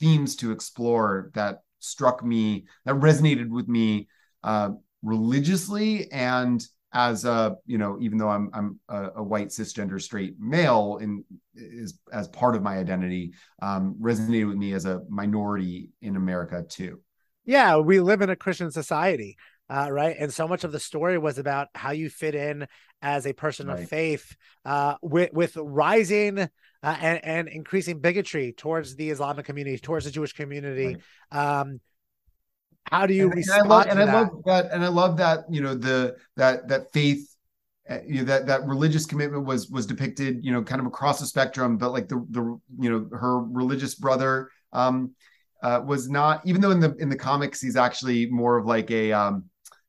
themes 0.00 0.36
to 0.36 0.50
explore 0.50 1.30
that 1.34 1.60
struck 1.78 2.24
me 2.24 2.66
that 2.84 2.96
resonated 2.96 3.48
with 3.48 3.68
me 3.68 4.08
uh, 4.42 4.70
religiously 5.02 6.10
and 6.12 6.66
as 6.92 7.24
a 7.24 7.56
you 7.66 7.78
know 7.78 7.98
even 8.00 8.16
though 8.16 8.28
i'm 8.28 8.50
i'm 8.54 8.80
a, 8.88 9.10
a 9.16 9.22
white 9.22 9.48
cisgender 9.48 10.00
straight 10.00 10.36
male 10.38 10.98
in 11.00 11.24
is 11.54 11.98
as 12.12 12.28
part 12.28 12.54
of 12.54 12.62
my 12.62 12.78
identity 12.78 13.32
um 13.60 13.96
resonated 14.00 14.46
with 14.48 14.56
me 14.56 14.72
as 14.72 14.84
a 14.86 15.02
minority 15.08 15.90
in 16.00 16.16
america 16.16 16.64
too 16.68 17.00
Yeah, 17.44 17.76
we 17.76 18.00
live 18.00 18.22
in 18.22 18.30
a 18.30 18.34
Christian 18.36 18.72
society, 18.72 19.36
uh, 19.70 19.88
right? 19.88 20.16
And 20.18 20.34
so 20.34 20.48
much 20.48 20.64
of 20.64 20.72
the 20.72 20.80
story 20.80 21.16
was 21.16 21.38
about 21.38 21.68
how 21.76 21.92
you 21.92 22.10
fit 22.10 22.34
in 22.34 22.66
as 23.00 23.24
a 23.24 23.32
person 23.32 23.68
of 23.70 23.78
faith, 23.88 24.34
uh, 24.64 24.96
with 25.00 25.32
with 25.32 25.56
rising 25.56 26.40
uh, 26.40 26.48
and 26.82 27.24
and 27.24 27.48
increasing 27.48 28.00
bigotry 28.00 28.52
towards 28.52 28.96
the 28.96 29.10
Islamic 29.10 29.46
community, 29.46 29.78
towards 29.78 30.06
the 30.06 30.10
Jewish 30.10 30.32
community. 30.32 30.98
Um, 31.30 31.80
how 32.90 33.06
do 33.06 33.14
you 33.14 33.30
and, 33.30 33.34
and 33.34 33.50
I 33.50 33.56
respond 33.56 33.68
love 33.68 33.84
to 33.84 33.90
and 33.90 34.00
I 34.00 34.20
love 34.20 34.42
that 34.44 34.72
and 34.72 34.84
I 34.84 34.88
love 34.88 35.16
that 35.18 35.40
you 35.50 35.60
know 35.60 35.74
the 35.74 36.16
that 36.36 36.68
that 36.68 36.92
faith 36.92 37.32
uh, 37.88 37.98
you 38.04 38.16
know, 38.16 38.24
that 38.24 38.46
that 38.46 38.66
religious 38.66 39.06
commitment 39.06 39.44
was 39.44 39.68
was 39.70 39.86
depicted 39.86 40.44
you 40.44 40.52
know 40.52 40.62
kind 40.62 40.80
of 40.80 40.86
across 40.86 41.20
the 41.20 41.26
spectrum 41.26 41.76
but 41.76 41.92
like 41.92 42.08
the 42.08 42.24
the 42.30 42.42
you 42.78 42.90
know 42.90 43.08
her 43.16 43.40
religious 43.40 43.94
brother 43.94 44.50
um 44.72 45.12
uh 45.62 45.80
was 45.84 46.08
not 46.08 46.42
even 46.44 46.60
though 46.60 46.70
in 46.70 46.80
the 46.80 46.94
in 46.96 47.08
the 47.08 47.16
comics 47.16 47.60
he's 47.60 47.76
actually 47.76 48.26
more 48.26 48.56
of 48.56 48.66
like 48.66 48.90
a 48.90 49.12
um 49.12 49.44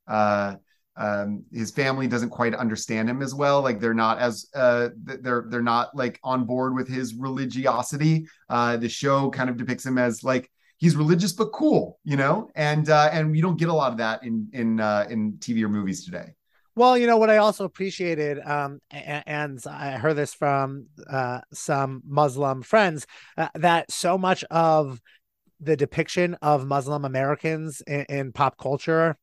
uh 0.08 0.56
um 0.96 1.44
his 1.54 1.72
family 1.72 2.08
doesn't 2.08 2.30
quite 2.30 2.56
understand 2.56 3.08
him 3.08 3.22
as 3.22 3.36
well. 3.36 3.62
Like 3.62 3.80
they're 3.80 3.94
not 3.94 4.18
as 4.18 4.48
uh 4.56 4.90
they're 5.04 5.46
they're 5.48 5.62
not 5.62 5.96
like 5.96 6.20
on 6.24 6.46
board 6.46 6.74
with 6.74 6.88
his 6.88 7.14
religiosity. 7.14 8.26
Uh 8.50 8.78
the 8.78 8.90
show 8.90 9.30
kind 9.30 9.50
of 9.50 9.58
depicts 9.58 9.86
him 9.86 10.00
as 10.00 10.24
like 10.24 10.50
he's 10.78 10.96
religious 10.96 11.34
but 11.34 11.52
cool, 11.52 12.00
you 12.04 12.18
know, 12.18 12.50
and 12.56 12.90
uh, 12.90 13.10
and 13.12 13.36
you 13.36 13.42
don't 13.42 13.58
get 13.58 13.70
a 13.70 13.74
lot 13.74 13.92
of 13.92 13.98
that 13.98 14.24
in 14.24 14.50
in 14.54 14.80
uh, 14.80 15.06
in 15.10 15.34
TV 15.34 15.64
or 15.64 15.70
movies 15.70 16.06
today. 16.06 16.34
Well, 16.76 16.98
you 16.98 17.08
know 17.08 17.18
what 17.18 17.32
I 17.32 17.38
also 17.38 17.66
appreciated, 17.66 18.40
um, 18.40 18.80
and, 18.92 19.24
and 19.26 19.64
I 19.68 19.92
heard 19.94 20.16
this 20.16 20.34
from 20.34 20.88
uh, 21.10 21.42
some 21.52 22.04
Muslim 22.08 22.62
friends 22.62 23.08
uh, 23.36 23.50
that 23.56 23.92
so 23.92 24.18
much 24.18 24.44
of 24.52 25.02
the 25.60 25.76
depiction 25.76 26.36
of 26.42 26.68
Muslim 26.68 27.04
Americans 27.04 27.82
in, 27.88 28.06
in 28.10 28.32
pop 28.32 28.58
culture 28.58 29.18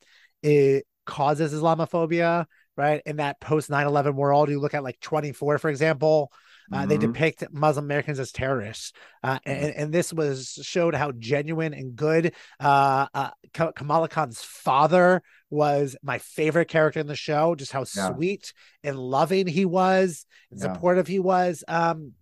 it 0.44 0.86
causes 1.06 1.54
Islamophobia, 1.54 2.44
right? 2.76 3.02
In 3.06 3.16
that 3.16 3.40
post 3.40 3.70
9-11 3.70 4.14
world, 4.14 4.50
you 4.50 4.60
look 4.60 4.74
at 4.74 4.84
like 4.84 5.00
24, 5.00 5.58
for 5.58 5.70
example, 5.70 6.30
uh, 6.72 6.86
they 6.86 6.96
Mhm. 6.96 7.12
depict 7.12 7.44
Muslim 7.52 7.84
Americans 7.84 8.18
as 8.18 8.32
terrorists, 8.32 8.92
uh, 9.22 9.38
and, 9.44 9.74
and 9.74 9.92
this 9.92 10.12
was 10.12 10.58
showed 10.62 10.94
how 10.94 11.12
genuine 11.12 11.74
and 11.74 11.96
good. 11.96 12.34
Uh, 12.58 13.06
uh, 13.14 13.30
Kamala 13.52 14.08
Khan's 14.08 14.42
father 14.42 15.22
was 15.50 15.96
my 16.02 16.18
favorite 16.18 16.68
character 16.68 17.00
in 17.00 17.06
the 17.06 17.16
show. 17.16 17.54
Just 17.54 17.72
how 17.72 17.84
Yeah. 17.94 18.14
sweet 18.14 18.52
and 18.82 18.98
loving 18.98 19.46
he 19.46 19.64
was, 19.64 20.26
and 20.50 20.60
Yeah. 20.60 20.72
supportive 20.72 21.06
he 21.06 21.18
was. 21.18 21.62
Um, 21.68 22.12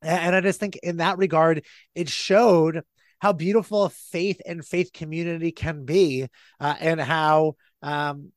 and 0.00 0.36
I 0.36 0.40
just 0.40 0.60
think 0.60 0.76
in 0.76 0.98
that 0.98 1.18
regard, 1.18 1.64
it 1.94 2.08
showed 2.08 2.82
how 3.20 3.32
beautiful 3.32 3.88
faith 3.88 4.40
and 4.46 4.64
faith 4.64 4.92
community 4.92 5.50
can 5.50 5.84
be, 5.84 6.28
uh, 6.60 6.74
and 6.78 7.00
how 7.00 7.56
um, 7.82 8.32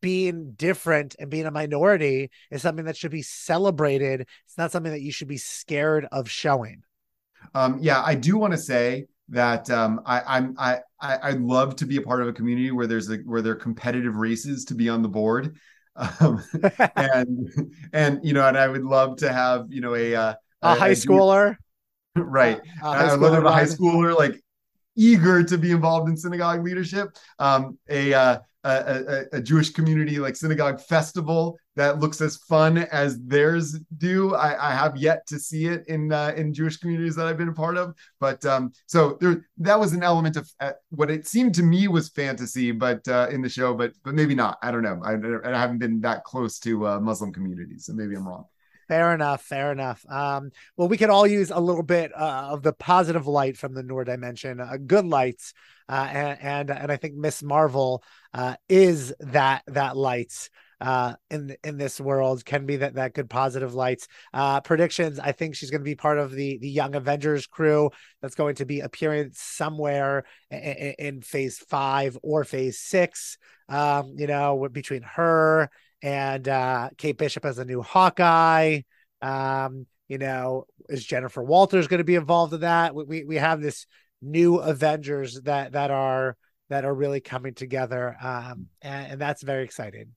being 0.00 0.52
different 0.52 1.16
and 1.18 1.30
being 1.30 1.46
a 1.46 1.50
minority 1.50 2.30
is 2.50 2.62
something 2.62 2.84
that 2.86 2.96
should 2.96 3.10
be 3.10 3.22
celebrated. 3.22 4.22
It's 4.46 4.58
not 4.58 4.72
something 4.72 4.92
that 4.92 5.02
you 5.02 5.12
should 5.12 5.28
be 5.28 5.36
scared 5.36 6.06
of 6.12 6.30
showing. 6.30 6.82
Um, 7.54 7.78
yeah, 7.80 8.02
I 8.02 8.14
do 8.14 8.36
want 8.36 8.52
to 8.52 8.58
say 8.58 9.06
that 9.30 9.70
um, 9.70 10.00
I, 10.06 10.22
I'm 10.26 10.54
I, 10.58 10.78
I 11.00 11.16
I 11.16 11.30
love 11.32 11.76
to 11.76 11.86
be 11.86 11.96
a 11.96 12.02
part 12.02 12.22
of 12.22 12.28
a 12.28 12.32
community 12.32 12.70
where 12.70 12.86
there's 12.86 13.10
a 13.10 13.16
where 13.18 13.42
there 13.42 13.52
are 13.52 13.56
competitive 13.56 14.16
races 14.16 14.64
to 14.66 14.74
be 14.74 14.88
on 14.88 15.02
the 15.02 15.08
board, 15.08 15.56
um, 16.20 16.42
and 16.96 17.48
and 17.92 18.20
you 18.22 18.32
know, 18.32 18.46
and 18.46 18.56
I 18.56 18.68
would 18.68 18.84
love 18.84 19.16
to 19.18 19.32
have 19.32 19.66
you 19.70 19.80
know 19.80 19.94
a 19.94 20.14
uh, 20.14 20.34
a 20.62 20.74
high 20.74 20.92
schooler, 20.92 21.56
right? 22.16 22.60
a 22.82 22.86
high 22.86 23.06
I 23.06 23.14
love 23.14 23.30
to 23.30 23.34
have 23.36 23.44
a 23.44 23.52
high 23.52 23.64
schooler 23.64 24.16
like 24.16 24.42
eager 24.96 25.44
to 25.44 25.56
be 25.56 25.70
involved 25.70 26.08
in 26.08 26.16
synagogue 26.16 26.64
leadership. 26.64 27.16
Um, 27.38 27.78
a, 27.88 28.12
uh, 28.12 28.38
a, 28.68 29.26
a 29.34 29.38
a 29.38 29.42
Jewish 29.42 29.70
community 29.70 30.18
like 30.18 30.36
synagogue 30.36 30.80
festival 30.80 31.58
that 31.76 32.00
looks 32.00 32.20
as 32.20 32.36
fun 32.36 32.78
as 32.78 33.20
theirs 33.20 33.78
do. 33.98 34.34
I, 34.34 34.70
I 34.70 34.74
have 34.74 34.96
yet 34.96 35.26
to 35.28 35.38
see 35.38 35.66
it 35.66 35.86
in 35.86 36.12
uh, 36.12 36.32
in 36.36 36.52
Jewish 36.52 36.76
communities 36.76 37.14
that 37.16 37.26
I've 37.26 37.38
been 37.38 37.48
a 37.48 37.52
part 37.52 37.76
of. 37.76 37.94
But 38.20 38.44
um, 38.44 38.72
so 38.86 39.16
there 39.20 39.46
that 39.58 39.78
was 39.78 39.92
an 39.92 40.02
element 40.02 40.36
of 40.36 40.50
uh, 40.60 40.72
what 40.90 41.10
it 41.10 41.26
seemed 41.26 41.54
to 41.56 41.62
me 41.62 41.88
was 41.88 42.08
fantasy, 42.08 42.72
but 42.72 43.06
uh, 43.08 43.28
in 43.30 43.42
the 43.42 43.48
show, 43.48 43.74
but 43.74 43.92
but 44.04 44.14
maybe 44.14 44.34
not. 44.34 44.58
I 44.62 44.70
don't 44.70 44.82
know. 44.82 45.00
I, 45.04 45.14
I 45.48 45.58
haven't 45.58 45.78
been 45.78 46.00
that 46.02 46.24
close 46.24 46.58
to 46.60 46.86
uh, 46.86 47.00
Muslim 47.00 47.32
communities, 47.32 47.86
so 47.86 47.92
maybe 47.92 48.14
I'm 48.16 48.26
wrong. 48.26 48.44
Fair 48.88 49.14
enough. 49.14 49.42
Fair 49.42 49.70
enough. 49.70 50.04
Um, 50.08 50.50
well, 50.76 50.88
we 50.88 50.96
could 50.96 51.10
all 51.10 51.26
use 51.26 51.50
a 51.50 51.60
little 51.60 51.82
bit 51.82 52.10
uh, 52.16 52.48
of 52.50 52.62
the 52.62 52.72
positive 52.72 53.26
light 53.26 53.58
from 53.58 53.74
the 53.74 53.82
Noor 53.82 54.02
dimension, 54.04 54.60
uh, 54.60 54.78
good 54.84 55.04
lights, 55.04 55.52
uh, 55.90 56.08
and, 56.10 56.38
and 56.40 56.70
and 56.70 56.92
I 56.92 56.96
think 56.96 57.14
Miss 57.14 57.42
Marvel 57.42 58.02
uh, 58.32 58.56
is 58.68 59.12
that 59.20 59.62
that 59.66 59.94
light 59.94 60.48
uh, 60.80 61.14
in 61.30 61.54
in 61.62 61.76
this 61.76 62.00
world 62.00 62.46
can 62.46 62.64
be 62.64 62.76
that 62.76 62.94
that 62.94 63.12
good 63.12 63.28
positive 63.28 63.74
lights. 63.74 64.08
Uh, 64.32 64.62
predictions. 64.62 65.18
I 65.18 65.32
think 65.32 65.54
she's 65.54 65.70
going 65.70 65.82
to 65.82 65.84
be 65.84 65.94
part 65.94 66.18
of 66.18 66.32
the 66.32 66.56
the 66.56 66.70
Young 66.70 66.94
Avengers 66.94 67.46
crew 67.46 67.90
that's 68.22 68.36
going 68.36 68.54
to 68.56 68.64
be 68.64 68.80
appearing 68.80 69.32
somewhere 69.34 70.24
in, 70.50 70.94
in 70.98 71.20
Phase 71.20 71.58
Five 71.58 72.16
or 72.22 72.44
Phase 72.44 72.78
Six. 72.78 73.36
Um, 73.68 74.14
you 74.16 74.26
know, 74.26 74.66
between 74.72 75.02
her 75.02 75.68
and 76.02 76.48
uh 76.48 76.90
Kate 76.96 77.18
Bishop 77.18 77.44
as 77.44 77.58
a 77.58 77.64
new 77.64 77.82
Hawkeye. 77.82 78.80
Um, 79.20 79.86
you 80.08 80.18
know, 80.18 80.64
is 80.88 81.04
Jennifer 81.04 81.42
Walters 81.42 81.88
going 81.88 81.98
to 81.98 82.04
be 82.04 82.14
involved 82.14 82.54
in 82.54 82.60
that? 82.60 82.94
We, 82.94 83.04
we 83.04 83.24
we 83.24 83.36
have 83.36 83.60
this 83.60 83.86
new 84.22 84.58
Avengers 84.58 85.40
that 85.42 85.72
that 85.72 85.90
are 85.90 86.36
that 86.68 86.84
are 86.84 86.94
really 86.94 87.20
coming 87.20 87.54
together. 87.54 88.16
Um, 88.22 88.66
and, 88.82 89.12
and 89.12 89.20
that's 89.20 89.42
very 89.42 89.64
exciting. 89.64 90.08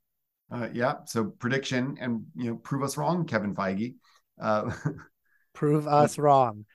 Uh, 0.51 0.67
yeah. 0.73 0.95
So 1.05 1.25
prediction 1.25 1.97
and 2.01 2.25
you 2.35 2.51
know 2.51 2.55
prove 2.57 2.83
us 2.83 2.97
wrong, 2.97 3.25
Kevin 3.25 3.55
Feige. 3.55 3.95
Uh, 4.39 4.71
Prove 5.53 5.87
us 5.87 6.17
wrong. 6.17 6.65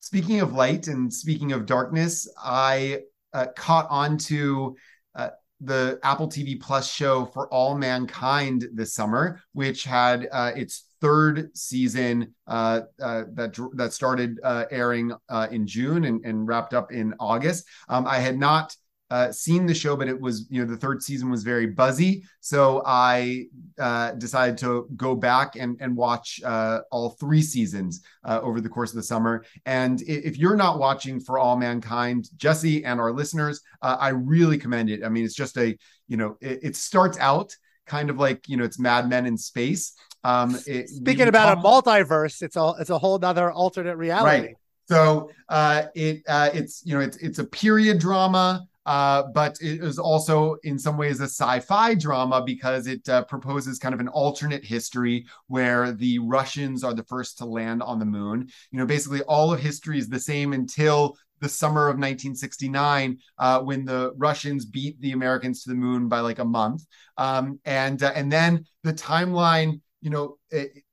Speaking 0.00 0.40
of 0.40 0.54
light 0.54 0.88
and 0.88 1.12
speaking 1.12 1.52
of 1.52 1.66
darkness, 1.66 2.32
I 2.42 3.00
uh, 3.32 3.46
caught 3.54 3.86
on 3.90 4.16
to 4.18 4.76
uh, 5.14 5.30
the 5.60 5.98
Apple 6.02 6.28
TV 6.28 6.60
Plus 6.60 6.90
show 6.90 7.26
for 7.26 7.48
All 7.48 7.76
Mankind 7.76 8.68
this 8.72 8.94
summer, 8.94 9.40
which 9.52 9.84
had 9.84 10.28
uh, 10.32 10.52
its 10.56 10.86
third 11.00 11.56
season 11.56 12.34
uh, 12.46 12.82
uh, 13.02 13.24
that 13.32 13.56
that 13.74 13.92
started 13.92 14.38
uh, 14.42 14.64
airing 14.70 15.12
uh, 15.28 15.48
in 15.50 15.66
June 15.66 16.04
and, 16.04 16.24
and, 16.24 16.46
wrapped 16.46 16.74
up 16.74 16.92
in 16.92 17.14
August. 17.18 17.66
Um, 17.88 18.06
I 18.06 18.18
had 18.18 18.38
not 18.38 18.74
uh, 19.10 19.32
seen 19.32 19.66
the 19.66 19.74
show, 19.74 19.96
but 19.96 20.08
it 20.08 20.18
was 20.18 20.46
you 20.50 20.64
know 20.64 20.70
the 20.70 20.76
third 20.76 21.02
season 21.02 21.30
was 21.30 21.42
very 21.42 21.66
buzzy, 21.66 22.24
so 22.40 22.82
I 22.86 23.46
uh, 23.78 24.12
decided 24.12 24.56
to 24.58 24.88
go 24.96 25.14
back 25.16 25.56
and 25.56 25.76
and 25.80 25.96
watch 25.96 26.40
uh, 26.44 26.80
all 26.92 27.10
three 27.10 27.42
seasons 27.42 28.02
uh, 28.24 28.40
over 28.42 28.60
the 28.60 28.68
course 28.68 28.90
of 28.90 28.96
the 28.96 29.02
summer. 29.02 29.44
And 29.66 30.00
if 30.02 30.38
you're 30.38 30.56
not 30.56 30.78
watching 30.78 31.18
For 31.18 31.38
All 31.38 31.56
Mankind, 31.56 32.28
Jesse 32.36 32.84
and 32.84 33.00
our 33.00 33.12
listeners, 33.12 33.60
uh, 33.82 33.96
I 33.98 34.10
really 34.10 34.58
commend 34.58 34.90
it. 34.90 35.04
I 35.04 35.08
mean, 35.08 35.24
it's 35.24 35.34
just 35.34 35.56
a 35.56 35.76
you 36.06 36.16
know 36.16 36.36
it, 36.40 36.60
it 36.62 36.76
starts 36.76 37.18
out 37.18 37.56
kind 37.86 38.10
of 38.10 38.18
like 38.18 38.48
you 38.48 38.56
know 38.56 38.64
it's 38.64 38.78
Mad 38.78 39.08
Men 39.08 39.26
in 39.26 39.36
space. 39.36 39.94
Um, 40.22 40.56
it, 40.66 40.88
Speaking 40.88 41.28
about 41.28 41.56
talk- 41.56 41.64
a 41.64 41.66
multiverse, 41.66 42.42
it's 42.42 42.56
a 42.56 42.74
it's 42.78 42.90
a 42.90 42.98
whole 42.98 43.22
other 43.24 43.50
alternate 43.50 43.96
reality. 43.96 44.46
Right. 44.46 44.56
So 44.88 45.30
uh, 45.48 45.84
it 45.94 46.22
uh, 46.28 46.50
it's 46.52 46.82
you 46.84 46.94
know 46.94 47.00
it's 47.00 47.16
it's 47.18 47.38
a 47.38 47.44
period 47.44 47.98
drama. 47.98 48.66
Uh, 48.86 49.24
but 49.34 49.56
it 49.60 49.82
is 49.82 49.98
also 49.98 50.56
in 50.62 50.78
some 50.78 50.96
ways 50.96 51.20
a 51.20 51.24
sci-fi 51.24 51.94
drama 51.94 52.42
because 52.44 52.86
it 52.86 53.06
uh, 53.08 53.22
proposes 53.24 53.78
kind 53.78 53.94
of 53.94 54.00
an 54.00 54.08
alternate 54.08 54.64
history 54.64 55.26
where 55.48 55.92
the 55.92 56.18
Russians 56.20 56.82
are 56.82 56.94
the 56.94 57.04
first 57.04 57.38
to 57.38 57.44
land 57.44 57.82
on 57.82 57.98
the 57.98 58.06
moon. 58.06 58.48
You 58.70 58.78
know, 58.78 58.86
basically 58.86 59.22
all 59.22 59.52
of 59.52 59.60
history 59.60 59.98
is 59.98 60.08
the 60.08 60.18
same 60.18 60.52
until 60.52 61.16
the 61.40 61.48
summer 61.48 61.82
of 61.82 61.94
1969 61.94 63.18
uh, 63.38 63.60
when 63.60 63.84
the 63.84 64.12
Russians 64.16 64.64
beat 64.64 65.00
the 65.00 65.12
Americans 65.12 65.62
to 65.62 65.70
the 65.70 65.76
moon 65.76 66.08
by 66.08 66.20
like 66.20 66.38
a 66.38 66.44
month, 66.44 66.84
um, 67.16 67.58
and 67.64 68.02
uh, 68.02 68.12
and 68.14 68.30
then 68.30 68.66
the 68.82 68.92
timeline, 68.92 69.80
you 70.02 70.10
know, 70.10 70.36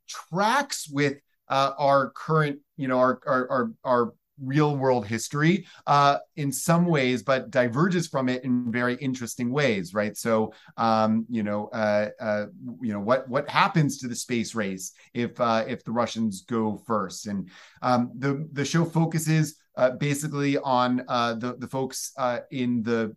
tracks 0.07 0.89
with 0.89 1.17
uh, 1.49 1.71
our 1.77 2.11
current, 2.11 2.59
you 2.77 2.87
know, 2.87 2.97
our 2.97 3.19
our 3.25 3.49
our, 3.49 3.71
our 3.83 4.13
real 4.41 4.77
world 4.77 5.05
history 5.05 5.65
uh, 5.87 6.17
in 6.35 6.51
some 6.51 6.85
ways, 6.85 7.23
but 7.23 7.49
diverges 7.49 8.07
from 8.07 8.29
it 8.29 8.43
in 8.43 8.71
very 8.71 8.95
interesting 8.95 9.51
ways, 9.51 9.93
right? 9.93 10.15
So, 10.15 10.53
um, 10.77 11.25
you 11.29 11.43
know, 11.43 11.67
uh, 11.67 12.09
uh, 12.19 12.45
you 12.81 12.93
know 12.93 12.99
what 12.99 13.27
what 13.29 13.49
happens 13.49 13.97
to 13.99 14.07
the 14.07 14.15
space 14.15 14.55
race 14.55 14.93
if 15.13 15.39
uh, 15.39 15.65
if 15.67 15.83
the 15.83 15.91
Russians 15.91 16.41
go 16.41 16.81
first, 16.85 17.27
and 17.27 17.49
um, 17.81 18.11
the 18.17 18.47
the 18.53 18.65
show 18.65 18.85
focuses 18.85 19.55
uh, 19.75 19.91
basically 19.91 20.57
on 20.57 21.03
uh, 21.07 21.33
the 21.33 21.55
the 21.57 21.67
folks 21.67 22.13
in 22.51 22.83
the 22.83 23.15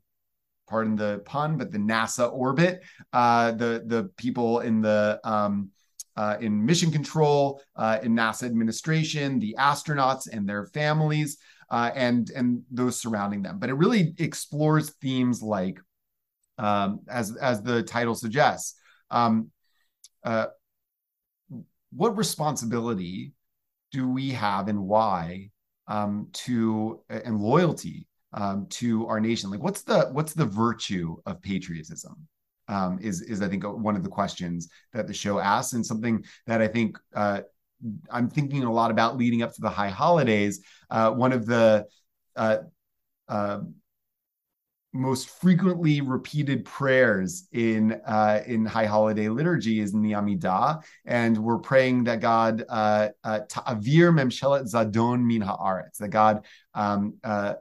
pardon 0.69 0.95
the 0.95 1.21
pun, 1.25 1.59
but 1.59 1.73
the 1.73 1.79
NASA 1.79 2.33
orbit, 2.33 2.81
the 3.13 3.83
the 3.87 4.11
people 4.17 4.61
in 4.61 4.81
the 4.81 5.21
um, 5.25 5.71
uh, 6.21 6.37
in 6.43 6.67
mission 6.67 6.91
control, 6.91 7.63
uh, 7.77 7.99
in 8.03 8.15
NASA 8.15 8.43
administration, 8.43 9.39
the 9.39 9.57
astronauts 9.59 10.29
and 10.31 10.47
their 10.47 10.67
families, 10.67 11.39
uh, 11.71 11.91
and 11.95 12.29
and 12.37 12.63
those 12.71 13.01
surrounding 13.01 13.41
them. 13.41 13.59
But 13.59 13.71
it 13.71 13.75
really 13.75 14.13
explores 14.19 14.91
themes 15.01 15.41
like, 15.41 15.81
um, 16.59 17.01
as 17.09 17.35
as 17.37 17.63
the 17.63 17.83
title 17.83 18.15
suggests, 18.15 18.79
um, 19.11 19.51
uh, 20.23 20.49
what 21.91 22.19
responsibility 22.19 23.33
do 23.91 24.07
we 24.07 24.33
have 24.33 24.69
and 24.69 24.81
why 24.81 25.49
um, 25.89 26.29
to 26.45 27.01
and 27.09 27.41
loyalty 27.41 28.07
um, 28.35 28.67
to 28.81 29.07
our 29.07 29.21
nation? 29.21 29.51
Like, 29.51 29.63
what's 29.63 29.85
the 29.85 30.11
what's 30.13 30.35
the 30.35 30.45
virtue 30.45 31.17
of 31.25 31.41
patriotism? 31.41 32.29
Um, 32.71 32.99
is 33.03 33.21
is 33.21 33.43
I 33.43 33.49
think 33.49 33.65
one 33.65 33.97
of 33.97 34.03
the 34.03 34.09
questions 34.09 34.69
that 34.93 35.07
the 35.07 35.13
show 35.13 35.39
asks, 35.39 35.73
and 35.75 35.85
something 35.85 36.25
that 36.47 36.63
I 36.63 36.69
think 36.69 36.99
uh, 37.15 37.41
I'm 38.11 38.31
thinking 38.31 38.63
a 38.63 38.73
lot 38.73 38.91
about 38.91 39.17
leading 39.17 39.43
up 39.43 39.55
to 39.55 39.61
the 39.61 39.69
high 39.69 39.91
holidays. 39.91 40.61
Uh, 40.89 41.11
one 41.11 41.33
of 41.33 41.47
the 41.47 41.87
uh, 42.37 42.59
uh 43.29 43.61
most 44.93 45.29
frequently 45.29 46.01
repeated 46.01 46.65
prayers 46.65 47.47
in 47.53 48.01
uh, 48.07 48.43
in 48.47 48.67
high 48.67 48.87
holiday 48.87 49.29
liturgy 49.29 49.81
is 49.81 49.95
Amidah, 49.95 50.83
and 51.05 51.39
we're 51.39 51.59
praying 51.59 52.05
that 52.05 52.21
God 52.21 52.65
uh, 52.69 53.11
ta'avir 53.25 54.13
memshelet 54.13 54.65
zadon 54.65 55.25
min 55.25 55.43
haaretz, 55.43 55.99
that 55.99 56.11
God 56.11 56.45
um, 56.75 57.15
uh, 57.23 57.55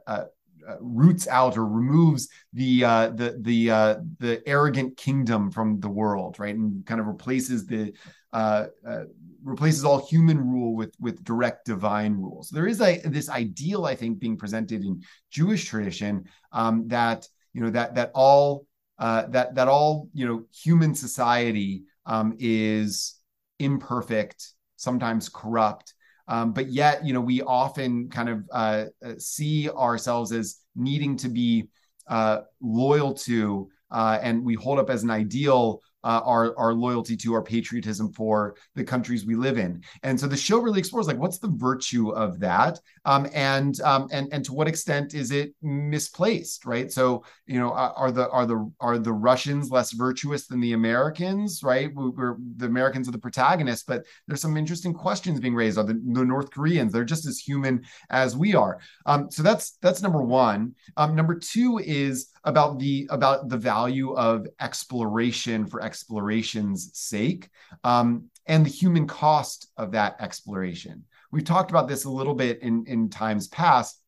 roots 0.80 1.26
out 1.28 1.56
or 1.56 1.66
removes 1.66 2.28
the 2.52 2.84
uh, 2.84 3.10
the 3.10 3.38
the 3.40 3.70
uh, 3.70 3.96
the 4.18 4.42
arrogant 4.46 4.96
kingdom 4.96 5.50
from 5.50 5.80
the 5.80 5.88
world, 5.88 6.38
right, 6.38 6.54
and 6.54 6.84
kind 6.86 7.00
of 7.00 7.06
replaces 7.06 7.66
the 7.66 7.92
uh, 8.32 8.66
uh, 8.86 9.04
replaces 9.42 9.84
all 9.84 10.06
human 10.06 10.38
rule 10.38 10.74
with 10.74 10.94
with 11.00 11.24
direct 11.24 11.66
divine 11.66 12.14
rule. 12.14 12.42
So 12.42 12.56
there 12.56 12.66
is 12.66 12.80
a 12.80 13.00
this 13.04 13.28
ideal, 13.28 13.86
I 13.86 13.94
think, 13.94 14.18
being 14.18 14.36
presented 14.36 14.84
in 14.84 15.02
Jewish 15.30 15.66
tradition 15.66 16.24
um, 16.52 16.88
that 16.88 17.26
you 17.52 17.62
know 17.62 17.70
that 17.70 17.94
that 17.94 18.10
all 18.14 18.66
uh, 18.98 19.26
that 19.28 19.54
that 19.54 19.68
all 19.68 20.08
you 20.12 20.26
know 20.26 20.44
human 20.52 20.94
society 20.94 21.84
um, 22.06 22.36
is 22.38 23.16
imperfect, 23.58 24.52
sometimes 24.76 25.28
corrupt, 25.28 25.94
um, 26.30 26.52
but 26.52 26.68
yet, 26.68 27.04
you 27.04 27.12
know, 27.12 27.20
we 27.20 27.42
often 27.42 28.08
kind 28.08 28.28
of 28.28 28.44
uh, 28.52 28.84
uh, 29.04 29.14
see 29.18 29.68
ourselves 29.68 30.30
as 30.30 30.58
needing 30.76 31.16
to 31.16 31.28
be 31.28 31.68
uh, 32.06 32.42
loyal 32.60 33.12
to, 33.14 33.68
uh, 33.90 34.20
and 34.22 34.44
we 34.44 34.54
hold 34.54 34.78
up 34.78 34.90
as 34.90 35.02
an 35.02 35.10
ideal 35.10 35.82
uh, 36.04 36.20
our 36.24 36.58
our 36.58 36.72
loyalty 36.72 37.16
to 37.16 37.34
our 37.34 37.42
patriotism 37.42 38.12
for 38.12 38.56
the 38.74 38.84
countries 38.84 39.26
we 39.26 39.34
live 39.34 39.58
in. 39.58 39.82
And 40.02 40.18
so 40.18 40.26
the 40.26 40.36
show 40.36 40.58
really 40.58 40.78
explores 40.78 41.06
like 41.06 41.18
what's 41.18 41.38
the 41.38 41.52
virtue 41.54 42.10
of 42.10 42.40
that, 42.40 42.80
um, 43.04 43.28
and 43.34 43.80
um, 43.82 44.08
and 44.12 44.28
and 44.32 44.44
to 44.44 44.52
what 44.52 44.68
extent 44.68 45.14
is 45.14 45.30
it 45.30 45.54
misplaced, 45.62 46.64
right? 46.64 46.90
So 46.90 47.24
you 47.46 47.58
know, 47.58 47.72
are 47.72 48.10
the 48.10 48.28
are 48.30 48.46
the 48.46 48.70
are 48.80 48.98
the 48.98 49.12
Russians 49.12 49.70
less 49.70 49.92
virtuous 49.92 50.46
than 50.46 50.60
the 50.60 50.72
Americans, 50.72 51.62
right? 51.62 51.90
We're, 51.94 52.36
the 52.56 52.66
Americans 52.66 53.08
are 53.08 53.12
the 53.12 53.18
protagonists, 53.18 53.84
but 53.84 54.04
there's 54.26 54.40
some 54.40 54.56
interesting 54.56 54.94
questions 54.94 55.40
being 55.40 55.54
raised. 55.54 55.78
Are 55.78 55.84
the, 55.84 55.94
the 55.94 56.24
North 56.24 56.50
Koreans? 56.50 56.92
They're 56.92 57.04
just 57.04 57.26
as 57.26 57.38
human 57.38 57.84
as 58.10 58.36
we 58.36 58.54
are. 58.54 58.80
Um, 59.06 59.30
so 59.30 59.42
that's 59.42 59.72
that's 59.82 60.02
number 60.02 60.22
one. 60.22 60.74
Um, 60.96 61.14
number 61.14 61.34
two 61.34 61.80
is 61.84 62.30
about 62.44 62.78
the 62.78 63.06
about 63.10 63.48
the 63.48 63.56
value 63.56 64.12
of 64.14 64.46
exploration 64.60 65.66
for 65.66 65.82
exploration's 65.82 66.90
sake 66.94 67.48
um, 67.84 68.24
and 68.46 68.64
the 68.64 68.70
human 68.70 69.06
cost 69.06 69.70
of 69.76 69.92
that 69.92 70.16
exploration. 70.20 71.04
We've 71.32 71.44
talked 71.44 71.70
about 71.70 71.88
this 71.88 72.04
a 72.04 72.10
little 72.10 72.34
bit 72.34 72.62
in 72.62 72.84
in 72.86 73.10
times 73.10 73.48
past, 73.48 74.00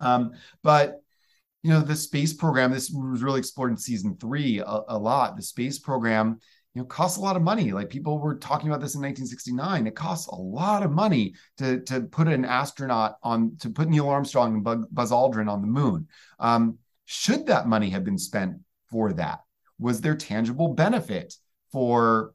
um, 0.00 0.32
but 0.62 1.02
you 1.62 1.70
know 1.70 1.80
the 1.80 1.96
space 1.96 2.32
program. 2.32 2.72
This 2.72 2.90
was 2.90 3.22
really 3.22 3.40
explored 3.40 3.70
in 3.70 3.76
season 3.76 4.16
three 4.18 4.58
a, 4.60 4.80
a 4.88 4.98
lot. 4.98 5.36
The 5.36 5.42
space 5.42 5.78
program 5.78 6.38
you 6.74 6.82
know 6.82 6.86
costs 6.86 7.18
a 7.18 7.20
lot 7.20 7.34
of 7.34 7.42
money 7.42 7.72
like 7.72 7.88
people 7.88 8.18
were 8.18 8.36
talking 8.36 8.68
about 8.68 8.80
this 8.80 8.94
in 8.94 9.00
1969 9.00 9.86
it 9.86 9.96
costs 9.96 10.28
a 10.28 10.34
lot 10.34 10.82
of 10.82 10.92
money 10.92 11.34
to 11.56 11.80
to 11.80 12.02
put 12.02 12.28
an 12.28 12.44
astronaut 12.44 13.16
on 13.22 13.56
to 13.58 13.70
put 13.70 13.88
neil 13.88 14.08
armstrong 14.08 14.54
and 14.54 14.86
buzz 14.94 15.10
aldrin 15.10 15.50
on 15.50 15.60
the 15.60 15.66
moon 15.66 16.06
um, 16.38 16.78
should 17.10 17.46
that 17.46 17.66
money 17.66 17.88
have 17.88 18.04
been 18.04 18.18
spent 18.18 18.58
for 18.90 19.14
that? 19.14 19.40
Was 19.78 20.02
there 20.02 20.14
tangible 20.14 20.74
benefit 20.74 21.32
for 21.72 22.34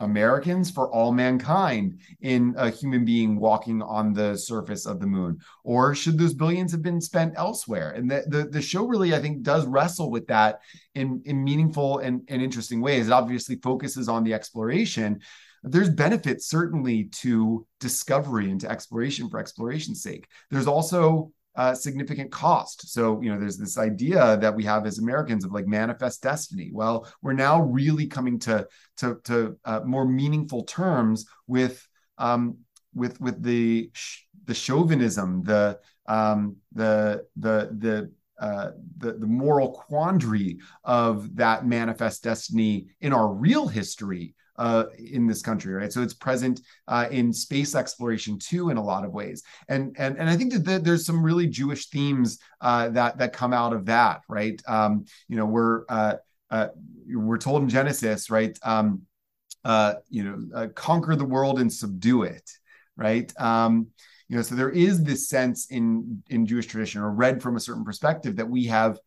Americans, 0.00 0.70
for 0.70 0.90
all 0.92 1.12
mankind 1.12 1.98
in 2.20 2.54
a 2.58 2.68
human 2.68 3.06
being 3.06 3.40
walking 3.40 3.80
on 3.80 4.12
the 4.12 4.36
surface 4.36 4.84
of 4.84 5.00
the 5.00 5.06
moon? 5.06 5.38
Or 5.64 5.94
should 5.94 6.18
those 6.18 6.34
billions 6.34 6.72
have 6.72 6.82
been 6.82 7.00
spent 7.00 7.32
elsewhere? 7.38 7.92
And 7.92 8.10
the, 8.10 8.24
the, 8.26 8.44
the 8.44 8.60
show 8.60 8.84
really, 8.84 9.14
I 9.14 9.18
think, 9.18 9.42
does 9.42 9.64
wrestle 9.64 10.10
with 10.10 10.26
that 10.26 10.60
in, 10.94 11.22
in 11.24 11.42
meaningful 11.42 12.00
and, 12.00 12.20
and 12.28 12.42
interesting 12.42 12.82
ways. 12.82 13.06
It 13.06 13.12
obviously 13.12 13.56
focuses 13.62 14.10
on 14.10 14.24
the 14.24 14.34
exploration. 14.34 15.20
There's 15.62 15.88
benefits 15.88 16.50
certainly 16.50 17.04
to 17.22 17.66
discovery 17.80 18.50
and 18.50 18.60
to 18.60 18.70
exploration 18.70 19.30
for 19.30 19.38
exploration's 19.38 20.02
sake. 20.02 20.26
There's 20.50 20.66
also 20.66 21.32
uh, 21.54 21.74
significant 21.74 22.30
cost. 22.30 22.90
So, 22.92 23.20
you 23.20 23.32
know, 23.32 23.38
there's 23.38 23.58
this 23.58 23.78
idea 23.78 24.36
that 24.38 24.54
we 24.54 24.64
have 24.64 24.86
as 24.86 24.98
Americans 24.98 25.44
of 25.44 25.52
like 25.52 25.66
manifest 25.66 26.22
destiny. 26.22 26.70
Well, 26.72 27.06
we're 27.22 27.32
now 27.32 27.62
really 27.62 28.06
coming 28.06 28.38
to 28.40 28.66
to, 28.98 29.18
to 29.24 29.58
uh, 29.64 29.80
more 29.84 30.06
meaningful 30.06 30.64
terms 30.64 31.26
with 31.46 31.86
um, 32.18 32.58
with 32.94 33.20
with 33.20 33.42
the 33.42 33.90
the 34.44 34.54
chauvinism, 34.54 35.42
the 35.42 35.78
um, 36.06 36.56
the 36.72 37.26
the 37.36 37.70
the 37.78 38.12
uh, 38.40 38.72
the, 38.98 39.12
the 39.12 39.26
moral 39.26 39.70
quandary 39.70 40.58
of 40.82 41.36
that 41.36 41.64
manifest 41.64 42.24
destiny 42.24 42.88
in 43.00 43.12
our 43.12 43.32
real 43.32 43.68
history 43.68 44.34
uh, 44.56 44.84
in 44.98 45.26
this 45.26 45.42
country, 45.42 45.72
right? 45.72 45.92
So 45.92 46.02
it's 46.02 46.14
present 46.14 46.60
uh, 46.88 47.08
in 47.10 47.32
space 47.32 47.74
exploration 47.74 48.38
too, 48.38 48.70
in 48.70 48.76
a 48.76 48.82
lot 48.82 49.04
of 49.04 49.12
ways. 49.12 49.42
And 49.68 49.94
and 49.98 50.18
and 50.18 50.28
I 50.28 50.36
think 50.36 50.52
that 50.52 50.84
there's 50.84 51.06
some 51.06 51.22
really 51.22 51.46
Jewish 51.46 51.88
themes 51.88 52.38
uh, 52.60 52.90
that 52.90 53.18
that 53.18 53.32
come 53.32 53.52
out 53.52 53.72
of 53.72 53.86
that, 53.86 54.22
right? 54.28 54.60
Um, 54.66 55.04
you 55.28 55.36
know, 55.36 55.46
we're 55.46 55.84
uh, 55.88 56.14
uh, 56.50 56.68
we're 57.06 57.38
told 57.38 57.62
in 57.62 57.68
Genesis, 57.68 58.30
right? 58.30 58.58
Um, 58.62 59.02
uh, 59.64 59.94
you 60.08 60.24
know, 60.24 60.68
conquer 60.68 61.16
the 61.16 61.24
world 61.24 61.60
and 61.60 61.72
subdue 61.72 62.24
it, 62.24 62.50
right? 62.96 63.32
Um, 63.40 63.88
you 64.28 64.36
know, 64.36 64.42
so 64.42 64.54
there 64.54 64.70
is 64.70 65.02
this 65.02 65.28
sense 65.28 65.66
in 65.66 66.22
in 66.28 66.46
Jewish 66.46 66.66
tradition, 66.66 67.02
or 67.02 67.10
read 67.10 67.42
from 67.42 67.56
a 67.56 67.60
certain 67.60 67.84
perspective, 67.84 68.36
that 68.36 68.48
we 68.48 68.66
have 68.66 68.98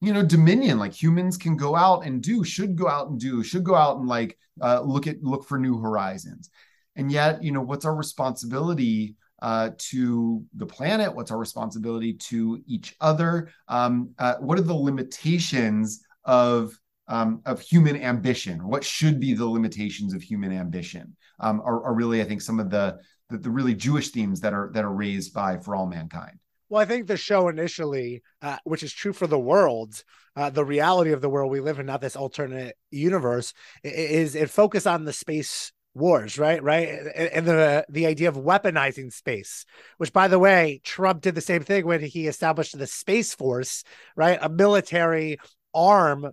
you 0.00 0.12
know 0.12 0.24
dominion 0.24 0.78
like 0.78 0.92
humans 0.92 1.36
can 1.36 1.56
go 1.56 1.74
out 1.74 2.04
and 2.04 2.22
do 2.22 2.44
should 2.44 2.76
go 2.76 2.88
out 2.88 3.08
and 3.08 3.18
do 3.18 3.42
should 3.42 3.64
go 3.64 3.74
out 3.74 3.98
and 3.98 4.08
like 4.08 4.38
uh, 4.60 4.80
look 4.80 5.06
at 5.06 5.22
look 5.22 5.46
for 5.46 5.58
new 5.58 5.78
horizons. 5.78 6.50
And 6.96 7.12
yet 7.12 7.42
you 7.42 7.52
know 7.52 7.62
what's 7.62 7.84
our 7.84 7.94
responsibility 7.94 9.16
uh, 9.40 9.70
to 9.78 10.44
the 10.54 10.66
planet? 10.66 11.14
What's 11.14 11.30
our 11.30 11.38
responsibility 11.38 12.14
to 12.14 12.60
each 12.66 12.96
other? 13.00 13.50
Um, 13.68 14.10
uh, 14.18 14.34
what 14.36 14.58
are 14.58 14.62
the 14.62 14.74
limitations 14.74 16.02
of 16.24 16.76
um, 17.06 17.40
of 17.46 17.60
human 17.60 17.96
ambition? 18.02 18.66
What 18.66 18.84
should 18.84 19.20
be 19.20 19.34
the 19.34 19.46
limitations 19.46 20.12
of 20.12 20.22
human 20.22 20.52
ambition 20.52 21.16
um, 21.40 21.60
are, 21.60 21.84
are, 21.84 21.94
really 21.94 22.20
i 22.20 22.24
think 22.24 22.40
some 22.40 22.60
of 22.60 22.70
the, 22.70 22.98
the 23.30 23.38
the 23.38 23.50
really 23.50 23.74
jewish 23.74 24.10
themes 24.10 24.40
that 24.40 24.52
are 24.52 24.70
that 24.72 24.84
are 24.84 24.92
raised 24.92 25.32
by 25.32 25.58
for 25.58 25.74
all 25.74 25.86
mankind 25.86 26.38
well, 26.68 26.82
I 26.82 26.84
think 26.84 27.06
the 27.06 27.16
show 27.16 27.48
initially, 27.48 28.22
uh, 28.42 28.58
which 28.64 28.82
is 28.82 28.92
true 28.92 29.12
for 29.12 29.26
the 29.26 29.38
world, 29.38 30.02
uh, 30.36 30.50
the 30.50 30.64
reality 30.64 31.12
of 31.12 31.20
the 31.20 31.28
world 31.28 31.50
we 31.50 31.60
live 31.60 31.78
in, 31.78 31.86
not 31.86 32.00
this 32.00 32.16
alternate 32.16 32.76
universe, 32.90 33.54
is 33.82 34.34
it 34.34 34.50
focus 34.50 34.86
on 34.86 35.04
the 35.04 35.12
space 35.12 35.72
wars, 35.94 36.38
right? 36.38 36.62
Right, 36.62 36.88
and 36.88 37.46
the 37.46 37.84
the 37.88 38.06
idea 38.06 38.28
of 38.28 38.36
weaponizing 38.36 39.12
space, 39.12 39.64
which, 39.96 40.12
by 40.12 40.28
the 40.28 40.38
way, 40.38 40.80
Trump 40.84 41.22
did 41.22 41.34
the 41.34 41.40
same 41.40 41.62
thing 41.62 41.86
when 41.86 42.00
he 42.00 42.26
established 42.26 42.78
the 42.78 42.86
Space 42.86 43.34
Force, 43.34 43.82
right, 44.14 44.38
a 44.40 44.48
military 44.48 45.38
arm 45.74 46.32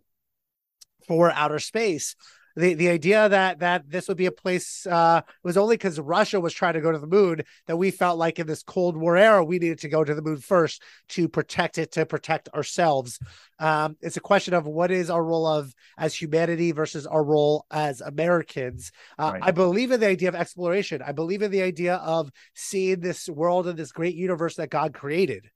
for 1.08 1.32
outer 1.32 1.60
space 1.60 2.16
the 2.56 2.74
the 2.74 2.90
idea 2.90 3.28
that 3.30 3.60
that 3.60 3.90
this 3.90 4.08
would 4.08 4.18
be 4.18 4.26
a 4.26 4.32
place 4.32 4.86
uh, 4.88 5.22
was 5.44 5.58
only 5.58 5.76
because 5.76 6.00
Russia 6.00 6.40
was 6.40 6.54
trying 6.54 6.74
to 6.74 6.82
go 6.82 6.92
to 6.92 7.00
the 7.00 7.08
moon 7.08 7.42
that 7.68 7.78
we 7.78 7.92
felt 7.92 8.18
like 8.18 8.40
in 8.40 8.48
this 8.48 8.64
Cold 8.64 8.96
War 8.96 9.18
era 9.18 9.44
we 9.44 9.60
needed 9.60 9.80
to 9.80 9.90
go 9.90 10.04
to 10.04 10.14
the 10.14 10.22
moon 10.22 10.38
first 10.38 10.82
to 11.10 11.28
protect 11.28 11.78
it 11.78 11.92
to 11.94 12.06
protect 12.06 12.50
ourselves. 12.50 13.20
Um, 13.60 13.98
it's 14.02 14.18
a 14.18 14.22
question 14.22 14.54
of 14.54 14.66
what 14.66 14.92
is 14.92 15.10
our 15.10 15.24
role 15.24 15.48
of 15.48 15.74
as 15.98 16.14
humanity 16.16 16.72
versus 16.72 17.06
our 17.06 17.24
role 17.24 17.66
as 17.72 18.02
Americans. 18.02 18.92
Uh, 19.18 19.32
right. 19.34 19.44
I 19.44 19.52
believe 19.52 19.92
in 19.92 20.00
the 20.00 20.08
idea 20.08 20.30
of 20.30 20.36
exploration. 20.36 21.02
I 21.02 21.12
believe 21.12 21.42
in 21.42 21.52
the 21.52 21.62
idea 21.62 21.96
of 21.96 22.32
seeing 22.54 23.00
this 23.00 23.30
world 23.30 23.68
and 23.68 23.78
this 23.78 23.92
great 23.92 24.16
universe 24.16 24.56
that 24.56 24.70
God 24.70 24.94
created. 24.94 25.50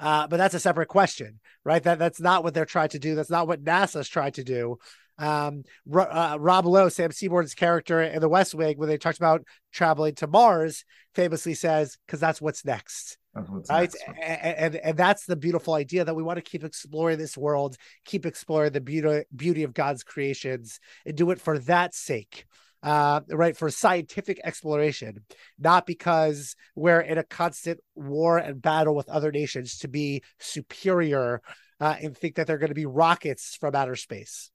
Uh, 0.00 0.26
but 0.26 0.38
that's 0.38 0.54
a 0.54 0.60
separate 0.60 0.88
question, 0.88 1.40
right? 1.62 1.82
That 1.82 1.98
that's 1.98 2.20
not 2.20 2.42
what 2.42 2.54
they're 2.54 2.64
trying 2.64 2.88
to 2.90 2.98
do. 2.98 3.14
That's 3.14 3.30
not 3.30 3.46
what 3.46 3.62
NASA's 3.62 4.08
trying 4.08 4.32
to 4.32 4.44
do. 4.44 4.78
Um, 5.20 5.62
uh, 5.92 6.36
Rob 6.40 6.66
Lowe, 6.66 6.88
Sam 6.88 7.12
Seaborn's 7.12 7.54
character 7.54 8.00
in 8.02 8.20
The 8.20 8.28
West 8.28 8.54
Wing, 8.54 8.78
when 8.78 8.88
they 8.88 8.98
talked 8.98 9.18
about 9.18 9.42
traveling 9.72 10.14
to 10.16 10.26
Mars, 10.26 10.84
famously 11.14 11.54
says, 11.54 11.98
"Because 12.06 12.20
that's 12.20 12.40
what's 12.40 12.64
next." 12.64 13.18
That's 13.34 13.48
right, 13.48 13.68
next. 13.68 13.96
And, 14.20 14.56
and, 14.56 14.76
and 14.76 14.96
that's 14.96 15.26
the 15.26 15.36
beautiful 15.36 15.74
idea 15.74 16.04
that 16.04 16.16
we 16.16 16.22
want 16.22 16.38
to 16.38 16.42
keep 16.42 16.64
exploring 16.64 17.18
this 17.18 17.36
world, 17.36 17.76
keep 18.04 18.26
exploring 18.26 18.72
the 18.72 18.80
beauty 18.80 19.24
beauty 19.34 19.62
of 19.62 19.74
God's 19.74 20.02
creations, 20.02 20.80
and 21.06 21.16
do 21.16 21.30
it 21.30 21.40
for 21.40 21.58
that 21.60 21.94
sake 21.94 22.46
uh, 22.82 23.20
right, 23.28 23.56
for 23.56 23.70
scientific 23.70 24.40
exploration, 24.44 25.24
not 25.58 25.86
because 25.86 26.56
we're 26.74 27.00
in 27.00 27.18
a 27.18 27.24
constant 27.24 27.80
war 27.94 28.38
and 28.38 28.62
battle 28.62 28.94
with 28.94 29.08
other 29.08 29.30
nations 29.30 29.78
to 29.78 29.88
be 29.88 30.22
superior 30.38 31.42
uh, 31.78 31.96
and 32.02 32.16
think 32.16 32.36
that 32.36 32.46
they're 32.46 32.58
going 32.58 32.68
to 32.68 32.74
be 32.74 32.86
rockets 32.86 33.56
from 33.60 33.74
outer 33.74 33.96
space. 33.96 34.50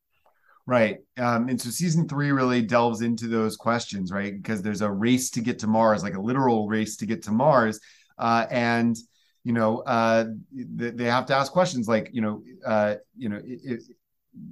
Right. 0.68 0.98
Um, 1.18 1.48
and 1.48 1.62
so 1.62 1.70
season 1.70 2.08
three 2.08 2.32
really 2.32 2.64
delves 2.64 3.02
into 3.02 3.28
those 3.28 3.56
questions, 3.56 4.12
right? 4.12 4.36
Because 4.36 4.64
there's 4.64 4.82
a 4.82 4.90
race 4.92 5.30
to 5.32 5.42
get 5.42 5.60
to 5.60 5.68
Mars, 5.68 6.02
like 6.02 6.16
a 6.16 6.22
literal 6.22 6.68
race 6.68 6.98
to 6.98 7.06
get 7.06 7.22
to 7.24 7.32
Mars. 7.32 7.80
Uh, 8.18 8.48
and, 8.50 8.98
you 9.44 9.54
know, 9.54 9.80
uh, 9.82 10.26
they 10.52 11.06
have 11.06 11.28
to 11.28 11.36
ask 11.36 11.52
questions 11.52 11.88
like, 11.88 12.10
you 12.14 12.22
know, 12.22 12.42
uh, 12.66 12.96
you 13.16 13.30
know, 13.30 13.40
it, 13.46 13.84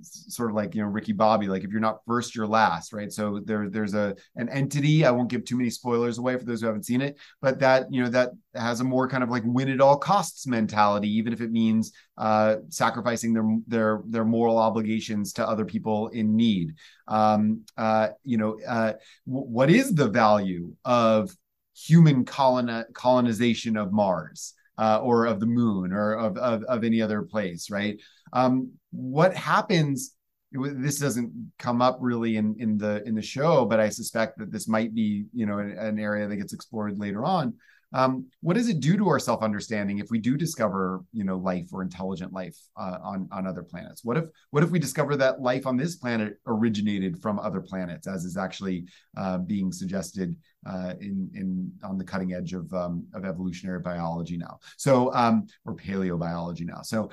sort 0.01 0.49
of 0.49 0.55
like 0.55 0.75
you 0.75 0.81
know 0.81 0.88
Ricky 0.88 1.13
Bobby, 1.13 1.47
like 1.47 1.63
if 1.63 1.71
you're 1.71 1.79
not 1.79 2.01
first, 2.05 2.36
you're 2.36 2.47
last, 2.47 2.93
right? 2.93 3.11
So 3.11 3.41
there 3.45 3.69
there's 3.69 3.93
a 3.93 4.15
an 4.36 4.49
entity. 4.49 5.05
I 5.05 5.11
won't 5.11 5.29
give 5.29 5.45
too 5.45 5.57
many 5.57 5.69
spoilers 5.69 6.17
away 6.17 6.38
for 6.38 6.45
those 6.45 6.61
who 6.61 6.67
haven't 6.67 6.86
seen 6.86 7.01
it, 7.01 7.17
but 7.41 7.59
that 7.59 7.91
you 7.91 8.03
know 8.03 8.09
that 8.09 8.31
has 8.55 8.79
a 8.79 8.84
more 8.84 9.07
kind 9.07 9.23
of 9.23 9.29
like 9.29 9.43
win 9.45 9.69
at 9.69 9.81
all 9.81 9.97
costs 9.97 10.47
mentality, 10.47 11.09
even 11.09 11.34
if 11.34 11.41
it 11.41 11.51
means 11.51 11.91
uh, 12.17 12.57
sacrificing 12.69 13.34
their 13.34 13.57
their 13.67 14.01
their 14.07 14.25
moral 14.25 14.57
obligations 14.57 15.34
to 15.34 15.47
other 15.47 15.65
people 15.65 16.09
in 16.09 16.36
need. 16.36 16.73
Um, 17.07 17.65
uh, 17.77 18.09
you 18.23 18.38
know, 18.38 18.59
uh, 18.67 18.93
w- 19.27 19.47
what 19.47 19.69
is 19.69 19.93
the 19.93 20.09
value 20.09 20.73
of 20.86 21.36
human 21.75 22.25
coloni- 22.25 22.91
colonization 22.93 23.77
of 23.77 23.91
Mars? 23.91 24.53
uh, 24.77 24.99
or 25.01 25.25
of 25.25 25.39
the 25.39 25.45
moon 25.45 25.93
or 25.93 26.13
of, 26.13 26.38
of, 26.38 26.63
of 26.63 26.84
any 26.84 27.01
other 27.01 27.21
place, 27.21 27.69
right? 27.69 27.99
Um, 28.34 28.71
what 28.91 29.36
happens? 29.36 30.15
This 30.51 30.99
doesn't 30.99 31.51
come 31.57 31.81
up 31.81 31.97
really 32.01 32.38
in 32.38 32.55
in 32.59 32.77
the 32.77 33.01
in 33.07 33.15
the 33.15 33.21
show, 33.21 33.65
but 33.65 33.79
I 33.79 33.89
suspect 33.89 34.38
that 34.39 34.51
this 34.51 34.67
might 34.67 34.93
be 34.93 35.25
you 35.34 35.45
know 35.45 35.59
an, 35.59 35.71
an 35.77 35.99
area 35.99 36.27
that 36.27 36.36
gets 36.36 36.53
explored 36.53 36.99
later 36.99 37.23
on. 37.23 37.53
Um, 37.93 38.25
what 38.41 38.55
does 38.55 38.69
it 38.69 38.79
do 38.79 38.97
to 38.97 39.07
our 39.09 39.19
self 39.19 39.43
understanding 39.43 39.99
if 39.99 40.09
we 40.09 40.17
do 40.17 40.36
discover 40.36 41.01
you 41.13 41.23
know 41.23 41.38
life 41.38 41.67
or 41.71 41.84
intelligent 41.84 42.34
life 42.34 42.57
uh, 42.75 42.97
on 43.03 43.29
on 43.31 43.45
other 43.45 43.61
planets 43.61 44.03
what 44.03 44.17
if 44.17 44.25
what 44.49 44.63
if 44.63 44.71
we 44.71 44.79
discover 44.79 45.15
that 45.17 45.41
life 45.41 45.67
on 45.67 45.77
this 45.77 45.95
planet 45.95 46.38
originated 46.47 47.21
from 47.21 47.38
other 47.39 47.61
planets 47.61 48.07
as 48.07 48.25
is 48.25 48.36
actually 48.36 48.86
uh, 49.15 49.38
being 49.38 49.71
suggested 49.71 50.36
uh, 50.65 50.93
in 51.01 51.29
in 51.36 51.71
on 51.84 51.97
the 51.97 52.03
cutting 52.03 52.34
edge 52.34 52.53
of 52.53 52.73
um, 52.73 53.05
of 53.13 53.25
evolutionary 53.25 53.79
biology 53.79 54.38
now 54.38 54.57
so 54.77 55.13
um, 55.13 55.45
or 55.65 55.75
paleobiology 55.75 56.65
now 56.65 56.81
so 56.81 57.11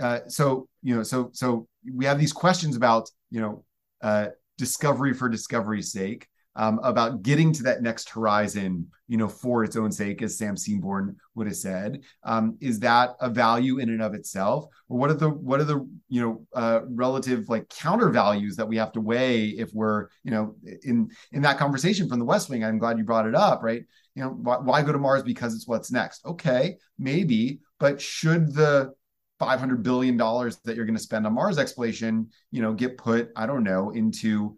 uh, 0.00 0.20
so 0.28 0.68
you 0.82 0.94
know 0.94 1.02
so 1.02 1.30
so 1.32 1.68
we 1.94 2.04
have 2.04 2.18
these 2.18 2.32
questions 2.32 2.76
about 2.76 3.08
you 3.30 3.40
know 3.40 3.64
uh, 4.02 4.28
discovery 4.58 5.14
for 5.14 5.28
discovery's 5.28 5.92
sake 5.92 6.28
um, 6.56 6.78
about 6.82 7.22
getting 7.22 7.52
to 7.52 7.62
that 7.64 7.82
next 7.82 8.08
horizon, 8.08 8.88
you 9.08 9.16
know, 9.16 9.28
for 9.28 9.64
its 9.64 9.76
own 9.76 9.90
sake, 9.90 10.22
as 10.22 10.38
Sam 10.38 10.56
Seaborn 10.56 11.16
would 11.34 11.48
have 11.48 11.56
said. 11.56 12.02
Um, 12.22 12.56
is 12.60 12.78
that 12.80 13.10
a 13.20 13.28
value 13.28 13.78
in 13.78 13.88
and 13.88 14.00
of 14.00 14.14
itself, 14.14 14.66
or 14.88 14.98
what 14.98 15.10
are 15.10 15.14
the 15.14 15.30
what 15.30 15.60
are 15.60 15.64
the 15.64 15.86
you 16.08 16.20
know 16.20 16.46
uh, 16.54 16.80
relative 16.88 17.48
like 17.48 17.68
counter 17.68 18.10
values 18.10 18.56
that 18.56 18.68
we 18.68 18.76
have 18.76 18.92
to 18.92 19.00
weigh 19.00 19.46
if 19.46 19.72
we're 19.74 20.08
you 20.22 20.30
know 20.30 20.54
in 20.84 21.10
in 21.32 21.42
that 21.42 21.58
conversation 21.58 22.08
from 22.08 22.20
the 22.20 22.24
West 22.24 22.48
Wing? 22.48 22.64
I'm 22.64 22.78
glad 22.78 22.98
you 22.98 23.04
brought 23.04 23.26
it 23.26 23.34
up, 23.34 23.62
right? 23.62 23.82
You 24.14 24.22
know, 24.22 24.30
why, 24.30 24.58
why 24.58 24.82
go 24.82 24.92
to 24.92 24.98
Mars 24.98 25.24
because 25.24 25.54
it's 25.54 25.66
what's 25.66 25.90
next? 25.90 26.24
Okay, 26.24 26.76
maybe, 26.98 27.58
but 27.80 28.00
should 28.00 28.54
the 28.54 28.92
500 29.38 29.82
billion 29.82 30.16
dollars 30.16 30.58
that 30.64 30.76
you're 30.76 30.84
going 30.84 30.96
to 30.96 31.02
spend 31.02 31.26
on 31.26 31.34
Mars 31.34 31.58
exploration, 31.58 32.28
you 32.50 32.62
know, 32.62 32.72
get 32.72 32.96
put, 32.96 33.30
I 33.36 33.46
don't 33.46 33.64
know, 33.64 33.90
into 33.90 34.56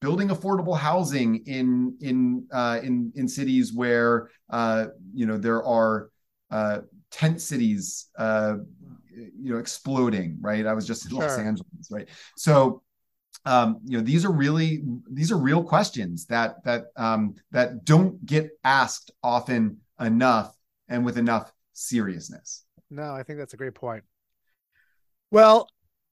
building 0.00 0.28
affordable 0.28 0.76
housing 0.76 1.44
in 1.46 1.96
in 2.00 2.46
uh, 2.52 2.80
in 2.82 3.12
in 3.16 3.28
cities 3.28 3.72
where 3.72 4.30
uh, 4.50 4.86
you 5.14 5.26
know 5.26 5.36
there 5.36 5.64
are 5.64 6.10
uh, 6.50 6.80
tent 7.10 7.40
cities 7.40 8.08
uh, 8.18 8.56
you 9.10 9.52
know 9.52 9.58
exploding 9.58 10.38
right? 10.40 10.66
I 10.66 10.72
was 10.72 10.86
just 10.86 11.06
in 11.06 11.10
sure. 11.10 11.20
los 11.20 11.38
angeles 11.38 11.88
right? 11.90 12.08
So 12.36 12.82
um, 13.44 13.80
you 13.84 13.98
know 13.98 14.04
these 14.04 14.24
are 14.24 14.32
really 14.32 14.82
these 15.10 15.32
are 15.32 15.38
real 15.38 15.62
questions 15.62 16.26
that 16.26 16.62
that 16.64 16.86
um, 16.96 17.34
that 17.50 17.84
don't 17.84 18.24
get 18.24 18.50
asked 18.64 19.10
often 19.22 19.78
enough 20.00 20.54
and 20.88 21.04
with 21.04 21.18
enough 21.18 21.52
seriousness. 21.72 22.64
No 22.90 23.14
i 23.14 23.22
think 23.22 23.38
that's 23.38 23.54
a 23.54 23.56
great 23.56 23.74
point 23.74 24.02
well 25.30 25.68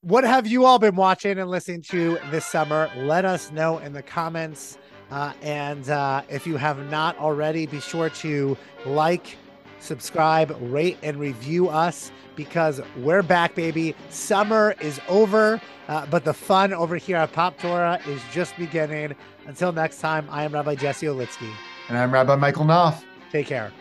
what 0.06 0.22
have 0.22 0.46
you 0.46 0.64
all 0.64 0.78
been 0.78 0.94
watching 0.94 1.36
and 1.36 1.50
listening 1.50 1.82
to 1.82 2.16
this 2.30 2.46
summer? 2.46 2.88
Let 2.96 3.24
us 3.24 3.50
know 3.50 3.78
in 3.78 3.92
the 3.92 4.02
comments. 4.02 4.78
Uh, 5.10 5.32
and 5.42 5.90
uh, 5.90 6.22
if 6.28 6.46
you 6.46 6.56
have 6.56 6.78
not 6.90 7.18
already, 7.18 7.66
be 7.66 7.80
sure 7.80 8.08
to 8.10 8.56
like, 8.84 9.36
subscribe, 9.80 10.56
rate, 10.60 10.96
and 11.02 11.18
review 11.18 11.68
us 11.68 12.12
because 12.36 12.80
we're 12.98 13.22
back, 13.22 13.56
baby. 13.56 13.96
Summer 14.10 14.76
is 14.80 15.00
over, 15.08 15.60
uh, 15.88 16.06
but 16.06 16.24
the 16.24 16.34
fun 16.34 16.72
over 16.72 16.96
here 16.96 17.16
at 17.16 17.32
Pop 17.32 17.58
Torah 17.58 18.00
is 18.06 18.20
just 18.32 18.56
beginning. 18.56 19.12
Until 19.46 19.72
next 19.72 19.98
time, 19.98 20.28
I 20.30 20.44
am 20.44 20.52
Rabbi 20.52 20.76
Jesse 20.76 21.06
Olitzky. 21.06 21.50
And 21.88 21.98
I'm 21.98 22.12
Rabbi 22.12 22.36
Michael 22.36 22.64
Knopf. 22.64 23.02
Take 23.32 23.46
care. 23.46 23.72